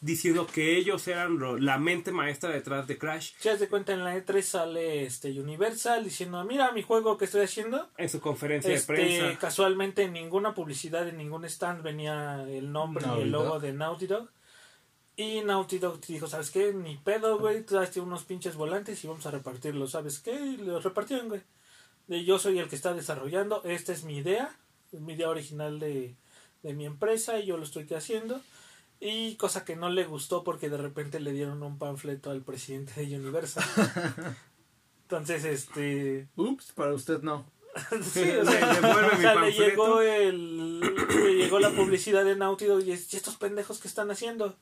[0.00, 4.02] Diciendo que ellos eran lo- la mente maestra detrás de Crash haz de cuenta en
[4.04, 7.88] la E3 sale este Universal diciendo, mira mi juego que estoy haciendo.
[7.96, 9.38] en su conferencia Este, de prensa.
[9.40, 13.62] casualmente en ninguna publicidad, en ningún stand venía el nombre el logo Dog.
[13.62, 14.28] de Naughty Dog.
[15.22, 16.72] Y Naughty Dog dijo, ¿sabes qué?
[16.72, 20.34] Ni pedo, güey, traste unos pinches volantes y vamos a repartirlos, ¿sabes qué?
[20.34, 21.42] Y los repartieron, güey.
[22.08, 24.56] De yo soy el que está desarrollando, esta es mi idea,
[24.90, 26.16] es mi idea original de,
[26.62, 28.40] de mi empresa y yo lo estoy haciendo.
[29.00, 33.04] Y cosa que no le gustó porque de repente le dieron un panfleto al presidente
[33.04, 33.64] de Universal.
[35.02, 36.28] Entonces, este...
[36.36, 37.46] Ups, para usted no.
[38.02, 42.92] Sí, o sea, o le llegó el le llegó la publicidad de Naughty Dog y
[42.92, 44.56] es, ¿y estos pendejos que están haciendo?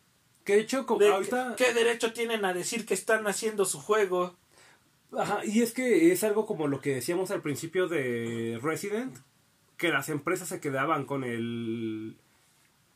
[0.44, 1.54] Que de hecho, como ¿De ahorita...
[1.56, 4.36] ¿Qué derecho tienen a decir que están haciendo su juego?
[5.16, 9.16] Ajá, y es que es algo como lo que decíamos al principio de Resident,
[9.76, 12.16] que las empresas se quedaban con el...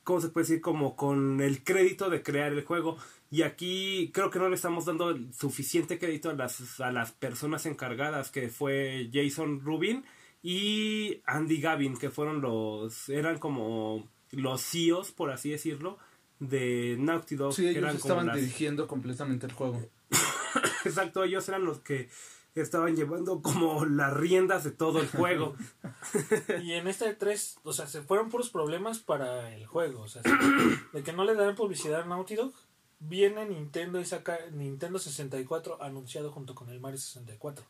[0.04, 0.60] ¿Cómo se puede decir?
[0.60, 2.98] Como con el crédito de crear el juego.
[3.30, 7.12] Y aquí creo que no le estamos dando el suficiente crédito a las, a las
[7.12, 10.04] personas encargadas, que fue Jason Rubin
[10.42, 13.08] y Andy Gavin, que fueron los...
[13.08, 15.98] eran como los CEOs, por así decirlo,
[16.40, 17.54] de Naughty Dog.
[17.54, 19.80] Sí, que ellos eran como estaban las- dirigiendo completamente el juego.
[20.84, 22.08] Exacto, ellos eran los que
[22.54, 25.56] estaban llevando como las riendas de todo el juego.
[26.62, 30.02] Y en este 3, o sea, se fueron puros problemas para el juego.
[30.02, 30.22] O sea,
[30.92, 32.52] de que no le dan publicidad a Naughty Dog.
[33.00, 37.64] Viene Nintendo y saca Nintendo 64 anunciado junto con el Mario 64.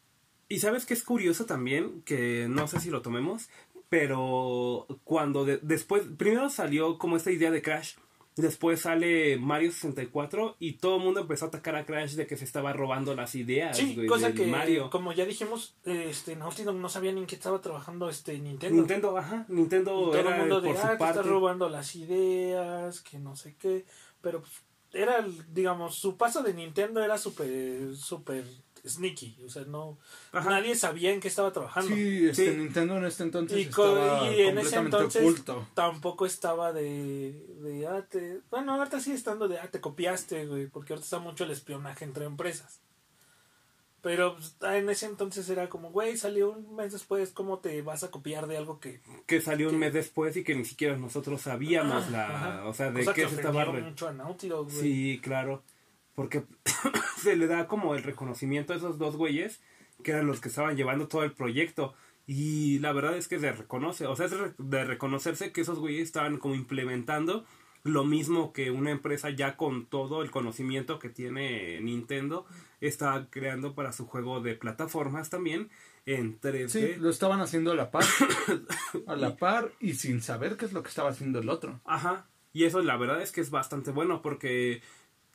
[0.49, 3.49] y sabes que es curioso también, que no sé si lo tomemos,
[3.89, 7.95] pero cuando de- después, primero salió como esta idea de Crash,
[8.37, 12.37] después sale Mario 64 y todo el mundo empezó a atacar a Crash de que
[12.37, 14.91] se estaba robando las ideas Sí, cosa que, Mario.
[14.91, 18.77] como ya dijimos, este, Naughty Dog no sabía ni en qué estaba trabajando este Nintendo.
[18.77, 21.21] Nintendo, ajá, Nintendo todo era el mundo de, por ah, su que parte.
[21.21, 23.85] está robando las ideas, que no sé qué.
[24.21, 24.53] Pero pues,
[24.93, 28.45] era, el- digamos, su paso de Nintendo era súper, súper
[28.87, 29.37] sneaky.
[29.47, 29.99] O sea, no.
[30.33, 30.51] Ajá.
[30.51, 31.95] Nadie sabía en qué estaba trabajando.
[31.95, 32.57] Sí, este, Sí.
[32.59, 35.69] Nintendo en este entonces Y, estaba y en ese completamente entonces oculto.
[35.75, 40.67] tampoco estaba de, de ah, te- bueno, ahorita sigue estando de, ah, te copiaste, güey,
[40.67, 42.81] porque ahorita está mucho el espionaje entre empresas.
[44.03, 47.81] Pero pues, ah, en ese entonces era como, güey, salió un mes después, ¿cómo te
[47.81, 49.01] vas a copiar de algo que...
[49.27, 52.27] Que salió un mes después y que ni siquiera nosotros sabíamos la...
[52.27, 52.65] Ajá.
[52.67, 53.65] O sea, de cosa qué que se estaba...
[53.65, 54.79] mucho a Dog, güey.
[54.79, 55.63] Sí, claro.
[56.15, 56.45] Porque
[57.19, 59.61] se le da como el reconocimiento a esos dos güeyes
[60.03, 61.95] que eran los que estaban llevando todo el proyecto.
[62.27, 66.05] Y la verdad es que se reconoce, o sea, es de reconocerse que esos güeyes
[66.05, 67.45] estaban como implementando
[67.85, 72.47] lo mismo que una empresa ya con todo el conocimiento que tiene Nintendo
[72.81, 75.69] está creando para su juego de plataformas también
[76.07, 76.69] en 3D.
[76.69, 78.05] Sí, lo estaban haciendo a la par.
[79.07, 81.81] a la par y sin saber qué es lo que estaba haciendo el otro.
[81.85, 82.27] Ajá.
[82.55, 84.81] Y eso la verdad es que es bastante bueno porque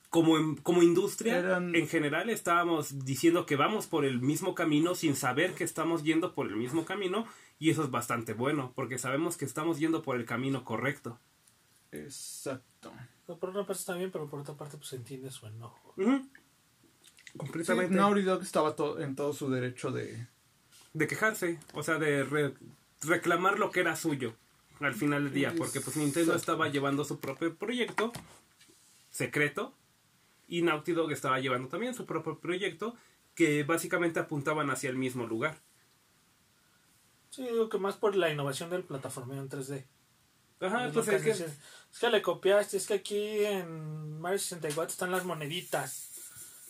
[0.10, 4.96] como, en- como industria Eran- en general estábamos diciendo que vamos por el mismo camino
[4.96, 7.26] sin saber que estamos yendo por el mismo camino
[7.60, 11.20] y eso es bastante bueno porque sabemos que estamos yendo por el camino correcto.
[11.92, 12.92] Exacto.
[13.28, 15.94] No, por una parte está bien, pero por otra parte pues entiende su enojo.
[15.98, 16.18] Ujú.
[16.24, 17.96] Sí, Completamente.
[17.96, 20.28] Naughty Dog estaba to- en todo su derecho de...
[20.94, 22.56] De quejarse, o sea, de re-
[23.04, 24.34] reclamar lo que era suyo
[24.80, 26.38] al final del día porque pues Nintendo Exacto.
[26.54, 28.12] estaba llevando su propio proyecto
[29.12, 29.74] secreto
[30.50, 32.96] y Naughty Dog estaba llevando también su propio proyecto
[33.36, 35.58] que básicamente apuntaban hacia el mismo lugar.
[37.30, 39.86] Sí, digo que más por la innovación del plataformeo en 3D.
[40.62, 41.30] Ajá, Es pues que es que.
[41.32, 46.08] Es que le copiaste, es que aquí en Mario 64 están las moneditas.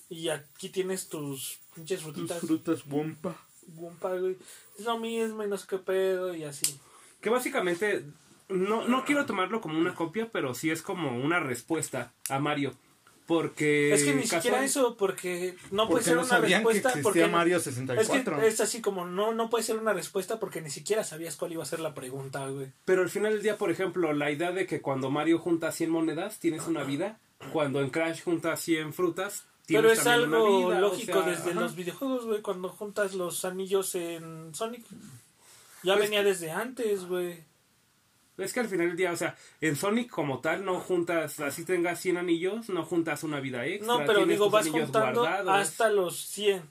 [0.10, 2.40] Y aquí tienes tus pinches Tus frutitas.
[2.40, 3.36] frutas Wumpa.
[3.68, 4.38] Gumpa, güey.
[4.78, 6.80] Es lo mismo y no sé qué pedo y así.
[7.22, 8.06] que básicamente
[8.48, 12.74] no, no quiero tomarlo como una copia, pero sí es como una respuesta a Mario.
[13.30, 16.94] Porque es que ni casual- siquiera eso, porque no puede ser no una sabían respuesta.
[17.04, 18.40] porque Mario Es 64.
[18.40, 21.54] que es así como, no, no puede ser una respuesta porque ni siquiera sabías cuál
[21.54, 22.72] iba a ser la pregunta, güey.
[22.86, 25.92] Pero al final del día, por ejemplo, la idea de que cuando Mario junta 100
[25.92, 27.20] monedas, tienes una vida.
[27.54, 30.26] Cuando en Crash juntas 100 frutas, tienes Pero es algo
[30.66, 30.78] una vida.
[30.80, 31.60] o lógico sea, desde ajá.
[31.62, 34.84] los videojuegos, güey, cuando juntas los anillos en Sonic.
[35.84, 37.48] Ya Pues- venía desde antes, güey.
[38.40, 41.66] Es que al final del día, o sea, en Sonic como tal no juntas, así
[41.66, 43.98] tengas 100 anillos, no juntas una vida extra.
[43.98, 46.64] No, pero digo, vas juntando guardados, hasta los 100.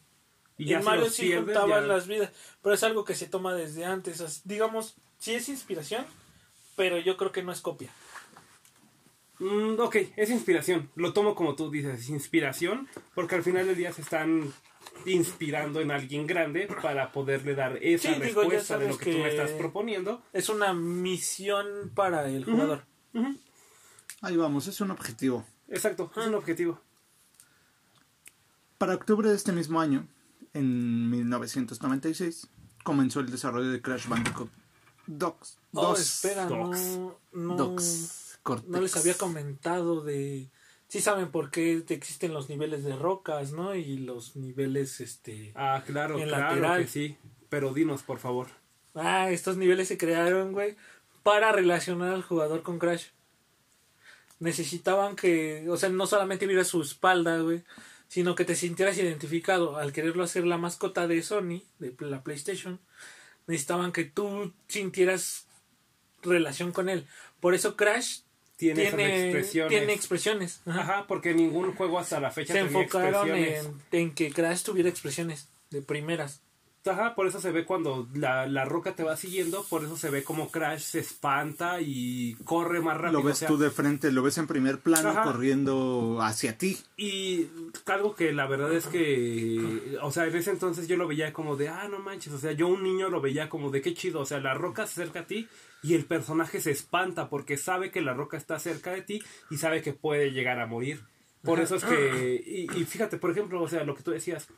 [0.56, 3.54] y en Mario sí pierdes, juntaban ya- las vidas, pero es algo que se toma
[3.54, 4.42] desde antes.
[4.44, 6.04] Digamos, sí es inspiración,
[6.76, 7.90] pero yo creo que no es copia.
[9.38, 10.90] Mm, ok, es inspiración.
[10.96, 14.52] Lo tomo como tú dices, inspiración, porque al final del día se están
[15.06, 19.12] inspirando en alguien grande para poderle dar esa Sí, digo, ya respuesta de lo que,
[19.12, 20.22] tú me estás proponiendo.
[20.32, 22.84] Es una misión para el jugador.
[24.20, 25.44] Ahí vamos, es un objetivo.
[25.68, 26.80] Exacto, es un objetivo.
[28.78, 30.06] Para octubre de este mismo año,
[30.54, 32.48] en 1996,
[32.84, 34.50] comenzó el desarrollo de Crash Bandicoot
[35.08, 35.58] Dogs.
[35.72, 36.78] Oh, espera, Dogs.
[36.78, 38.38] no, no, Dogs.
[38.42, 38.68] Cortex.
[38.68, 40.50] no les había comentado de...
[40.88, 43.74] Sí saben por qué existen los niveles de rocas, ¿no?
[43.74, 45.52] Y los niveles, este...
[45.54, 46.82] Ah, claro, En claro lateral.
[46.82, 47.16] que sí.
[47.50, 48.48] Pero dinos, por favor.
[48.94, 50.76] Ah, estos niveles se crearon, güey,
[51.22, 53.08] para relacionar al jugador con Crash.
[54.40, 57.64] Necesitaban que, o sea, no solamente vieras su espalda, güey,
[58.08, 59.76] sino que te sintieras identificado.
[59.76, 62.80] Al quererlo hacer la mascota de Sony, de la PlayStation,
[63.46, 65.46] necesitaban que tú sintieras
[66.22, 67.06] relación con él.
[67.40, 68.20] Por eso Crash
[68.58, 69.70] Tiene, esas tiene expresiones.
[69.70, 70.60] tiene expresiones.
[70.66, 70.80] Ajá.
[70.80, 74.88] Ajá, porque ningún juego hasta la fecha Se tenía enfocaron en, en que Crash tuviera
[74.88, 76.42] expresiones de primeras.
[76.84, 80.10] Ajá, por eso se ve cuando la, la roca te va siguiendo, por eso se
[80.10, 83.20] ve como Crash se espanta y corre más rápido.
[83.20, 85.22] Lo ves o sea, tú de frente, lo ves en primer plano Ajá.
[85.22, 86.78] corriendo hacia ti.
[86.96, 87.48] Y
[87.86, 91.56] algo que la verdad es que, o sea, en ese entonces yo lo veía como
[91.56, 94.20] de, ah, no manches, o sea, yo un niño lo veía como de qué chido,
[94.20, 95.46] o sea, la roca se acerca a ti
[95.82, 99.56] y el personaje se espanta porque sabe que la roca está cerca de ti y
[99.58, 101.02] sabe que puede llegar a morir.
[101.42, 104.48] Por eso es que, y, y fíjate, por ejemplo, o sea, lo que tú decías,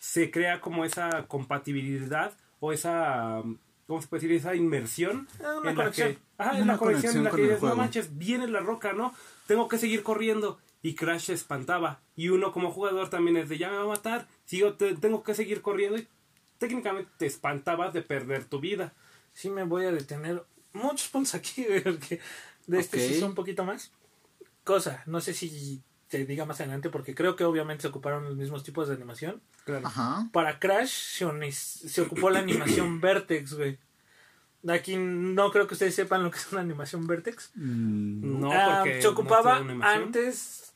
[0.00, 3.42] se crea como esa compatibilidad o esa,
[3.86, 4.36] ¿cómo se puede decir?
[4.36, 6.02] Esa inmersión Ah, una en la que,
[6.56, 9.14] en Una la conexión en la que dices, no manches, viene la roca, ¿no?
[9.46, 10.58] Tengo que seguir corriendo.
[10.82, 12.00] Y Crash se espantaba.
[12.14, 14.26] Y uno como jugador también es de, ya me va a matar.
[14.44, 15.96] Sigo, te- tengo que seguir corriendo.
[15.98, 16.06] Y
[16.58, 18.92] técnicamente te espantabas de perder tu vida.
[19.32, 20.44] sí me voy a detener
[20.74, 22.20] muchos puntos aquí, güey, porque
[22.66, 23.02] de este Ok.
[23.02, 23.90] sí son un poquito más.
[24.64, 28.36] Cosa, no sé si te diga más adelante, porque creo que obviamente se ocuparon los
[28.36, 29.42] mismos tipos de animación.
[29.64, 29.86] Claro.
[29.86, 30.28] Ajá.
[30.32, 33.78] Para Crash se, ocupó la animación Vertex, güey.
[34.68, 37.50] Aquí no creo que ustedes sepan lo que es una animación Vertex.
[37.54, 40.72] Mm, No, Ah, porque se ocupaba antes,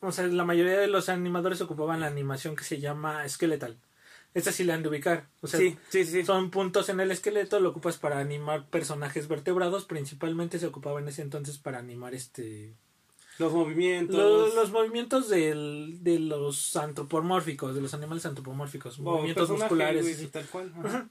[0.00, 3.76] o sea, la mayoría de los animadores ocupaban la animación que se llama skeletal.
[4.36, 5.26] Esta sí la han de ubicar.
[5.40, 6.24] O sea, Sí, sí, sí.
[6.24, 11.08] son puntos en el esqueleto, lo ocupas para animar personajes vertebrados, principalmente se ocupaba en
[11.08, 12.74] ese entonces para animar este
[13.38, 14.14] Los movimientos.
[14.16, 20.30] lo- los movimientos del, de los antropomórficos, de los animales antropomórficos, o movimientos musculares.
[20.30, 20.72] tal cual.
[20.84, 21.08] Ajá.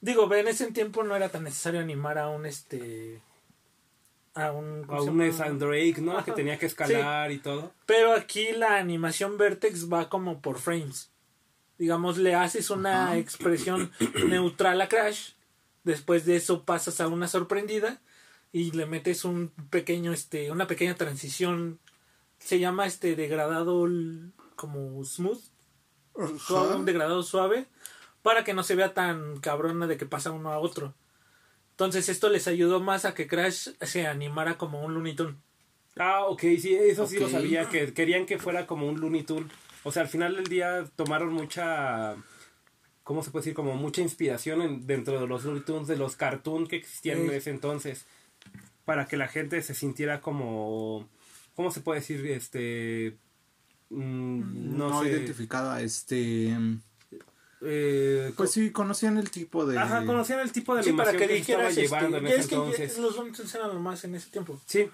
[0.00, 3.20] Digo, en ese tiempo no era tan necesario animar a un este
[4.34, 5.32] a un, ¿cómo A un?
[5.32, 6.24] Sandrake, ¿no?
[6.24, 7.72] Que tenía que escalar y todo.
[7.86, 11.10] Pero aquí la animación Vertex va como por frames.
[11.78, 13.92] Digamos, le haces una expresión
[14.28, 15.32] neutral a Crash.
[15.84, 18.00] Después de eso pasas a una sorprendida
[18.52, 21.78] y le metes un pequeño, este, una pequeña transición.
[22.38, 23.86] Se llama este degradado
[24.56, 25.40] como smooth,
[26.38, 27.66] suave, un degradado suave,
[28.22, 30.94] para que no se vea tan cabrona de que pasa uno a otro.
[31.70, 35.36] Entonces esto les ayudó más a que Crash se animara como un Looney Tunes.
[35.96, 39.52] Ah, ok, sí, eso sí lo sabía, que querían que fuera como un Looney Tunes.
[39.84, 42.16] O sea, al final del día tomaron mucha,
[43.04, 43.54] ¿cómo se puede decir?
[43.54, 47.30] Como mucha inspiración en- dentro de los Looney Tunes, de los cartoons que existían en
[47.30, 48.04] ese entonces,
[48.84, 51.08] para que la gente se sintiera como,
[51.54, 52.26] ¿cómo se puede decir?
[52.26, 53.16] Este,
[53.90, 56.56] mm, No, no, sé, identificada, este...
[57.62, 59.78] eh, Pues sí, conocían el tipo de...
[59.78, 62.26] Ajá, conocían el tipo de Sí, para animación que que, se estaba llevando este, en
[62.26, 62.98] ese es que entonces.
[62.98, 64.60] los Looney Tunes eran lo más en ese tiempo.
[64.66, 64.88] Sí,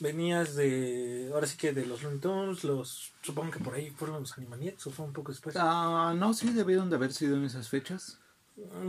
[0.00, 4.20] Venías de, ahora sí que de los Looney Tunes, los, supongo que por ahí fueron
[4.20, 5.54] los Animaniacs o fue un poco después.
[5.58, 8.18] Ah, no, sí, debieron de haber sido en esas fechas.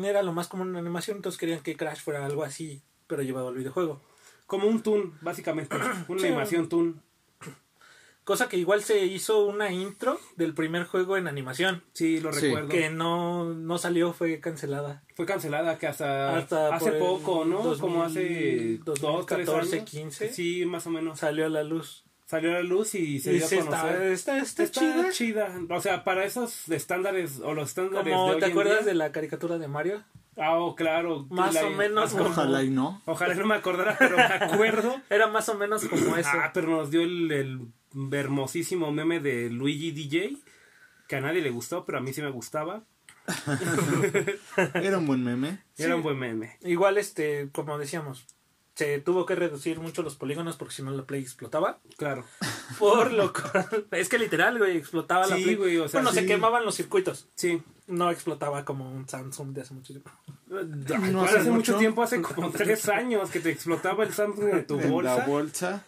[0.03, 3.49] Era lo más común en animación, entonces querían que Crash fuera algo así, pero llevado
[3.49, 4.01] al videojuego.
[4.47, 5.75] como un toon, básicamente,
[6.07, 6.27] una Sí.
[6.27, 7.01] animación toon.
[8.25, 12.47] Cosa que igual se hizo una intro del primer juego en animación, Sí, lo Sí.
[12.47, 12.67] recuerdo.
[12.69, 15.03] que no, no salió, fue cancelada.
[15.15, 17.61] Fue cancelada que hasta, Hasta hace poco, ¿no?
[17.61, 18.95] 2000, Como hace dos,
[19.27, 19.89] tres 2014, años.
[19.89, 20.33] 15.
[20.33, 21.19] Sí, más o menos.
[21.19, 22.03] Salió a la luz.
[22.25, 24.01] Salió a la luz y se Y dio a sí conocer.
[24.01, 25.11] está, está, está, Está chida.
[25.11, 25.59] chida.
[25.69, 28.85] O sea, para esos estándares o los estándares de Como, hoy ¿te en acuerdas día-
[28.87, 30.03] de la caricatura de Mario?
[30.37, 31.27] Ah, oh, claro.
[31.29, 33.01] Más La- o menos como- Ojalá y no.
[33.05, 34.99] Ojalá no me acordara, pero me acuerdo.
[35.11, 36.29] Era más o menos como eso.
[36.33, 37.59] Ah, pero nos dio el, el
[38.11, 40.37] hermosísimo meme de Luigi DJ,
[41.07, 42.83] que a nadie le gustó, pero a mí sí me gustaba.
[44.73, 45.63] Era un buen meme.
[45.77, 45.93] Era Sí.
[45.93, 46.57] un buen meme.
[46.61, 48.25] Igual, este, como decíamos,
[48.75, 51.79] se tuvo que reducir mucho los polígonos porque si no la Play explotaba.
[51.97, 52.25] Claro.
[52.79, 55.55] Por lo cual, es que literal, güey, explotaba la Play.
[55.55, 57.29] güey, o sea, bueno, se quemaban los circuitos.
[57.35, 57.61] Sí.
[57.87, 60.11] No explotaba como un Samsung de hace mucho tiempo.
[60.47, 64.79] No hace mucho tiempo, hace como tres años que te explotaba el Samsung en tu
[64.79, 65.17] En bolsa.
[65.17, 65.85] la bolsa.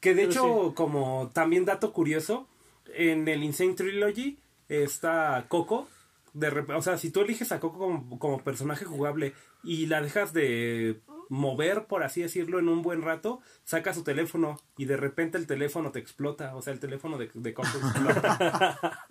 [0.00, 2.46] Que de Pero hecho, como también dato curioso,
[2.94, 4.38] en el Insane Trilogy
[4.68, 5.88] está Coco.
[6.34, 9.34] De o sea, si tú eliges a Coco como, como personaje jugable
[9.64, 14.58] y la dejas de mover, por así decirlo, en un buen rato, saca su teléfono
[14.78, 16.54] y de repente el teléfono te explota.
[16.54, 19.06] O sea, el teléfono de, de Coco explota.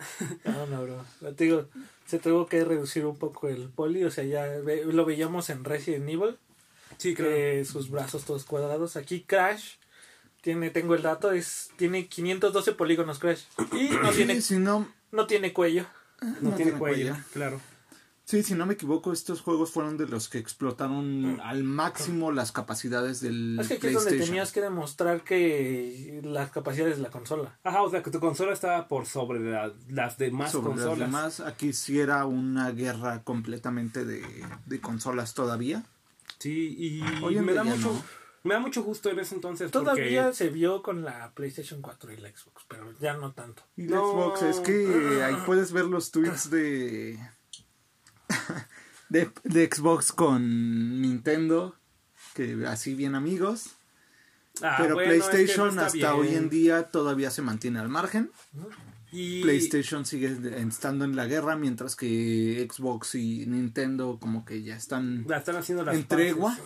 [0.46, 1.34] No, no, bro.
[1.34, 1.66] Te digo,
[2.06, 4.04] se tuvo que reducir un poco el poli.
[4.06, 6.38] O sea, ya ve- lo veíamos en Resident Evil.
[6.98, 7.32] sí, claro.
[7.32, 8.96] que sus brazos todos cuadrados.
[8.96, 9.76] Aquí Crash
[10.48, 13.42] tiene, tengo el dato, es tiene 512 polígonos Crash.
[13.74, 15.86] Y no Sí, tiene, si no, no tiene cuello.
[16.22, 17.26] no, no tiene tiene cuello, cuello.
[17.34, 17.60] claro.
[18.24, 22.54] sí, si no me equivoco, estos juegos fueron de los que explotaron al máximo las
[22.54, 24.28] capacidades del Es que aquí es donde PlayStation.
[24.28, 27.60] tenías que demostrar que las capacidades de la consola.
[27.66, 31.08] Ajá, o sea, que tu consola estaba por sobre la- las demás Sobre las consolas.
[31.10, 34.24] demás, aquí sí era una guerra completamente de,
[34.66, 35.84] de consolas todavía.
[36.40, 38.04] Sí, y Hoy me da mucho no.
[38.48, 42.14] Me da mucho gusto en ese entonces Todavía porque se vio con la PlayStation 4
[42.14, 43.64] y la Xbox, pero ya no tanto.
[43.76, 44.12] Y la No.
[44.12, 47.20] Xbox, es que ahí puedes ver los tweets de,
[49.10, 51.76] de, de Xbox con Nintendo,
[52.34, 53.78] que así bien amigos.
[54.62, 56.14] Ah, pero bueno, es que PlayStation no hasta bien.
[56.14, 58.32] hoy en día todavía se mantiene al margen.
[59.12, 64.76] y PlayStation sigue estando en la guerra, mientras que Xbox y Nintendo como que ya
[64.76, 66.58] están la están haciendo las en tregua.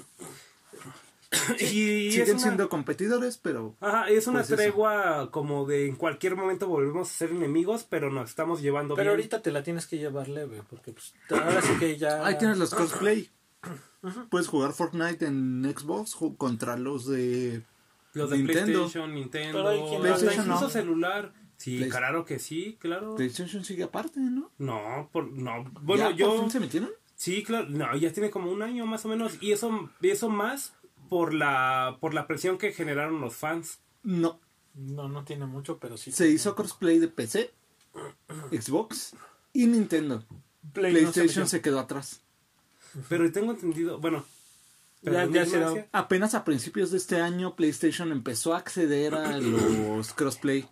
[1.59, 4.57] y Siguen una, siendo competidores, pero ajá, es una pues eso.
[4.57, 9.11] tregua como de en cualquier momento volvemos a ser enemigos pero nos estamos llevando Pero
[9.11, 12.25] bien ahorita te la tienes que llevar leve, porque pues, ahora sí que ya...
[12.25, 13.29] ahí tienes los crossplay.
[14.29, 17.61] Puedes jugar Fortnite en Xbox contra los de
[18.13, 18.65] los de Nintendo.
[18.65, 19.63] PlayStation Nintendo
[20.01, 20.69] PlayStation incluso no.
[20.69, 24.51] celular sí Play- claro que sí claro PlayStation sigue aparte, ¿no?
[24.57, 26.89] no por, no bueno ¿Ya por yo fin se metieron?
[27.15, 30.73] Sí, claro, no, ya tiene como un año más o menos y eso eso más
[31.11, 33.79] por la por la presión que generaron los fans.
[34.01, 34.39] No.
[34.75, 36.13] No, no tiene mucho, pero sí.
[36.13, 37.51] Se hizo crossplay de PC,
[38.49, 39.13] Xbox
[39.51, 40.23] y Nintendo.
[40.71, 42.21] Play no se PlayStation se quedó atrás.
[43.09, 44.23] Pero tengo entendido, bueno,
[45.01, 45.89] Ya- se.
[45.91, 50.65] Apenas a principios de este año PlayStation empezó a acceder a los crossplay.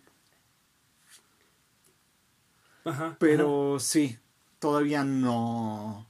[2.86, 3.16] Ajá.
[3.20, 4.18] Pero sí,
[4.58, 6.06] todavía no.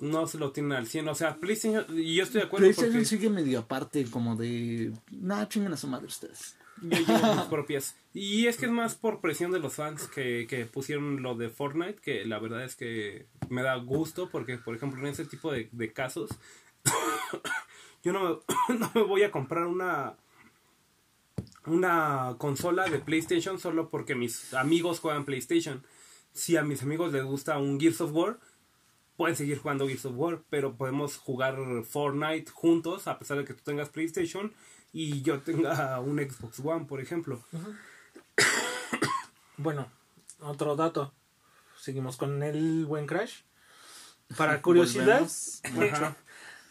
[0.00, 1.08] No se lo tienen al 100.
[1.08, 1.84] O sea, PlayStation.
[1.98, 4.92] Y yo estoy de acuerdo PlayStation porque sigue medio aparte, como de.
[5.10, 6.56] Nah, chinguen a su madre ustedes.
[6.80, 7.96] yo llevo mis propias.
[8.14, 11.48] Y es que es más por presión de los fans que, que pusieron lo de
[11.48, 12.00] Fortnite.
[12.00, 14.30] Que la verdad es que me da gusto.
[14.30, 16.30] Porque, por ejemplo, en ese tipo de, de casos.
[18.04, 18.22] yo no
[18.68, 20.14] me, no me voy a comprar una.
[21.66, 25.84] Una consola de PlayStation solo porque mis amigos juegan PlayStation.
[26.32, 28.38] Si a mis amigos les gusta un Gears of War,
[29.18, 33.52] pueden seguir jugando Gears of War, pero podemos jugar Fortnite juntos, a pesar de que
[33.52, 34.54] tú tengas PlayStation
[34.92, 37.42] y yo tenga un Xbox One, por ejemplo.
[39.60, 39.90] Bueno,
[40.38, 41.12] otro dato.
[41.80, 43.40] Seguimos con el buen Crash.
[44.36, 45.28] Para curiosidad,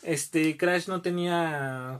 [0.03, 1.99] este Crash no tenía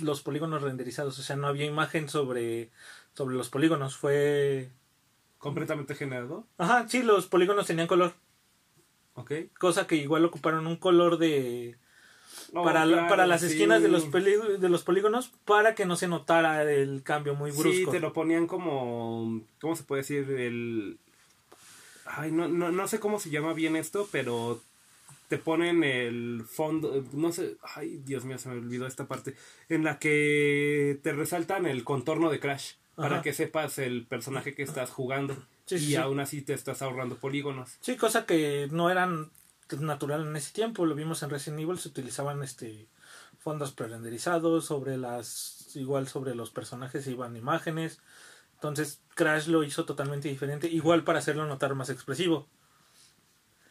[0.00, 2.70] los polígonos renderizados, o sea, no había imagen sobre
[3.14, 4.70] sobre los polígonos, fue
[5.38, 6.46] Completamente generado.
[6.58, 8.12] Ajá, sí, los polígonos tenían color,
[9.18, 9.32] Ok.
[9.58, 11.76] cosa que igual ocuparon un color de
[12.54, 13.48] Oh, para, la- para las sí.
[13.48, 17.50] esquinas de los peli- de los polígonos para que no se notara el cambio muy
[17.50, 17.70] brusco.
[17.72, 19.42] Sí, te lo ponían como.
[19.60, 20.30] ¿Cómo se puede decir?
[20.30, 20.98] El.
[22.06, 24.60] Ay, no, no, no sé cómo se llama bien esto, pero
[25.28, 27.04] te ponen el fondo.
[27.12, 27.56] No sé.
[27.74, 29.34] Ay, Dios mío, se me olvidó esta parte.
[29.68, 32.74] En la que te resaltan el contorno de Crash.
[32.96, 35.36] Para que sepas el personaje que estás jugando.
[35.68, 35.96] Sí, y sí.
[35.96, 37.76] aún así te estás ahorrando polígonos.
[37.80, 39.30] Sí, cosa que no eran
[39.78, 42.88] natural en ese tiempo, lo vimos en Resident Evil, se utilizaban este
[43.38, 48.00] fondos prerenderizados sobre las igual sobre los personajes iban imágenes.
[48.54, 52.48] Entonces Crash lo hizo totalmente diferente, igual para hacerlo notar más expresivo.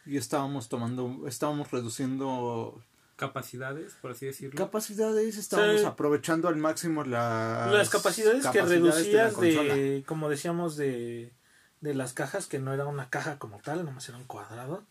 [0.05, 2.81] Y estábamos tomando, estábamos reduciendo
[3.17, 4.55] Capacidades, por así decirlo.
[4.55, 5.85] capacidades, estábamos Sí.
[5.87, 11.33] aprovechando al máximo las, las capacidades, que capacidades reducías de, como decíamos de
[11.81, 14.83] de las cajas que no era una caja como tal, nomás era un cuadrado.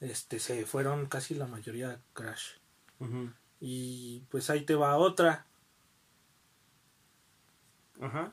[0.00, 2.52] Este se fueron casi la mayoría a Crash.
[3.60, 5.46] Y pues ahí te va otra.
[8.00, 8.32] Ajá.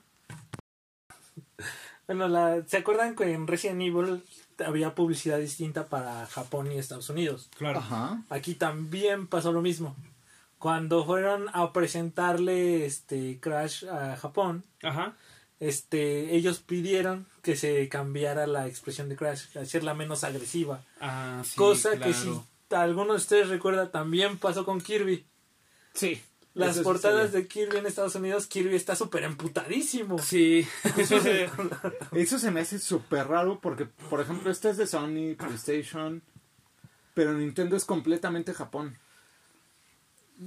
[2.07, 4.23] Bueno, la, ¿se acuerdan que en Resident Evil
[4.65, 7.49] había publicidad distinta para Japón y Estados Unidos?
[7.57, 7.80] Claro.
[7.80, 8.23] Ajá.
[8.30, 9.93] Aquí también pasó lo mismo.
[10.57, 15.17] Cuando fueron a presentarle este Crash a Japón, Ajá.
[15.59, 20.84] este ellos pidieron que se cambiara la expresión de Crash, hacerla menos agresiva.
[21.00, 22.30] Ah, sí, Cosa que si
[22.72, 25.26] alguno de ustedes recuerda también pasó con Kirby.
[25.93, 26.22] Sí.
[26.56, 30.20] Las Eso sí portadas de Kirby en Estados Unidos, Kirby está súper emputadísimo.
[30.20, 30.68] Sí.
[32.12, 36.22] Eso se me hace súper raro porque, por ejemplo, este es de Sony, PlayStation,
[37.14, 38.98] pero Nintendo es completamente Japón.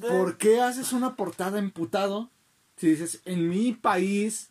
[0.02, 2.28] ¿Por qué haces una portada emputado
[2.76, 4.50] si dices, en mi país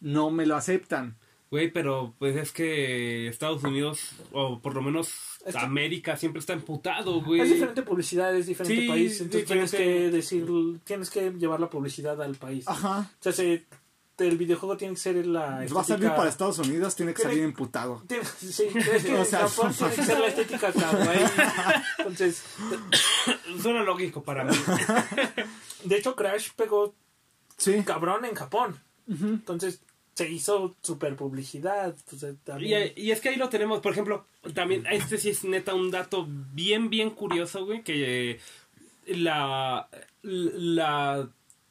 [0.00, 1.16] no me lo aceptan?
[1.50, 5.12] Güey, pero pues es que Estados Unidos, o por lo menos
[5.46, 7.40] Es que- América, siempre está emputado, güey.
[7.40, 10.46] Es diferente publicidad, es diferente Sí, país, entonces tienes que decir,
[10.84, 12.66] tienes que llevar la publicidad al país.
[12.66, 13.08] Ajá.
[13.20, 13.64] O sea, se-
[14.18, 17.18] el videojuego tiene que ser la Va a salir estética- para Estados Unidos, tiene que
[17.18, 18.02] Tiene- salir emputado.
[18.08, 21.20] Tiene- sí, es que O sea, Japón tiene que ser la estética kawaii.
[21.98, 22.42] Entonces,
[23.62, 24.56] Suena lógico para mí.
[25.84, 26.94] de hecho, Crash pegó
[27.56, 27.82] Sí.
[27.84, 28.80] cabrón en Japón.
[29.08, 29.80] Entonces,
[30.16, 31.94] se hizo super publicidad.
[32.96, 36.26] Y es que ahí lo tenemos, por ejemplo, también, este sí es neta un dato
[36.54, 38.40] bien, bien curioso, güey, que eh,
[39.08, 39.90] la,
[40.22, 41.28] la,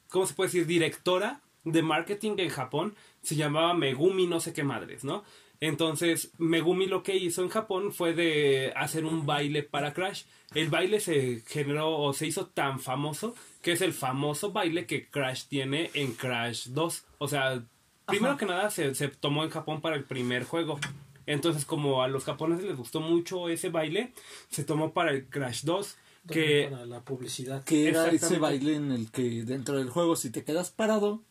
[0.10, 0.68] ¿cómo se puede decir?
[0.68, 5.24] Directora de marketing en Japón se llamaba Megumi no sé qué madres, ¿no?
[5.60, 10.26] Entonces, Megumi lo que hizo en Japón fue de hacer un baile para Crash.
[10.54, 13.34] El baile se generó o se hizo tan famoso
[13.64, 17.06] que es el famoso baile que Crash tiene en Crash 2.
[17.18, 17.64] O sea,
[18.06, 20.80] primero que nada se, se tomó en Japón para el primer juego.
[21.26, 24.14] Entonces, como a los japoneses les gustó mucho ese baile,
[24.50, 25.98] se tomó para el Crash 2.
[26.30, 27.64] Que para la publicidad.
[27.64, 31.24] Que era ese baile en el que dentro del juego, si te quedas parado,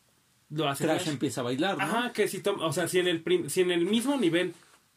[0.50, 1.08] lo hace Crash Crash.
[1.12, 1.84] empieza a bailar, ¿no?
[1.84, 4.54] Ajá, que si, o sea, si en, el prim- si en el mismo nivel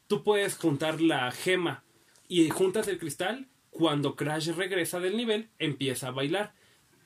[0.07, 1.83] tú puedes juntar la gema
[2.27, 6.53] y juntas el cristal, cuando Crash regresa del nivel, empieza a bailar.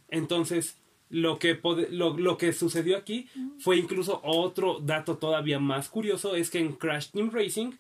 [0.10, 0.78] Entonces,
[1.12, 1.60] lo que,
[1.92, 3.28] lo, lo que sucedió aquí
[3.60, 7.74] fue incluso otro dato todavía más curioso, es que en Crash Team Racing,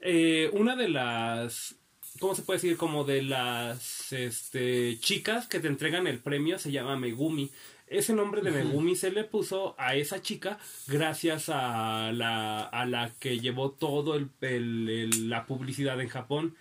[0.00, 1.76] eh, una de las...
[2.18, 2.78] ¿Cómo se puede decir?
[2.78, 7.50] Como de las este, chicas que te entregan el premio se llama Megumi.
[7.88, 13.12] Ese nombre de Megumi se le puso a esa chica gracias a la, a la
[13.20, 16.54] que llevó todo el, el- el- la publicidad en Japón.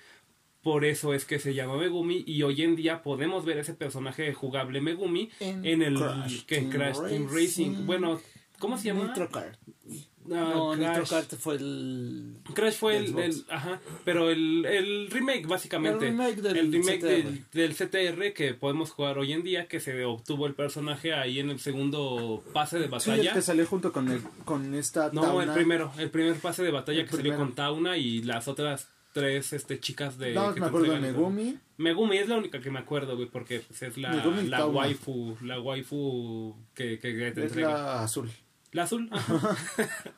[0.65, 4.33] Por eso es que se llama Megumi y hoy en día podemos ver ese personaje
[4.33, 7.35] jugable Megumi en, En el Crash que en Team Crash Team Racing.
[7.35, 7.85] Racing.
[7.85, 8.19] Bueno,
[8.57, 9.03] ¿cómo se llama?
[9.05, 9.59] Nitro Kart.
[10.27, 11.09] Ah, no, Nitro Crash.
[11.11, 12.37] Kart fue el.
[12.55, 16.07] Crash fue el, ajá, pero el, el remake básicamente.
[16.07, 17.05] El remake del El remake CTR.
[17.05, 21.39] del, del CTR que podemos jugar hoy en día, que se obtuvo el personaje ahí
[21.39, 23.29] en el segundo pase de Sí, batalla.
[23.29, 25.11] el que salió junto con, el, con esta.
[25.13, 28.47] no, el primero, el primer pase de batalla El que salió con Tauna y las
[28.47, 30.33] otras tres este, chicas de...
[30.33, 31.57] No, que me acuerdo de Megumi.
[31.77, 35.61] Megumi es la única que me acuerdo, güey, porque pues, es la, la waifu, la
[35.61, 37.69] waifu que, que, que te Es entrega.
[37.69, 38.29] la azul.
[38.73, 39.55] La azul, ajá.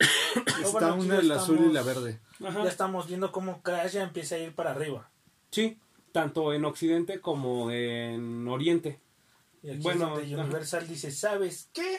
[0.00, 2.18] Está bueno, aquí una el azul y la verde.
[2.44, 2.64] Ajá.
[2.64, 5.08] Ya estamos viendo cómo Crash ya empieza a ir para arriba.
[5.52, 5.78] Sí,
[6.10, 8.98] tanto en Occidente como en Oriente.
[9.62, 10.42] Y aquí Bueno, es donde ajá.
[10.46, 11.98] Universal dice, ¿sabes qué?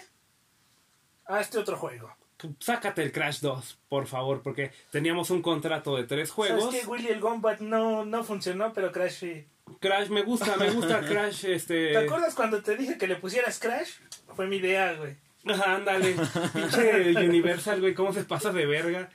[1.24, 2.14] Hazte otro juego.
[2.60, 6.64] Sácate el Crash 2, por favor, porque teníamos un contrato de tres juegos.
[6.64, 6.88] ¿Sabes qué?
[6.88, 9.46] Willy el Gombat no, no funcionó, pero Crash sí.
[9.80, 11.92] Crash me gusta, me gusta Crash, este...
[11.92, 13.92] ¿Te acuerdas cuando te dije que le pusieras Crash?
[14.36, 15.16] Fue mi idea, güey.
[15.46, 16.16] Ajá, ándale,
[16.54, 19.10] pinche Universal, güey, cómo se pasa de verga.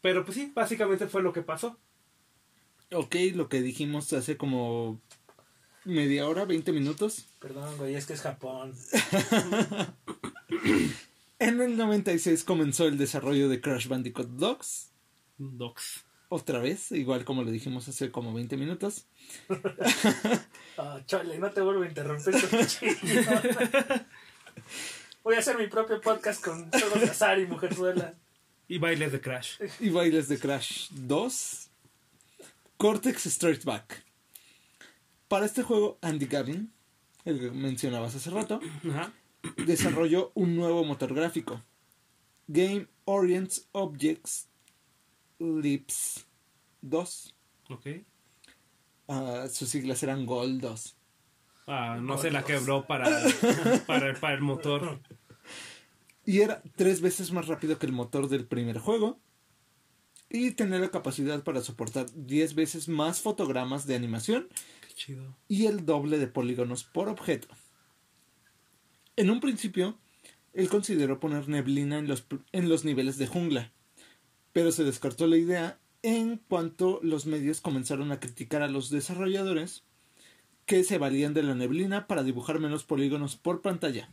[0.00, 1.78] Pero pues sí, básicamente fue lo que pasó.
[2.92, 5.00] Ok, lo que dijimos hace como
[5.84, 7.28] media hora, 20 minutos.
[7.38, 8.74] Perdón, güey, es que es Japón.
[11.42, 14.92] En el 96 comenzó el desarrollo de Crash Bandicoot Dogs.
[15.38, 16.04] Docs.
[16.28, 19.06] Otra vez, igual como lo dijimos hace como 20 minutos.
[20.78, 22.34] Ah, chale, no te vuelvo a interrumpir.
[25.22, 28.14] Voy a hacer mi propio podcast con juegos de azar y mujerzuela.
[28.68, 29.58] Y bailes de Crash.
[29.80, 31.68] Y bailes de Crash 2.
[32.78, 34.02] Cortex Straight Back.
[35.28, 36.72] Para este juego, Andy Gavin,
[37.26, 38.58] el que mencionabas hace rato,
[38.90, 39.12] Ajá.
[39.66, 41.62] Desarrolló un nuevo motor gráfico.
[42.46, 44.48] Game Orients Objects
[45.38, 46.26] Lips
[46.82, 47.34] 2.
[47.70, 47.86] Ok.
[49.08, 50.96] Ah, sus siglas eran Gold 2.
[51.66, 53.08] Ah, no se la quebró para,
[53.86, 55.00] para, para el motor.
[56.24, 59.18] Y era tres veces más rápido que el motor del primer juego.
[60.28, 64.48] Y tenía la capacidad para soportar 10 veces más fotogramas de animación
[64.80, 65.36] Qué chido.
[65.46, 67.48] y el doble de polígonos por objeto.
[69.16, 69.98] En un principio,
[70.52, 73.72] él consideró poner neblina en los, en los niveles de jungla,
[74.52, 79.84] pero se descartó la idea en cuanto los medios comenzaron a criticar a los desarrolladores
[80.66, 84.10] que se valían de la neblina para dibujar menos polígonos por pantalla.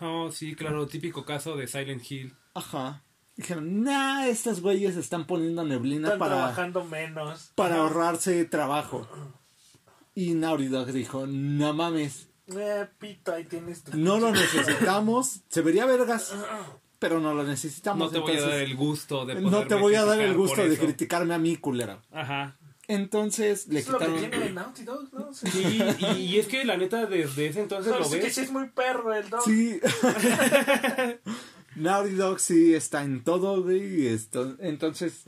[0.00, 2.34] Oh, sí, claro, típico caso de Silent Hill.
[2.54, 3.02] Ajá.
[3.36, 7.52] Dijeron, nah, estas güeyes están poniendo neblina Están para, trabajando menos.
[7.54, 9.08] para ahorrarse trabajo.
[10.14, 13.96] Y Naughty Dog dijo, no mames, Eh, pito, ahí tienes tu...
[13.96, 15.40] no lo necesitamos.
[15.48, 16.32] Se vería vergas,
[16.98, 18.10] pero no lo necesitamos.
[18.12, 20.34] No te voy a dar el gusto de no te poderme voy a dar el
[20.34, 20.82] criticar gusto por de eso.
[20.84, 22.00] criticarme a mí, culero.
[22.12, 22.56] Ajá.
[22.90, 24.30] Entonces le Es lo que quitaron...
[24.30, 25.34] tiene Naughty Dog, ¿no?
[25.34, 25.46] Sí.
[25.50, 28.34] Sí, y, y es que la neta desde ese entonces No, lo sí que ves.
[28.34, 29.42] sí es muy perro el dog.
[29.44, 29.78] Sí.
[31.76, 34.02] Naughty Dog sí está en todo, güey.
[34.02, 35.24] y esto- entonces,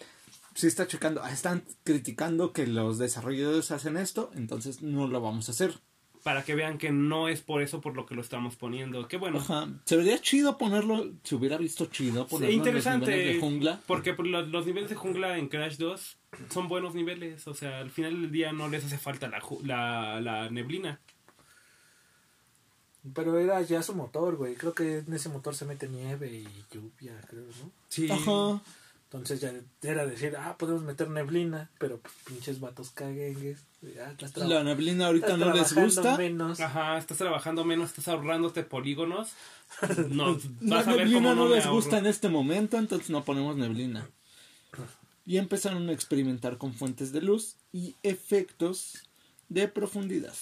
[0.55, 1.21] sí está checando.
[1.23, 5.79] Ah, están criticando que los desarrolladores hacen esto, entonces no lo vamos a hacer.
[6.23, 9.09] Para que vean que no es por eso por lo que lo estamos poniendo.
[9.09, 9.39] Qué bueno.
[9.39, 9.69] Ajá.
[9.87, 13.11] Se vería chido ponerlo, se hubiera visto chido Sí, ponerlo en los interesante.
[13.11, 13.81] niveles de jungla.
[13.87, 16.17] Porque los, los niveles de jungla en Crash 2
[16.51, 17.47] son buenos niveles.
[17.49, 21.01] O sea, al final del día no les hace falta la, ju- la, la neblina.
[23.15, 24.55] Pero era ya su motor, güey.
[24.57, 27.71] Creo que en ese motor se mete nieve y lluvia, creo, ¿no?
[27.89, 28.09] Sí.
[28.11, 28.61] Ajá.
[29.13, 29.53] Entonces ya
[29.83, 33.65] era decir, ah, podemos meter neblina, pero pues, pinches vatos caguengues.
[33.99, 36.17] Ah, La neblina ahorita no les trabajando gusta.
[36.17, 36.61] menos.
[36.61, 39.31] Ajá, estás trabajando menos, estás ahorrándote polígonos.
[40.11, 43.25] No, La vas a ver neblina cómo no les gusta en este momento, entonces no
[43.25, 44.09] ponemos neblina.
[45.27, 49.09] Y empezaron a experimentar con fuentes de luz y efectos
[49.49, 50.35] de profundidad.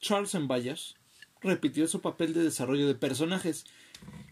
[0.00, 0.94] Charles Mbayas
[1.42, 3.66] repitió su papel de desarrollo de personajes.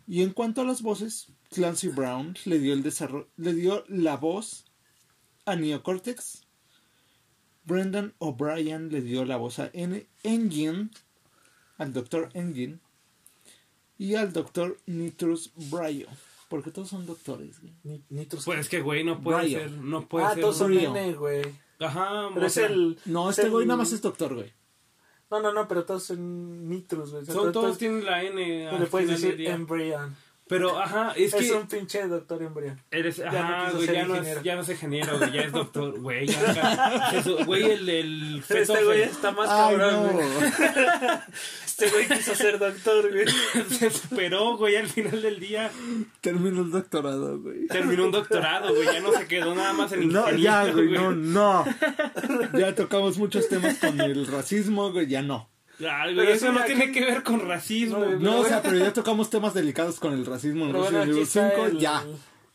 [0.07, 4.17] Y en cuanto a las voces, Clancy Brown le dio, el desarro- le dio la
[4.17, 4.65] voz
[5.47, 6.45] a Neocortex.
[7.65, 10.89] Brendan O'Brien le dio la voz a N- Engine,
[11.77, 12.31] al Dr.
[12.35, 12.79] Engine,
[13.99, 14.79] y al Dr.
[14.87, 16.07] Nitrus Bryo.
[16.49, 17.75] Porque todos son doctores, güey.
[17.85, 18.45] Ni- Nitros.
[18.47, 19.59] Pues es que, güey, no puede Bryo.
[19.59, 19.71] ser.
[19.73, 20.41] No puede ah, ser.
[20.41, 20.73] todos son.
[20.79, 21.43] N, güey.
[21.79, 22.99] Ajá, Pero es el.
[23.05, 24.51] No, es este el- güey nada más es doctor, güey.
[25.31, 27.27] No, no, no, pero todos son Nitros, güey.
[27.27, 28.67] son, todos tienen la N.
[28.67, 29.47] al le del decir.
[29.47, 30.17] Embryon.
[30.49, 31.53] Pero, ajá, es, Es, que.
[31.57, 32.81] un pinche doctor Embryon.
[32.91, 34.43] Eres, no ajá, güey, ya no, es, ingeniero.
[34.43, 38.73] ya no es ingeniero, güey, ya es doctor, güey, ya, eso, güey, el, el feto
[38.75, 40.13] Este güey está más Ay, cabrón, no.
[40.13, 40.29] güey.
[41.67, 43.27] Este güey quiso ser doctor, güey.
[43.79, 45.71] se superó, güey, al final del día
[46.21, 47.67] Terminó el doctorado, güey.
[47.69, 50.89] terminó un doctorado, güey, ya no se quedó nada más en No, ingeniero, ya, güey,
[50.91, 51.65] no, no.
[52.59, 55.49] Ya tocamos muchos temas con el racismo, güey, ya no.
[55.79, 57.99] Pero eso no aquí- tiene que ver con racismo.
[58.19, 61.03] No, o sea, pero ya tocamos temas delicados con el racismo en Pero bueno, Resident
[61.05, 62.05] aquí Evil está 5, el, ya.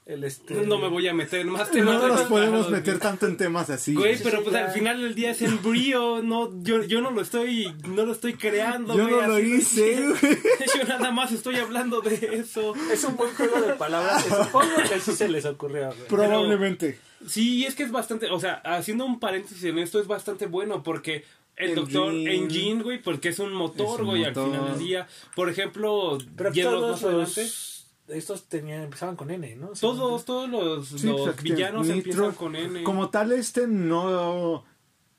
[0.05, 0.53] el este...
[0.65, 2.01] No me voy a meter en más temas.
[2.01, 3.93] No nos podemos meter tanto en temas así.
[3.95, 7.21] Güey, pero pues al final del día es el brío, no, yo, yo no lo
[7.21, 9.95] estoy, no lo estoy creando, Yo güey, no lo así hice.
[10.77, 12.73] Yo nada más estoy hablando de eso.
[12.91, 14.25] Es un buen juego de palabras.
[14.25, 15.87] Supongo que sí se les ocurrió.
[15.87, 16.07] güey.
[16.09, 16.99] Probablemente.
[17.27, 20.83] Sí, es que es bastante, o sea, haciendo un paréntesis en esto es bastante bueno
[20.83, 21.23] porque
[21.55, 21.81] el Engine.
[21.81, 25.07] doctor Engine, güey, porque es un motor, güey, al final del día.
[25.35, 27.73] Por ejemplo, Pero todos más adelante, los...
[28.07, 29.69] Estos tenían, empezaban con N, ¿no?
[29.79, 32.83] todos, todos los, Sí, los pues, villanos Nitro, empiezan con N.
[32.83, 34.65] Como tal, este no.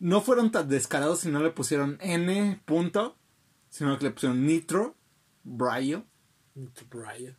[0.00, 3.16] No fueron tan descarados y no le pusieron N punto,
[3.70, 4.96] sino que le pusieron Nitro,
[5.44, 6.04] Brio.
[6.90, 7.36] Brian.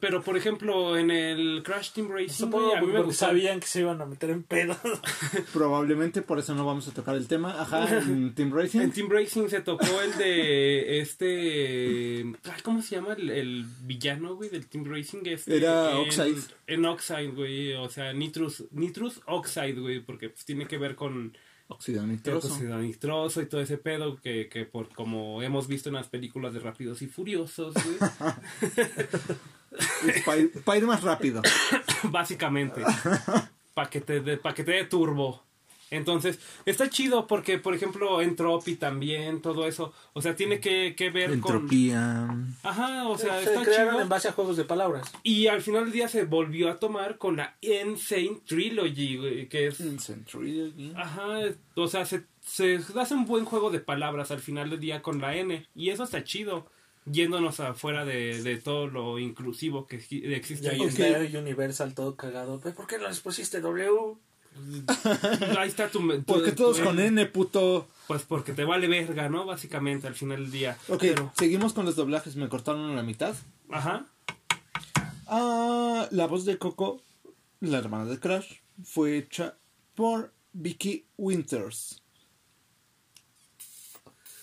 [0.00, 3.30] Pero por ejemplo, en el Crash Team Racing, Supongo güey, a mí me porque gustaba.
[3.32, 4.76] sabían que se iban a meter en pedo.
[5.52, 7.60] Probablemente por eso no vamos a tocar el tema.
[7.60, 8.80] Ajá, en Team Racing.
[8.80, 12.20] En Team Racing se tocó el de este.
[12.44, 15.20] ay, ¿Cómo se llama el, el villano, güey, del Team Racing?
[15.24, 16.40] Este, Era en- Oxide.
[16.66, 17.74] En Oxide, güey.
[17.74, 21.36] O sea, Nitrous, Nitrous Oxide, güey, porque pues, tiene que ver con
[22.80, 26.60] Nitroso y todo ese pedo que, que por como hemos visto en las películas de
[26.60, 27.74] Rápidos y Furiosos.
[30.64, 31.42] Para ir más rápido.
[32.04, 32.82] básicamente.
[33.74, 35.42] Para que, te dé- pa' que te dé turbo.
[35.90, 39.92] Entonces, está chido porque, por ejemplo, Entropy también, todo eso.
[40.12, 41.52] O sea, tiene que, que ver con.
[41.54, 42.28] Entropía.
[42.62, 44.02] Ajá, o sea, se está crearon chido.
[44.02, 45.12] en base a juegos de palabras.
[45.22, 49.66] Y al final del día se volvió a tomar con la Insane Trilogy, güey, que
[49.68, 49.80] es.
[50.96, 51.38] Ajá,
[51.76, 55.20] o sea, se, se hace un buen juego de palabras al final del día con
[55.20, 55.66] la N.
[55.74, 56.66] Y eso está chido.
[57.06, 62.16] Yéndonos afuera de, de todo lo inclusivo que exi- Y existe ahí está Universal todo
[62.16, 62.58] cagado.
[62.60, 64.16] "Pues, ¿Por qué no les pusiste W?
[65.58, 65.98] Ahí está tu.
[66.00, 67.88] tu- Porque todos tu- con N, puto.
[68.06, 69.46] Pues porque te vale verga, ¿no?
[69.46, 70.78] Básicamente al final del día.
[70.88, 72.36] Ok, Pero- seguimos con los doblajes.
[72.36, 73.34] Me cortaron la mitad.
[73.70, 74.06] ajá.
[75.26, 77.00] Ah, la voz de Coco,
[77.60, 79.56] la hermana de Crash, fue hecha
[79.94, 82.02] por Vicky Winters.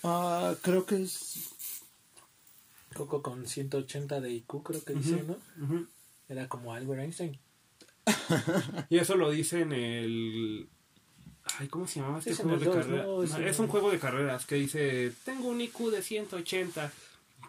[0.03, 1.49] Ah, creo que es.
[2.95, 5.37] Coco con 180 de IQ, creo que dice, ¿no?
[6.27, 7.39] Era como Albert Einstein.
[8.89, 10.69] Y eso lo dice en el.
[11.59, 13.05] Ay, ¿cómo se llamaba este Es juego el de carreras?
[13.07, 13.23] ¿no?
[13.23, 16.91] Es No, Es un el- juego de carreras que dice: Tengo un IQ de 180.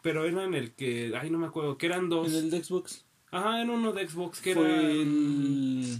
[0.02, 1.12] Pero era en el que.
[1.20, 1.78] Ay, no me acuerdo.
[1.78, 2.28] Que eran dos.
[2.32, 3.04] En el de Xbox.
[3.30, 4.80] Ajá, en uno de Xbox que Fue era.
[4.90, 5.98] el.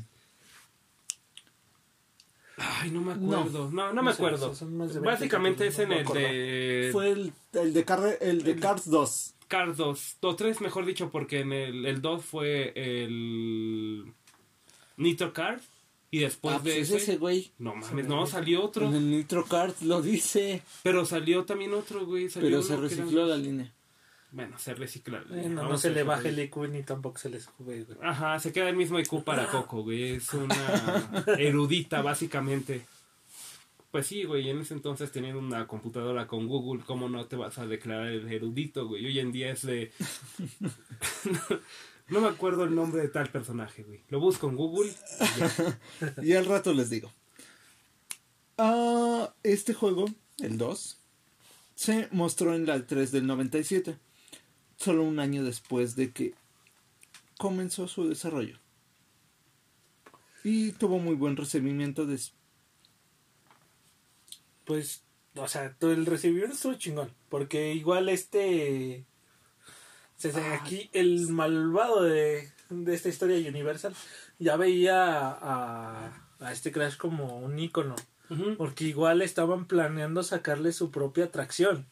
[2.58, 3.70] Ay, no me acuerdo.
[3.70, 4.54] No, no, me No sé, acuerdo.
[4.54, 6.22] son más de 20 Básicamente es en no me el acuerdo.
[6.28, 6.88] de.
[6.92, 9.34] Fue el, el de, el de Cars 2.
[9.48, 14.12] Cars 2, o 3 mejor dicho, porque en el, el 2 fue el
[14.96, 15.62] Nitro Cars
[16.10, 17.50] y después Ah, de pues es ese, ese, güey.
[17.58, 20.62] no mames, no, salió otro, En el Nitro Kart lo dice.
[20.82, 23.72] pero salió también otro, güey, salió Pero se recicló la línea.
[24.30, 25.22] Bueno, se recicla.
[25.30, 27.98] Eh, no, no se le baja el IQ ni tampoco se le sube, güey.
[28.02, 30.54] Ajá, se queda el mismo IQ para Coco, güey, es una
[31.38, 32.82] erudita básicamente.
[33.90, 37.58] Pues sí, güey, en ese entonces teniendo una computadora con Google, ¿cómo no te vas
[37.58, 39.04] a declarar el erudito, güey?
[39.04, 39.92] Hoy en día es de...
[42.08, 44.02] no me acuerdo el nombre de tal personaje, güey.
[44.08, 44.90] Lo busco en Google.
[44.90, 45.80] y ya.
[46.22, 47.12] Y al rato les digo.
[48.58, 50.06] Ah, este juego,
[50.38, 50.98] el 2,
[51.74, 53.98] se mostró en la 3 del 97,
[54.76, 56.34] solo un año después de que
[57.38, 58.58] comenzó su desarrollo.
[60.44, 62.20] Y tuvo muy buen recibimiento de...
[64.64, 65.02] Pues,
[65.34, 67.12] o sea, todo el recibimiento estuvo chingón.
[67.28, 69.06] Porque igual este.
[70.30, 73.94] Sea, aquí el malvado de, de esta historia de Universal
[74.38, 77.96] ya veía a, a este Crash como un ícono.
[78.56, 81.86] Porque igual estaban planeando sacarle su propia atracción.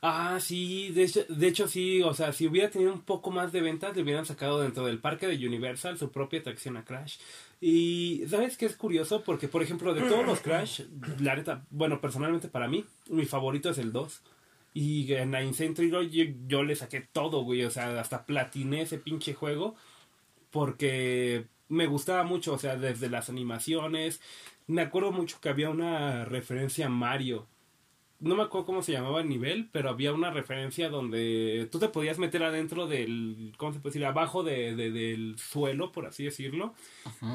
[0.00, 3.52] Ah, sí, de hecho, de hecho sí, o sea, si hubiera tenido un poco más
[3.52, 7.16] de ventas, le hubieran sacado dentro del parque de Universal su propia atracción a Crash.
[7.60, 9.22] Y, ¿sabes qué es curioso?
[9.24, 10.82] Porque, por ejemplo, de todos los Crash,
[11.20, 14.22] la neta, bueno, personalmente para mí, mi favorito es el 2.
[14.80, 15.40] Y en la
[15.74, 19.74] Trilogy yo, yo le saqué todo, güey, o sea, hasta platiné ese pinche juego.
[20.50, 24.20] Porque me gustaba mucho, o sea, desde las animaciones.
[24.68, 27.48] Me acuerdo mucho que había una referencia a Mario
[28.20, 31.86] no me acuerdo cómo se llamaba el nivel, pero había una referencia donde tú te
[31.88, 34.04] podías meter adentro del, ¿cómo se puede decir?
[34.06, 36.74] Abajo de, de- del suelo, por así decirlo.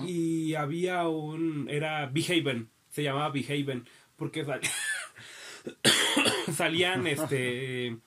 [0.05, 4.59] Y había un, era Behaven, se llamaba Behaven, porque sal-
[6.55, 7.97] salían, este,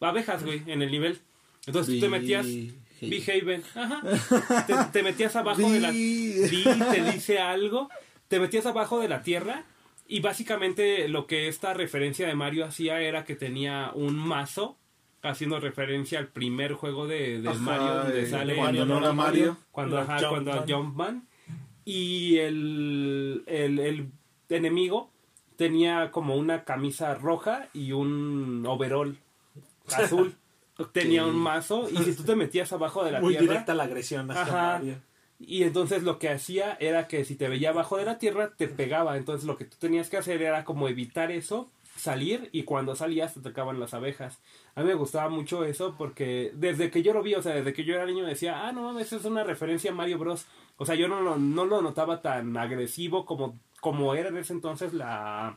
[0.00, 1.18] abejas, güey, en el nivel.
[1.66, 2.46] Entonces tú te metías,
[3.00, 3.62] Behaven.
[3.74, 4.02] Ajá,
[4.66, 7.88] te, te metías abajo de la, te dice algo,
[8.28, 9.64] te metías abajo de la tierra
[10.06, 14.78] Y básicamente lo que esta referencia de Mario hacía era que tenía un mazo
[15.22, 19.12] haciendo referencia al primer juego de, de Ajá, Mario donde eh, sale cuando no era
[19.12, 19.56] Mario.
[19.70, 20.68] cuando, cuando Jumpman.
[20.68, 21.28] Jumpman
[21.84, 24.06] y el, el, el
[24.48, 25.10] enemigo
[25.58, 29.18] tenía como una camisa roja y un overall
[29.94, 30.34] azul.
[30.92, 33.82] Tenía un mazo y si tú te metías abajo de la Muy tierra directa la
[33.82, 34.80] agresión Ajá.
[35.40, 38.68] Y entonces lo que hacía era que si te veía abajo de la tierra te
[38.68, 39.16] pegaba.
[39.16, 43.34] Entonces lo que tú tenías que hacer era como evitar eso, salir y cuando salías
[43.34, 44.38] te atacaban las abejas.
[44.76, 47.72] A mí me gustaba mucho eso porque desde que yo lo vi, o sea, desde
[47.72, 50.46] que yo era niño decía, ah, no mames, es una referencia a Mario Bros.
[50.76, 54.52] O sea, yo no, lo- no lo notaba tan agresivo como, como era en ese
[54.52, 55.56] entonces la...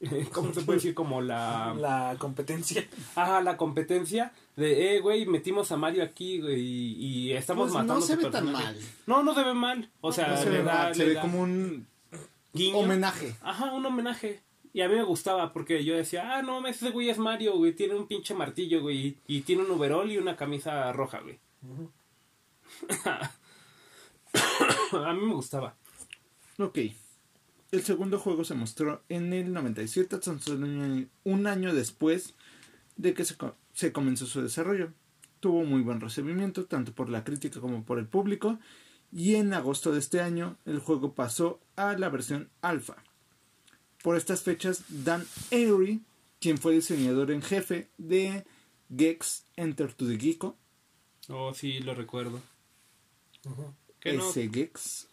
[0.32, 0.94] ¿Cómo se puede decir?
[0.94, 1.74] Como la...
[1.78, 2.86] La competencia.
[3.14, 6.96] Ajá, la competencia de, eh, güey, metimos a Mario aquí, güey, y,
[7.28, 8.78] y estamos Pues matando no se ve tan mal.
[9.06, 9.90] No, no se ve mal.
[10.00, 11.86] O sea, No se le ve da, mal, se le ve da como un
[12.52, 12.78] guiño.
[12.78, 13.34] homenaje.
[13.42, 14.42] Ajá, un homenaje.
[14.72, 17.56] Y a mí me gustaba porque yo decía, ah, no, mames, ese güey es Mario,
[17.56, 21.38] güey, tiene un pinche martillo, güey, y tiene un overall y una camisa roja, güey.
[23.04, 23.30] a
[25.14, 25.74] mí me gustaba.
[26.58, 26.78] Ok.
[27.74, 30.66] El segundo juego se mostró en el 97, tan solo
[31.24, 32.34] un año- después
[32.96, 34.92] de que se, co- se comenzó su desarrollo.
[35.40, 38.58] Tuvo muy buen recibimiento, tanto por la crítica como por el público,
[39.12, 42.96] y en agosto de este año el juego pasó a la versión alfa.
[44.02, 46.00] Por estas fechas, Dan Avery,
[46.40, 48.44] quien fue diseñador en jefe de
[48.96, 50.56] Gex Enter to the Geeko,
[51.28, 52.40] Oh, sí, lo recuerdo.
[54.04, 54.30] Que no,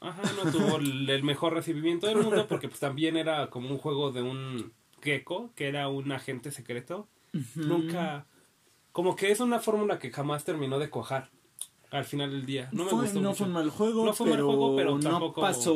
[0.01, 3.77] Ajá, no tuvo el, el mejor recibimiento del mundo porque pues también era como un
[3.77, 7.07] juego de un gecko que era un agente secreto.
[7.55, 8.25] Nunca...
[8.91, 11.29] Como que es una fórmula que jamás terminó de cojar
[11.91, 12.67] al final del día.
[12.73, 13.37] No me fue, gustó no mucho.
[13.37, 15.71] fue un mal juego, No fue un mal pero, juego, pero no tampoco- pasó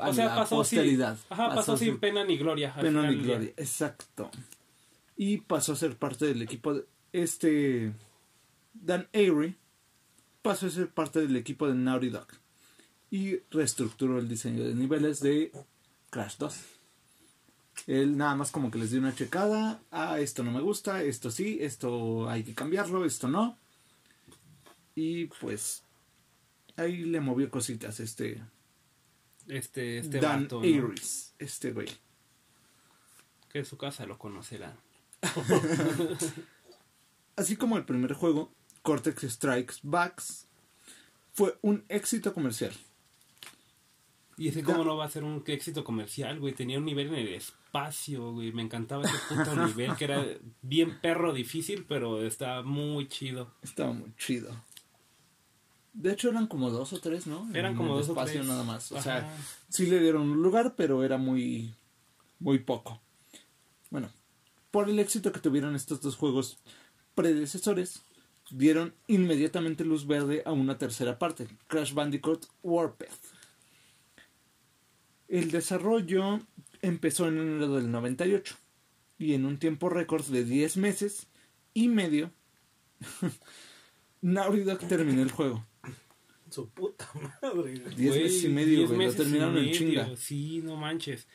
[0.00, 2.72] a O sea, la pasó sin, ajá, pasó, sin pena ni gloria.
[2.74, 3.34] al pena final ni del día.
[3.36, 3.54] gloria.
[3.56, 4.30] Exacto.
[5.16, 7.92] Y pasó a ser parte del equipo de este
[8.72, 9.56] Dan Avery
[10.44, 12.26] pasó a ser parte del equipo de Naughty Dog
[13.10, 15.50] y reestructuró el diseño de niveles de
[16.10, 16.54] Crash 2.
[17.86, 21.30] Él nada más como que les dio una checada, ah, esto no me gusta, esto
[21.30, 23.58] sí, esto hay que cambiarlo, esto no.
[24.94, 25.82] Y pues
[26.76, 28.42] ahí le movió cositas este
[29.48, 30.60] Este, este Dan vato,
[31.38, 31.88] este güey.
[33.48, 34.76] Que en su casa lo conocerán.
[37.36, 38.52] Así como el primer juego,
[38.84, 40.46] Cortex Strikes Backs,
[41.32, 42.72] fue un éxito comercial.
[44.36, 46.54] Y ese cómo no va a ser un éxito comercial, güey.
[46.54, 48.52] Tenía un nivel en el espacio, güey.
[48.52, 50.24] Me encantaba ese puto nivel que era
[50.60, 53.54] bien perro difícil, pero está muy chido.
[53.62, 54.54] Estaba muy chido.
[55.94, 57.48] De hecho eran como dos o tres, ¿no?
[57.54, 58.44] Eran En como el dos o tres.
[58.44, 58.92] nada más.
[58.92, 59.02] O Ajá.
[59.02, 59.36] sea,
[59.70, 61.72] sí le dieron un lugar, pero era muy,
[62.38, 63.00] muy poco.
[63.90, 64.10] Bueno,
[64.70, 66.58] por el éxito que tuvieron estos dos juegos
[67.14, 68.02] predecesores,
[68.50, 73.10] dieron inmediatamente luz verde a una tercera parte, Crash Bandicoot Warpath.
[75.28, 76.40] El desarrollo
[76.82, 78.56] empezó en enero del 98
[79.18, 81.26] y en un tiempo récord de 10 meses
[81.72, 82.30] y medio,
[84.22, 85.64] Naughty Dog terminó el juego.
[86.50, 87.08] Su puta
[87.42, 87.72] madre.
[87.72, 89.76] 10 Güey, meses y medio, diez güey, lo meses y terminaron en medio.
[89.76, 90.16] chinga.
[90.16, 91.26] Sí, no manches.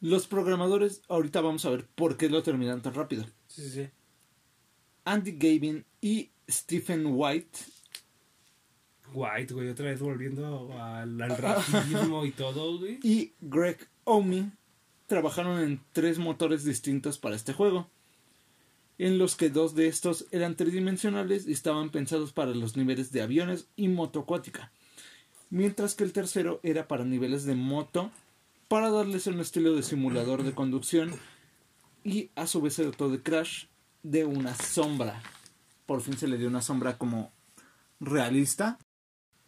[0.00, 3.24] Los programadores, ahorita vamos a ver por qué lo terminaron tan rápido.
[3.46, 3.88] Sí, sí.
[5.04, 7.58] Andy Gavin y Stephen White
[9.14, 12.98] White, güey, otra vez volviendo al, al racismo y todo, güey.
[13.02, 14.50] y Greg Omi
[15.06, 17.88] trabajaron en tres motores distintos para este juego,
[18.98, 23.22] en los que dos de estos eran tridimensionales y estaban pensados para los niveles de
[23.22, 24.72] aviones y moto acuática,
[25.50, 28.10] mientras que el tercero era para niveles de moto
[28.66, 31.12] para darles un estilo de simulador de conducción
[32.02, 33.66] y a su vez se dotó de Crash
[34.04, 35.20] de una sombra.
[35.86, 37.32] Por fin se le dio una sombra como
[37.98, 38.78] realista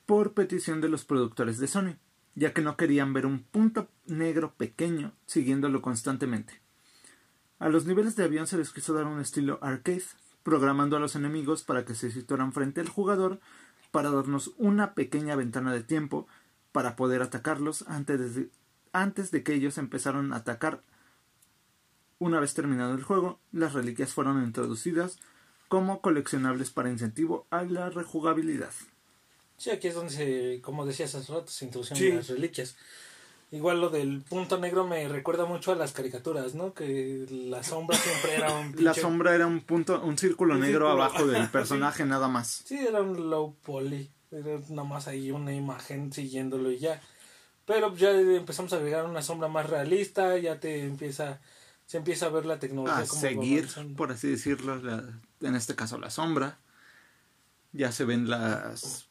[0.07, 1.97] por petición de los productores de Sony,
[2.35, 6.61] ya que no querían ver un punto negro pequeño siguiéndolo constantemente.
[7.59, 10.05] A los niveles de avión se les quiso dar un estilo arcade,
[10.43, 13.41] programando a los enemigos para que se situaran frente al jugador
[13.91, 16.27] para darnos una pequeña ventana de tiempo
[16.73, 18.35] para poder atacarlos antes
[19.33, 20.83] de, que ellos empezaran a atacar.
[22.19, 25.19] Una vez terminado el juego, las reliquias fueron introducidas
[25.69, 28.71] como coleccionables para incentivo a la rejugabilidad.
[29.59, 32.13] Sí, aquí es donde, se, como decías hace rato, se introducen Sí.
[32.13, 32.77] las reliquias.
[33.53, 36.75] Igual lo del punto negro me recuerda mucho a las caricaturas, ¿no?
[36.75, 40.61] Que la sombra siempre era un La pinche- sombra era un punto, un círculo Un
[40.61, 41.03] negro círculo.
[41.05, 42.63] abajo del personaje nada más.
[42.67, 44.11] Sí, era un low poly.
[44.33, 47.01] Era nada más ahí una imagen siguiéndolo y ya.
[47.67, 51.41] Pero ya empezamos a agregar una sombra más realista, ya te empieza,
[51.87, 52.99] se empieza a ver la tecnología.
[52.99, 53.97] A como seguir, avanzando.
[53.97, 56.59] por así decirlo, la- en este caso la sombra.
[57.73, 59.09] Ya se ven las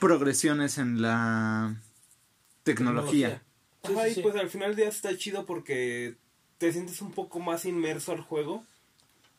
[0.00, 1.76] progresiones en la
[2.64, 3.42] tecnología.
[3.82, 4.22] Ajá, y sí.
[4.22, 6.16] pues al final ya está chido porque
[6.58, 8.64] te sientes un poco más inmerso al juego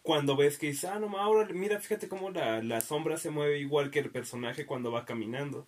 [0.02, 3.60] cuando ves que dices, ah, no, ahora mira, fíjate cómo la, la sombra se mueve
[3.60, 5.66] igual que el personaje cuando va caminando.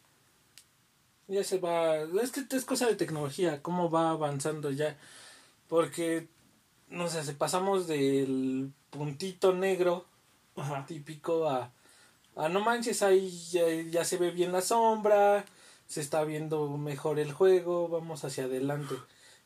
[1.28, 1.98] Ya se va.
[2.22, 4.98] Es que es cosa de tecnología, cómo va avanzando ya.
[5.68, 6.28] Porque,
[6.90, 10.06] no sé, pasamos del puntito negro
[10.56, 10.86] Ajá.
[10.86, 11.72] típico a,
[12.36, 15.46] a no manches, ahí ya, ya se ve bien la sombra,
[15.88, 18.96] se está viendo mejor el juego, vamos hacia adelante.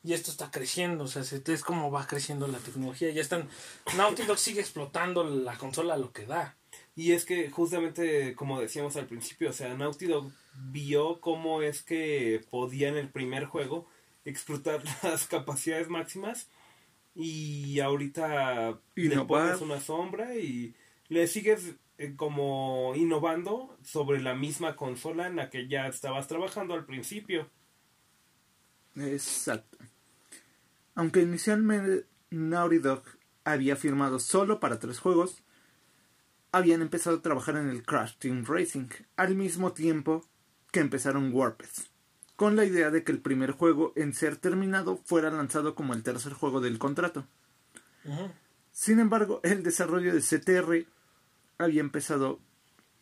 [0.01, 3.11] Y esto está creciendo, o sea, se- es como va creciendo la tecnología.
[3.11, 3.49] Ya están.
[3.97, 6.55] Naughty Dog sigue explotando la consola lo que da.
[6.95, 10.31] Y es que justamente como decíamos al principio, o sea, Naughty Dog
[10.71, 13.87] vio cómo es que podía en el primer juego
[14.23, 16.47] explotar las capacidades máximas
[17.21, 19.27] y ahorita le Innovar.
[19.27, 20.73] pones una sombra y
[21.09, 26.75] le sigues eh, como innovando sobre la misma consola en la que ya estabas trabajando
[26.75, 27.49] al principio.
[28.95, 29.77] Exacto.
[30.95, 33.03] Aunque inicialmente Naughty Dog
[33.43, 35.43] había firmado solo para tres juegos,
[36.53, 38.87] habían empezado a trabajar en el Crash Team Racing
[39.17, 40.25] al mismo tiempo
[40.71, 41.67] que empezaron Warped,
[42.39, 46.03] con la idea de que el primer juego en ser terminado fuera lanzado como el
[46.03, 47.27] tercer juego del contrato.
[48.71, 50.85] Sin embargo, el desarrollo de CTR
[51.57, 52.39] había empezado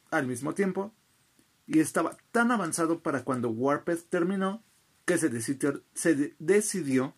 [0.10, 0.92] al mismo tiempo
[1.68, 4.64] y estaba tan avanzado para cuando Warped terminó
[5.06, 7.14] que se decidió, se de- decidió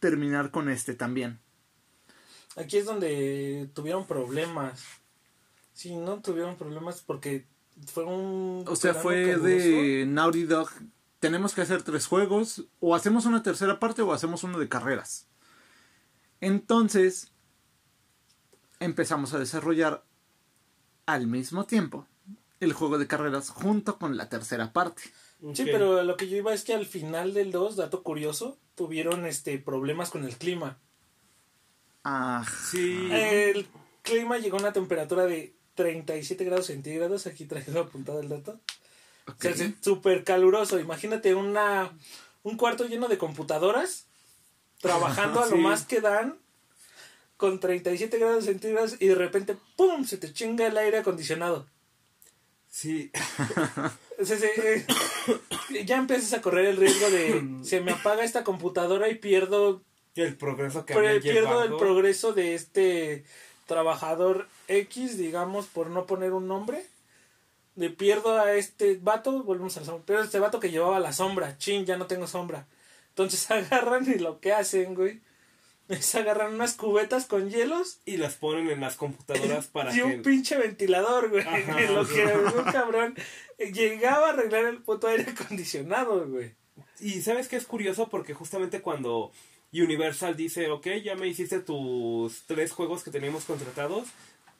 [0.00, 1.40] terminar con este también.
[2.56, 4.84] Aquí es donde tuvieron problemas.
[5.72, 7.46] Sí, no tuvieron problemas porque
[7.86, 8.64] fue un.
[8.68, 9.46] O sea, fue caluroso.
[9.46, 10.68] de Naughty Dog.
[11.20, 12.64] Tenemos que hacer tres juegos.
[12.80, 15.26] O hacemos una tercera parte o hacemos uno de carreras.
[16.40, 17.32] Entonces,
[18.80, 20.04] empezamos a desarrollar
[21.06, 22.06] al mismo tiempo
[22.60, 25.02] el juego de carreras junto con la tercera parte.
[25.54, 29.24] Sí, pero lo que yo iba es que al final del 2, dato curioso, tuvieron
[29.26, 30.78] este problemas con el clima.
[32.04, 33.08] Ah, Sí.
[33.12, 33.68] El
[34.02, 37.26] clima llegó a una temperatura de 37 grados centígrados.
[37.26, 38.58] Aquí traigo apuntado el dato.
[39.28, 40.78] O sea, súper caluroso.
[40.80, 41.90] Imagínate una,
[42.42, 44.06] un cuarto lleno de computadoras
[44.80, 46.36] trabajando a lo más que dan
[47.36, 50.04] con 37 grados centígrados y de repente, ¡pum!
[50.04, 51.66] se te chinga el aire acondicionado.
[52.70, 53.10] Sí.
[54.20, 54.76] O sea, se-
[55.70, 59.82] eh, ya empiezas a correr el riesgo de se me apaga esta computadora y pierdo
[60.16, 63.24] El progreso que había pierdo el progreso de este
[63.66, 66.84] trabajador X, digamos, por no poner un nombre.
[67.78, 70.04] Le pierdo a este vato, volvemos a la sombra.
[70.04, 72.66] Pero este vato que llevaba la sombra, chin, ya no tengo sombra.
[73.10, 75.20] Entonces agarran y lo que hacen, güey,
[75.88, 80.02] es agarran unas cubetas con hielos Y las ponen en las computadoras para y que...
[80.02, 81.42] un pinche ventilador, güey.
[81.42, 81.80] Ajá.
[81.80, 83.14] En lo que un cabrón
[83.58, 86.54] llegaba a arreglar el puto aire acondicionado, güey.
[87.00, 89.30] Y sabes que es curioso porque justamente cuando
[89.72, 94.08] Universal dice, ok, ya me hiciste tus tres juegos que teníamos contratados,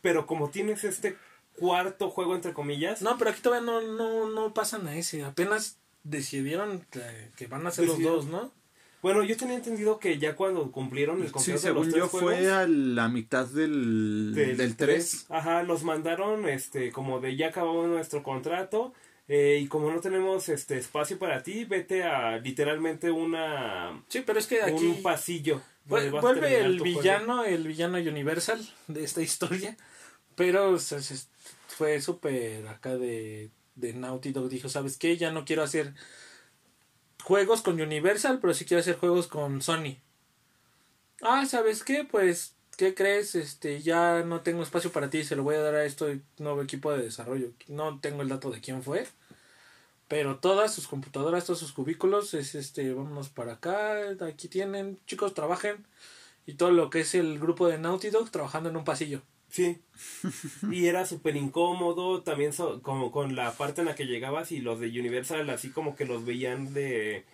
[0.02, 1.16] pero como tienes este
[1.58, 5.24] cuarto juego entre comillas, No, pero aquí todavía no, no, no pasan a ese.
[5.24, 7.00] Apenas decidieron que,
[7.36, 8.52] que van a ser los dos, ¿no?
[9.00, 12.02] bueno, yo tenía entendido que ya cuando cumplieron el Sí, contrato de los según tres
[12.02, 15.26] yo juegos, fue a la mitad del, del, 3.
[15.28, 18.92] Ajá, los mandaron este como de ya acabamos nuestro contrato
[19.28, 24.38] eh, y como no tenemos este espacio para ti, vete a literalmente una Sí, pero
[24.40, 25.60] es que aquí un pasillo.
[25.88, 26.98] vu- vuelve el juego.
[27.00, 29.76] villano, el villano Universal de esta historia.
[30.34, 31.26] Pero o sea, se-
[31.78, 34.48] fue súper acá de, de Naughty Dog.
[34.48, 35.16] Dijo, ¿sabes qué?
[35.16, 35.94] Ya no quiero hacer
[37.22, 39.98] juegos con Universal, pero sí quiero hacer juegos con Sony.
[41.22, 42.02] Ah, ¿sabes qué?
[42.04, 43.36] Pues, ¿qué crees?
[43.36, 46.62] Este, ya no tengo espacio para ti, se lo voy a dar a este nuevo
[46.62, 47.52] equipo de desarrollo.
[47.68, 49.06] No tengo el dato de quién fue.
[50.08, 55.32] Pero todas sus computadoras, todos sus cubículos, es este, vámonos para acá, aquí tienen, chicos,
[55.32, 55.86] trabajen.
[56.44, 59.22] Y todo lo que es el grupo de Naughty Dog trabajando en un pasillo.
[59.58, 59.78] Sí.
[60.70, 64.60] Y era súper incómodo, también so- como con la parte en la que llegabas y
[64.60, 67.24] los de Universal así como que los veían de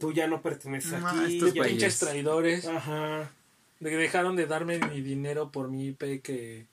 [0.00, 1.34] tú ya no perteneces Ah, aquí.
[1.36, 1.64] estos ya-.
[1.64, 2.66] Pinches traidores.
[2.66, 3.30] Ajá.
[3.80, 6.66] Dejaron de darme mi dinero por mi IP que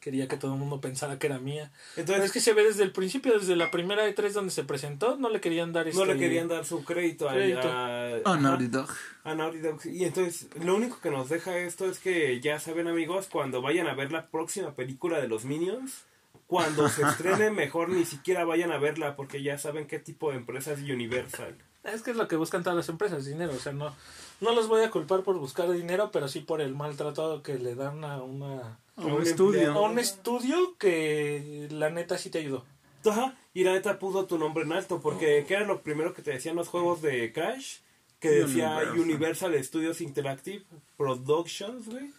[0.00, 1.70] quería que todo el mundo pensara que era mía.
[1.94, 4.50] Pero Entonces es que se ve desde el principio, desde la primera de tres donde
[4.50, 6.06] se presentó, no le querían dar no este...
[6.06, 7.68] le querían dar su crédito, a- Crédito.
[7.68, 8.88] a, ajá, Naughty Dog.
[9.24, 9.80] a Naughty Dog.
[9.86, 13.86] Y entonces lo único que nos deja esto es que ya saben amigos, cuando vayan
[13.88, 16.04] a ver la próxima película de los Minions,
[16.46, 20.36] cuando se estrene mejor ni siquiera vayan a verla porque ya saben qué tipo de
[20.38, 21.56] empresa es Universal.
[21.84, 23.52] Es que es lo que buscan todas las empresas, dinero.
[23.54, 23.94] O sea, no,
[24.40, 27.74] no los voy a culpar por buscar dinero, pero sí por el maltrato que le
[27.74, 29.72] dan a una A Un un estudio.
[29.72, 32.64] a un estudio que la neta sí te ayudó.
[33.08, 36.22] Ajá, y la neta puso tu nombre en alto, porque ¿qué era lo primero que
[36.22, 37.78] te decían los juegos de Crash?
[38.20, 38.98] Que decía Universal.
[39.00, 40.64] Universal, Studios Interactive
[40.96, 42.12] Productions, güey.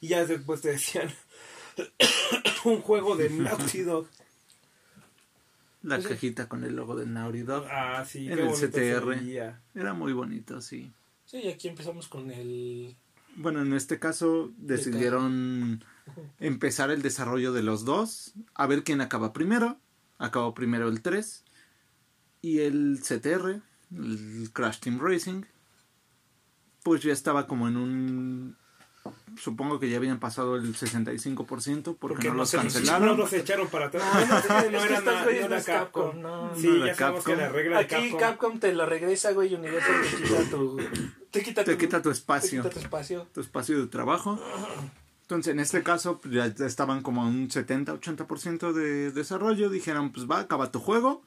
[0.00, 1.12] Y ya después te decían
[2.64, 4.06] un juego de Naughty Dog.
[5.82, 7.66] La cajita con el logo de Naughty Dog.
[7.70, 8.52] Ah, sí, En qué el
[9.00, 9.04] CTR.
[9.06, 9.60] veía.
[9.74, 10.90] Era muy bonito, sí.
[11.28, 12.96] Sí, y aquí empezamos con el...
[13.36, 15.84] Bueno, en este caso decidieron
[16.40, 19.78] empezar el desarrollo de los dos, a ver quién acaba primero.
[20.16, 21.44] Acabó primero el 3
[22.40, 23.60] y el CTR,
[23.94, 25.42] el Crash Team Racing,
[26.82, 28.56] pues ya estaba como en un...
[29.36, 33.06] Supongo que ya habían pasado el 65% porque, Porque no no, los cancelaron.
[33.08, 34.04] no los echaron para atrás.
[34.04, 36.10] No, No, no, era, era Capcom.
[36.12, 36.56] Capcom, no.
[36.56, 38.18] sí, No ya sabemos que la regla de Aquí Capcom.
[38.20, 38.58] Capcom.
[38.60, 40.76] te lo regresa, güey, Universal te quita tu...
[41.30, 42.62] Te quita Te tu, quita tu te espacio.
[42.62, 43.26] quita tu espacio.
[43.34, 44.40] tu espacio de trabajo.
[45.22, 49.68] Entonces, en este caso, pues, ya estaban como a un 70-80% de desarrollo.
[49.68, 51.22] Dijeron, pues va, acaba tu juego.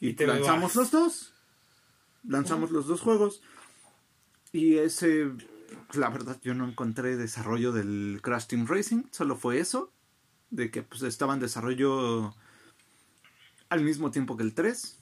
[0.00, 0.76] Y, Y te lanzamos vas.
[0.76, 1.32] los dos.
[2.26, 3.40] Lanzamos los dos juegos.
[4.52, 5.30] Y ese,
[5.94, 9.04] la verdad, yo no encontré desarrollo del Crash Team Racing.
[9.10, 9.92] Solo fue eso.
[10.50, 12.34] De que pues estaba en desarrollo
[13.68, 14.98] al mismo tiempo que el 3.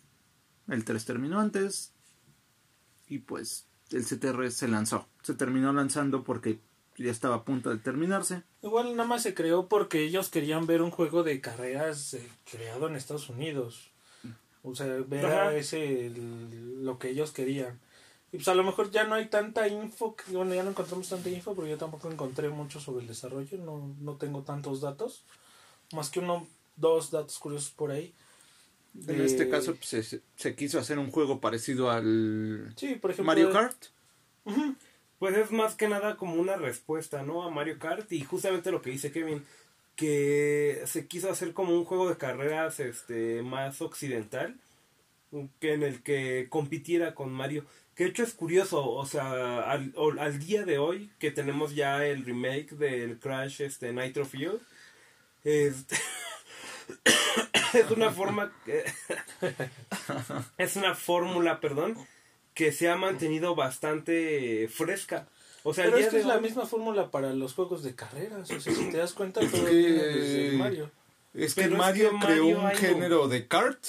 [0.68, 1.92] El 3 terminó antes.
[3.08, 5.08] Y pues el CTR se lanzó.
[5.22, 6.60] Se terminó lanzando porque
[6.98, 8.42] ya estaba a punto de terminarse.
[8.62, 12.88] Igual nada más se creó porque ellos querían ver un juego de carreras eh, creado
[12.88, 13.90] en Estados Unidos.
[14.62, 17.78] O sea, ver ese el- lo que ellos querían.
[18.32, 21.08] Y pues a lo mejor ya no hay tanta info, que- bueno, ya no encontramos
[21.08, 25.24] tanta info, pero yo tampoco encontré mucho sobre el desarrollo, no, no tengo tantos datos.
[25.92, 26.46] Más que uno,
[26.76, 28.12] dos datos curiosos por ahí.
[29.06, 33.26] En este caso pues, se, se quiso hacer un juego parecido al Sí, por ejemplo.
[33.26, 33.76] Mario Kart.
[34.44, 34.74] Ujú.
[35.18, 37.42] Pues es más que nada como una respuesta, ¿no?
[37.42, 39.44] A Mario Kart y justamente lo que dice Kevin,
[39.96, 44.56] que se quiso hacer como un juego de carreras este más occidental,
[45.60, 47.64] que en el que compitiera con Mario.
[47.98, 52.06] Que de hecho es curioso, o sea, al, al día de hoy que tenemos ya
[52.06, 54.60] el remake del Crash este Nitro Fuel,
[55.42, 55.96] este,
[57.74, 58.84] es una forma que-
[60.58, 61.96] es una fórmula, perdón,
[62.54, 65.26] que se ha mantenido bastante fresca.
[65.64, 67.54] O sea, Pero el día es que de es la hoy- misma fórmula para los
[67.54, 68.48] juegos de carreras.
[68.50, 70.90] O sea, si te das cuenta, todo que- viene desde Mario.
[71.34, 73.84] Es Pero que es Mario que creó Mario un- género de kart.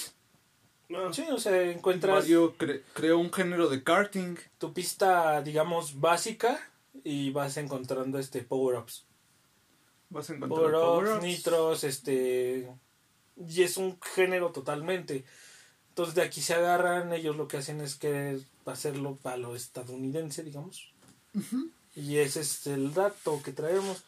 [0.89, 1.13] No.
[1.13, 4.35] Sí, o sea, encuentras Mario cre- creó un género de karting.
[4.57, 6.59] tu pista, digamos, básica
[7.03, 9.05] y vas encontrando este power-ups.
[10.09, 11.23] Vas a encontrar Power-ups, power-ups.
[11.23, 12.67] nitros, este...
[13.37, 15.23] Y es un género totalmente.
[15.89, 20.43] Entonces de aquí se agarran, ellos lo que hacen es que hacerlo para lo estadounidense,
[20.43, 20.91] digamos.
[21.95, 24.03] Y ese es el dato que traemos.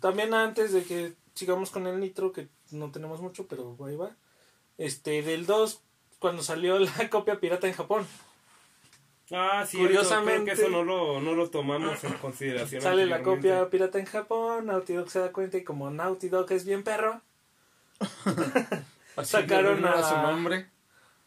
[0.00, 4.14] También antes de que sigamos con el nitro, que no tenemos mucho, pero ahí va.
[4.78, 5.80] Este, del 2,
[6.18, 8.06] cuando salió la copia pirata en Japón.
[9.32, 12.80] Ah, sí, Curiosamente- que eso no lo, no lo tomamos en consideración.
[12.80, 16.50] Sale la copia pirata en Japón, Naughty Dog se da cuenta y como Naughty Dog
[16.52, 17.20] es bien perro,
[19.24, 20.66] sacaron dieron a- su nombre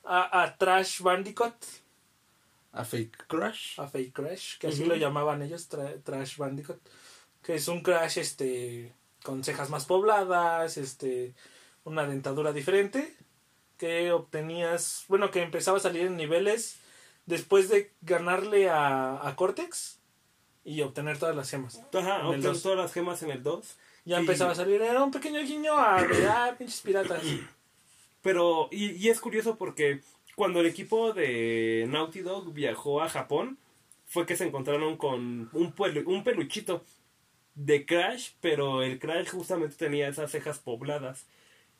[0.04, 1.54] a, a Trash Bandicoot,
[2.72, 3.80] a Fake Crash.
[3.80, 6.80] a Fake Crash, que así lo llamaban ellos, Tra- Trash Bandicoot,
[7.44, 8.94] que es un Crash este
[9.24, 11.34] con cejas más pobladas, este
[11.84, 13.16] una dentadura diferente,
[13.80, 16.78] que obtenías, bueno, que empezaba a salir en niveles
[17.26, 20.00] después de ganarle a, a Cortex
[20.64, 21.82] y obtener todas las gemas.
[21.94, 22.62] Ajá, dos.
[22.62, 23.78] todas las gemas en el 2.
[24.06, 24.22] Ya Sí.
[24.22, 25.98] empezaba a salir, era un pequeño guiño a,
[26.30, 27.24] ah, pinches piratas.
[28.22, 30.02] Pero, y, y es curioso porque
[30.36, 33.58] cuando el equipo de Naughty Dog viajó a Japón,
[34.08, 36.84] fue que se encontraron con un, puelu- un peluchito
[37.56, 41.26] de Crash, pero el Crash justamente tenía esas cejas pobladas.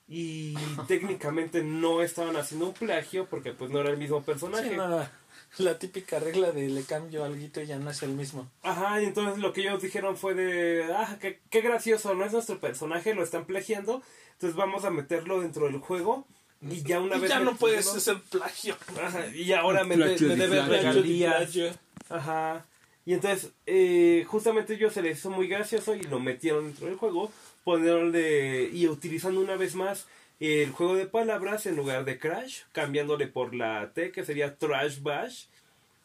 [0.10, 0.56] Y
[0.88, 4.72] técnicamente no estaban haciendo un plagio porque pues no era el mismo personaje.
[4.72, 5.12] Sí, nada.
[5.58, 8.50] La típica regla de le cambio algo y ya no es el mismo.
[8.64, 12.34] Ajá, y entonces lo que ellos dijeron fue de, ah, qué, qué gracioso, no es
[12.34, 14.04] nuestro personaje, lo están plagiando,
[14.34, 16.26] entonces vamos a meterlo dentro del juego
[16.62, 17.30] y ya una Y vez...
[17.30, 18.76] ya no puedes hacer plagio.
[19.04, 20.92] Ajá, y ahora me, Plagio me de debe plagio.
[20.92, 21.36] regalías.
[21.38, 21.72] Plagio.
[22.10, 22.66] Ajá.
[23.06, 26.96] Y entonces, eh, justamente ellos se les hizo muy gracioso y lo metieron dentro del
[26.98, 27.32] juego,
[27.64, 30.08] poniéndole y utilizando una vez más
[30.40, 35.02] el juego de palabras en lugar de Crash, cambiándole por la T que sería Trash
[35.02, 35.46] Bash.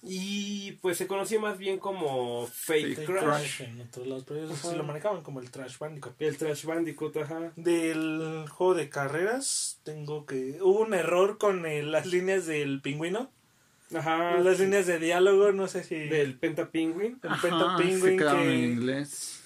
[0.06, 3.22] Y pues se conocía más bien como Fake, Fake Crash.
[3.24, 4.76] Crash en otros lados, pero ellos sí Ajá.
[4.76, 6.14] lo manejaban como el Trash Bandicoot.
[6.20, 7.52] El Trash Bandicoot, ajá.
[7.56, 10.58] Del juego de carreras, tengo que.
[10.60, 13.30] Hubo un error con el- las líneas del pingüino.
[13.94, 14.38] Ajá.
[14.40, 15.94] Las líneas de diálogo, no sé si.
[15.94, 17.18] Del Penta Penguin.
[17.22, 18.66] el Ajá, Penta se Penguin quedaron en que.
[18.66, 19.40] inglés.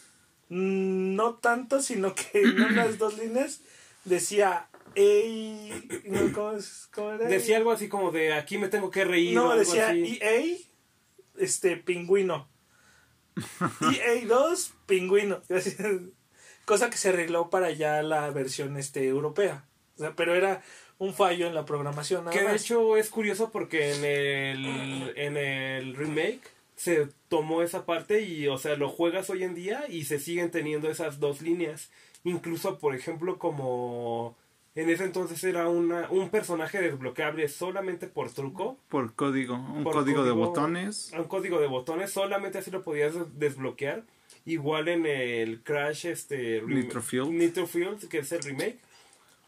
[0.49, 3.61] Mm, No tanto, sino que en unas dos líneas
[4.05, 4.69] decía.
[4.95, 7.29] Ey, no, ¿cómo, es- cómo era?
[7.29, 9.39] Decía algo así como de aquí me tengo que reír.
[9.39, 10.19] o No, algo decía así.
[10.21, 10.57] EA,
[11.39, 12.49] este, pingüino.
[13.81, 15.43] EA 2, pingüino.
[16.65, 19.65] Cosa que se arregló para ya la versión este, europea.
[19.97, 20.63] O sea, pero era
[20.99, 22.25] un fallo en la programación.
[22.25, 22.63] nada Que de más.
[22.63, 26.41] hecho es curioso porque en el, en el remake
[26.79, 30.53] se tomó esa parte y, o sea, lo juegas hoy en día y se siguen
[30.53, 31.91] teniendo esas dos líneas.
[32.23, 34.37] Incluso, por ejemplo, como
[34.77, 39.55] en ese entonces era una, un personaje desbloqueable solamente por truco, Por código.
[39.57, 41.11] Un Por código, de botones.
[41.19, 44.05] un código de botones, solamente así lo podías des- desbloquear.
[44.47, 46.63] Igual en el Crash, este...
[46.63, 48.79] Nitro Fuel, que es el remake,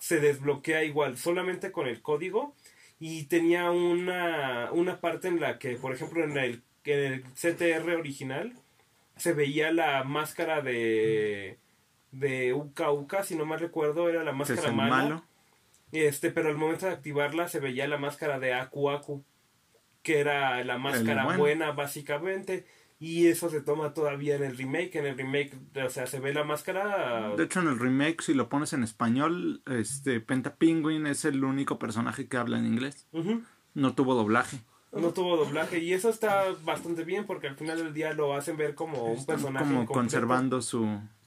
[0.00, 2.54] se desbloquea igual, solamente con el código.
[2.98, 7.96] Y tenía una, una parte en la que, por ejemplo, en el, en el CTR
[7.96, 8.54] original,
[9.16, 11.58] se veía la máscara de,
[12.12, 14.96] de Uka Uka, si no mal recuerdo, era la es máscara el mala.
[14.96, 15.24] malo.
[15.92, 19.24] Este, pero al momento de activarla se veía la máscara de Aku Aku,
[20.02, 21.38] que era la máscara bueno.
[21.40, 22.64] buena básicamente.
[23.02, 24.96] Y eso se toma todavía en el remake.
[24.96, 25.52] En el remake,
[25.82, 27.34] o sea, se ve la máscara.
[27.34, 31.42] De hecho, en el remake, si lo pones en español, este Penta Penguin es el
[31.42, 33.06] único personaje que habla en inglés.
[33.72, 34.58] No tuvo doblaje.
[34.92, 35.78] No tuvo doblaje.
[35.78, 39.16] Y eso está bastante bien porque al final del día lo hacen ver como un
[39.18, 39.64] Están personaje.
[39.66, 39.92] como completo.
[40.00, 40.84] conservando su...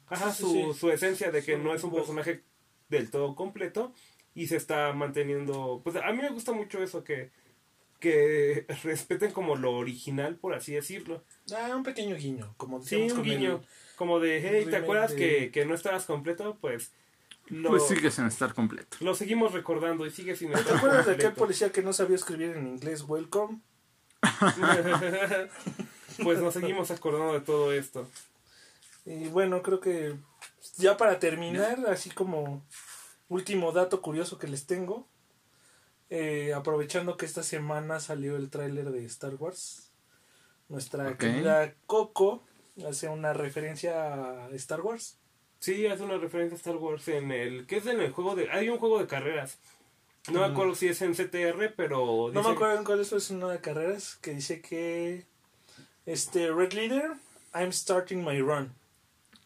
[0.07, 0.79] Ajá, su, sí.
[0.79, 2.43] su esencia de que Su no es un personaje
[2.89, 3.93] del todo completo
[4.35, 5.81] y se está manteniendo.
[5.83, 7.31] Pues a mí me gusta mucho eso que
[7.99, 11.23] que respeten como lo original, por así decirlo.
[11.55, 13.61] Ah, un pequeño guiño, como Sí, un el- guiño.
[13.95, 16.57] Como de, hey, ¿te acuerdas de- que, que no estabas completo?
[16.59, 16.91] Pues
[17.47, 18.97] lo, Pues sigue sin estar completo.
[19.01, 21.45] lo seguimos recordando y sigue sin ¿Te estar acuerdas de aquel completo.
[21.45, 23.03] policía que no sabía escribir en inglés?
[23.07, 23.59] Welcome.
[26.23, 28.07] pues nos seguimos acordando de todo esto.
[29.05, 30.15] Y bueno, creo que
[30.77, 32.63] ya para terminar, así como
[33.29, 35.07] último dato curioso que les tengo,
[36.09, 39.91] eh, aprovechando que esta semana salió el tráiler de Star Wars,
[40.69, 42.43] nuestra querida Coco
[42.87, 45.17] hace una referencia a Star Wars.
[45.63, 47.65] Sí, hace una referencia a Star Wars en el...
[47.67, 48.51] ¿Qué es en el juego de...?
[48.51, 49.59] Hay un juego de carreras.
[50.29, 52.29] No me acuerdo si es en CTR, pero...
[52.33, 55.23] No me acuerdo en cuál es, es una de carreras que dice que
[56.05, 57.13] este Red Leader,
[57.53, 58.73] I'm starting my run.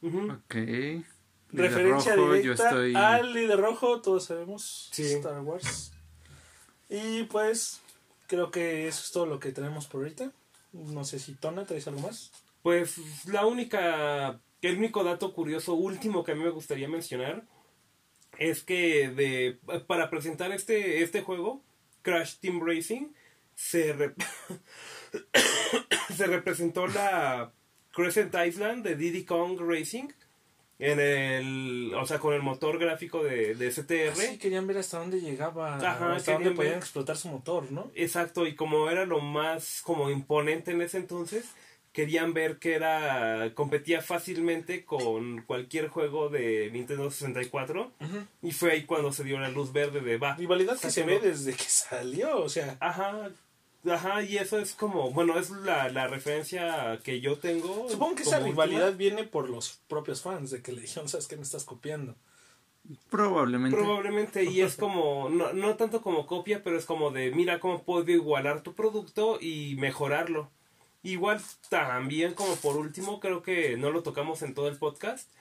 [0.01, 0.31] Ujú.
[0.31, 0.55] Ok.
[0.55, 1.05] Líder
[1.51, 2.95] Referencia rojo, yo directa estoy...
[2.95, 5.03] al líder rojo, todos sabemos Sí.
[5.03, 5.91] Star Wars.
[6.89, 7.79] Y pues
[8.25, 10.31] creo que eso es todo lo que tenemos por ahorita.
[10.73, 12.31] No sé si Tona traes algo más.
[12.63, 12.95] Pues
[13.27, 17.43] la única, el único dato curioso último que a mí me gustaría mencionar
[18.37, 21.63] es que de para presentar este este juego
[22.01, 23.07] Crash Team Racing
[23.55, 23.95] se
[26.15, 27.51] se representó la
[27.91, 30.09] Crescent Island de Diddy Kong Racing
[30.79, 34.99] en el o sea con el motor gráfico de, de STR Sí, querían ver hasta
[34.99, 36.83] dónde llegaba, Ajá, hasta dónde podían ver.
[36.83, 37.89] explotar su motor, ¿no?
[37.95, 41.45] Exacto, y como era lo más como imponente en ese entonces,
[41.93, 47.91] querían ver que era competía fácilmente con cualquier juego de Nintendo 64
[48.41, 50.35] y fue ahí cuando se dio la luz verde de va.
[50.35, 53.31] Rivalidad que se ve desde que salió, o sea, Ajá.
[53.89, 57.87] Ajá, y eso es como, bueno, es la, la referencia que yo tengo.
[57.89, 58.65] supongo que esa última.
[58.65, 62.15] rivalidad viene por los propios fans de que le dijeron, ¿sabes qué me estás copiando?
[63.09, 63.77] Probablemente.
[63.77, 67.83] Probablemente, y es como, no, no tanto como copia, pero es como de, mira cómo
[67.83, 70.49] puedo igualar tu producto y mejorarlo.
[71.03, 75.31] Igual también como por último, creo que no lo tocamos en todo el podcast,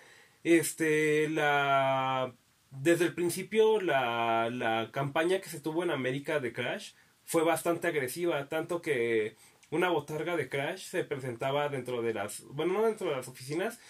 [0.45, 2.33] este, la,
[2.71, 6.93] desde el principio la, la campaña que se tuvo en América de Crash
[7.25, 9.37] fue bastante agresiva, tanto que
[9.71, 13.81] una botarga de Crash se presentaba dentro de las, bueno, no dentro de las oficinas,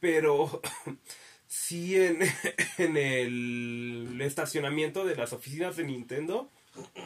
[0.00, 0.62] pero
[1.48, 2.20] sí en,
[2.78, 6.50] en el estacionamiento de las oficinas de Nintendo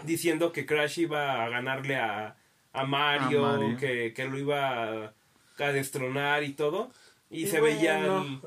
[0.04, 2.36] diciendo que Crash iba a ganarle a,
[2.72, 3.76] a Mario, A Mario.
[3.78, 5.12] Que, que lo iba a,
[5.58, 6.90] a destronar y todo.
[7.30, 8.40] Y, Y se veía el-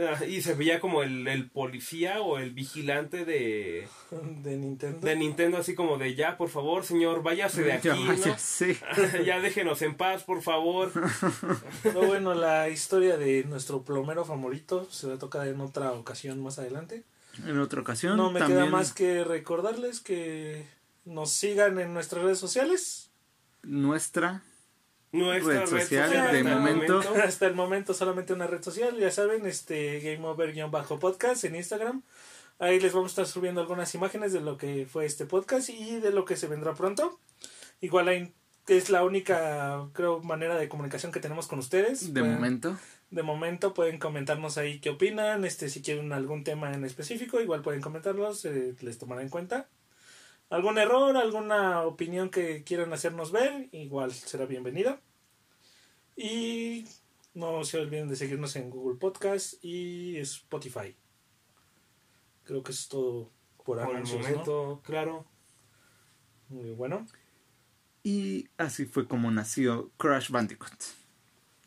[0.00, 3.86] ah, y se veía como el, el policía o el vigilante de,
[4.42, 4.98] De Nintendo.
[5.06, 7.88] de Nintendo así como de ya por favor señor váyase de aquí
[9.24, 9.42] Ya ¿no?
[9.42, 10.90] déjenos en paz por favor
[11.84, 16.42] Pero bueno, la historia de nuestro plomero favorito se va a tocar en otra ocasión
[16.42, 17.04] más adelante.
[17.46, 20.66] En otra ocasión No me también queda más que recordarles que
[21.04, 23.11] nos sigan en nuestras redes sociales.
[23.62, 24.42] Nuestra
[25.12, 27.00] nuestra Red social de hasta el momento.
[27.24, 32.02] Hasta el momento solamente una red social, ya saben, este Game Over-podcast en Instagram.
[32.58, 36.00] Ahí les vamos a estar subiendo algunas imágenes de lo que fue este podcast y
[36.00, 37.18] de lo que se vendrá pronto.
[37.80, 38.32] Igual hay,
[38.68, 42.14] es la única, creo, manera de comunicación que tenemos con ustedes.
[42.14, 42.78] De Pueden- momento.
[43.10, 47.60] De momento pueden comentarnos ahí qué opinan, este si quieren algún tema en específico, igual
[47.60, 49.68] pueden comentarlos, eh, les tomará en cuenta.
[50.52, 55.00] Algún error, alguna opinión que quieran hacernos ver, igual será bienvenida.
[56.14, 56.84] Y
[57.32, 60.94] no se olviden de seguirnos en Google Podcast y Spotify.
[62.44, 63.30] Creo que eso es todo
[63.64, 65.24] por, Por el momento, claro.
[66.50, 67.06] Muy bueno.
[68.02, 70.82] Y así fue como nació Crash Bandicoot.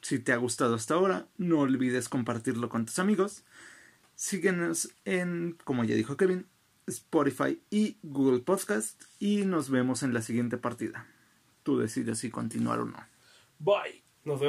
[0.04, 3.46] Si te ha gustado hasta ahora, no olvides compartirlo con tus amigos.
[4.14, 6.46] Síguenos en, como ya dijo Kevin,
[6.88, 9.04] Spotify y Google Podcast.
[9.20, 11.08] Y nos vemos en la siguiente partida.
[11.64, 12.98] Tú decides si continuar o no.
[13.60, 14.04] Bye.
[14.24, 14.44] Nos vemos.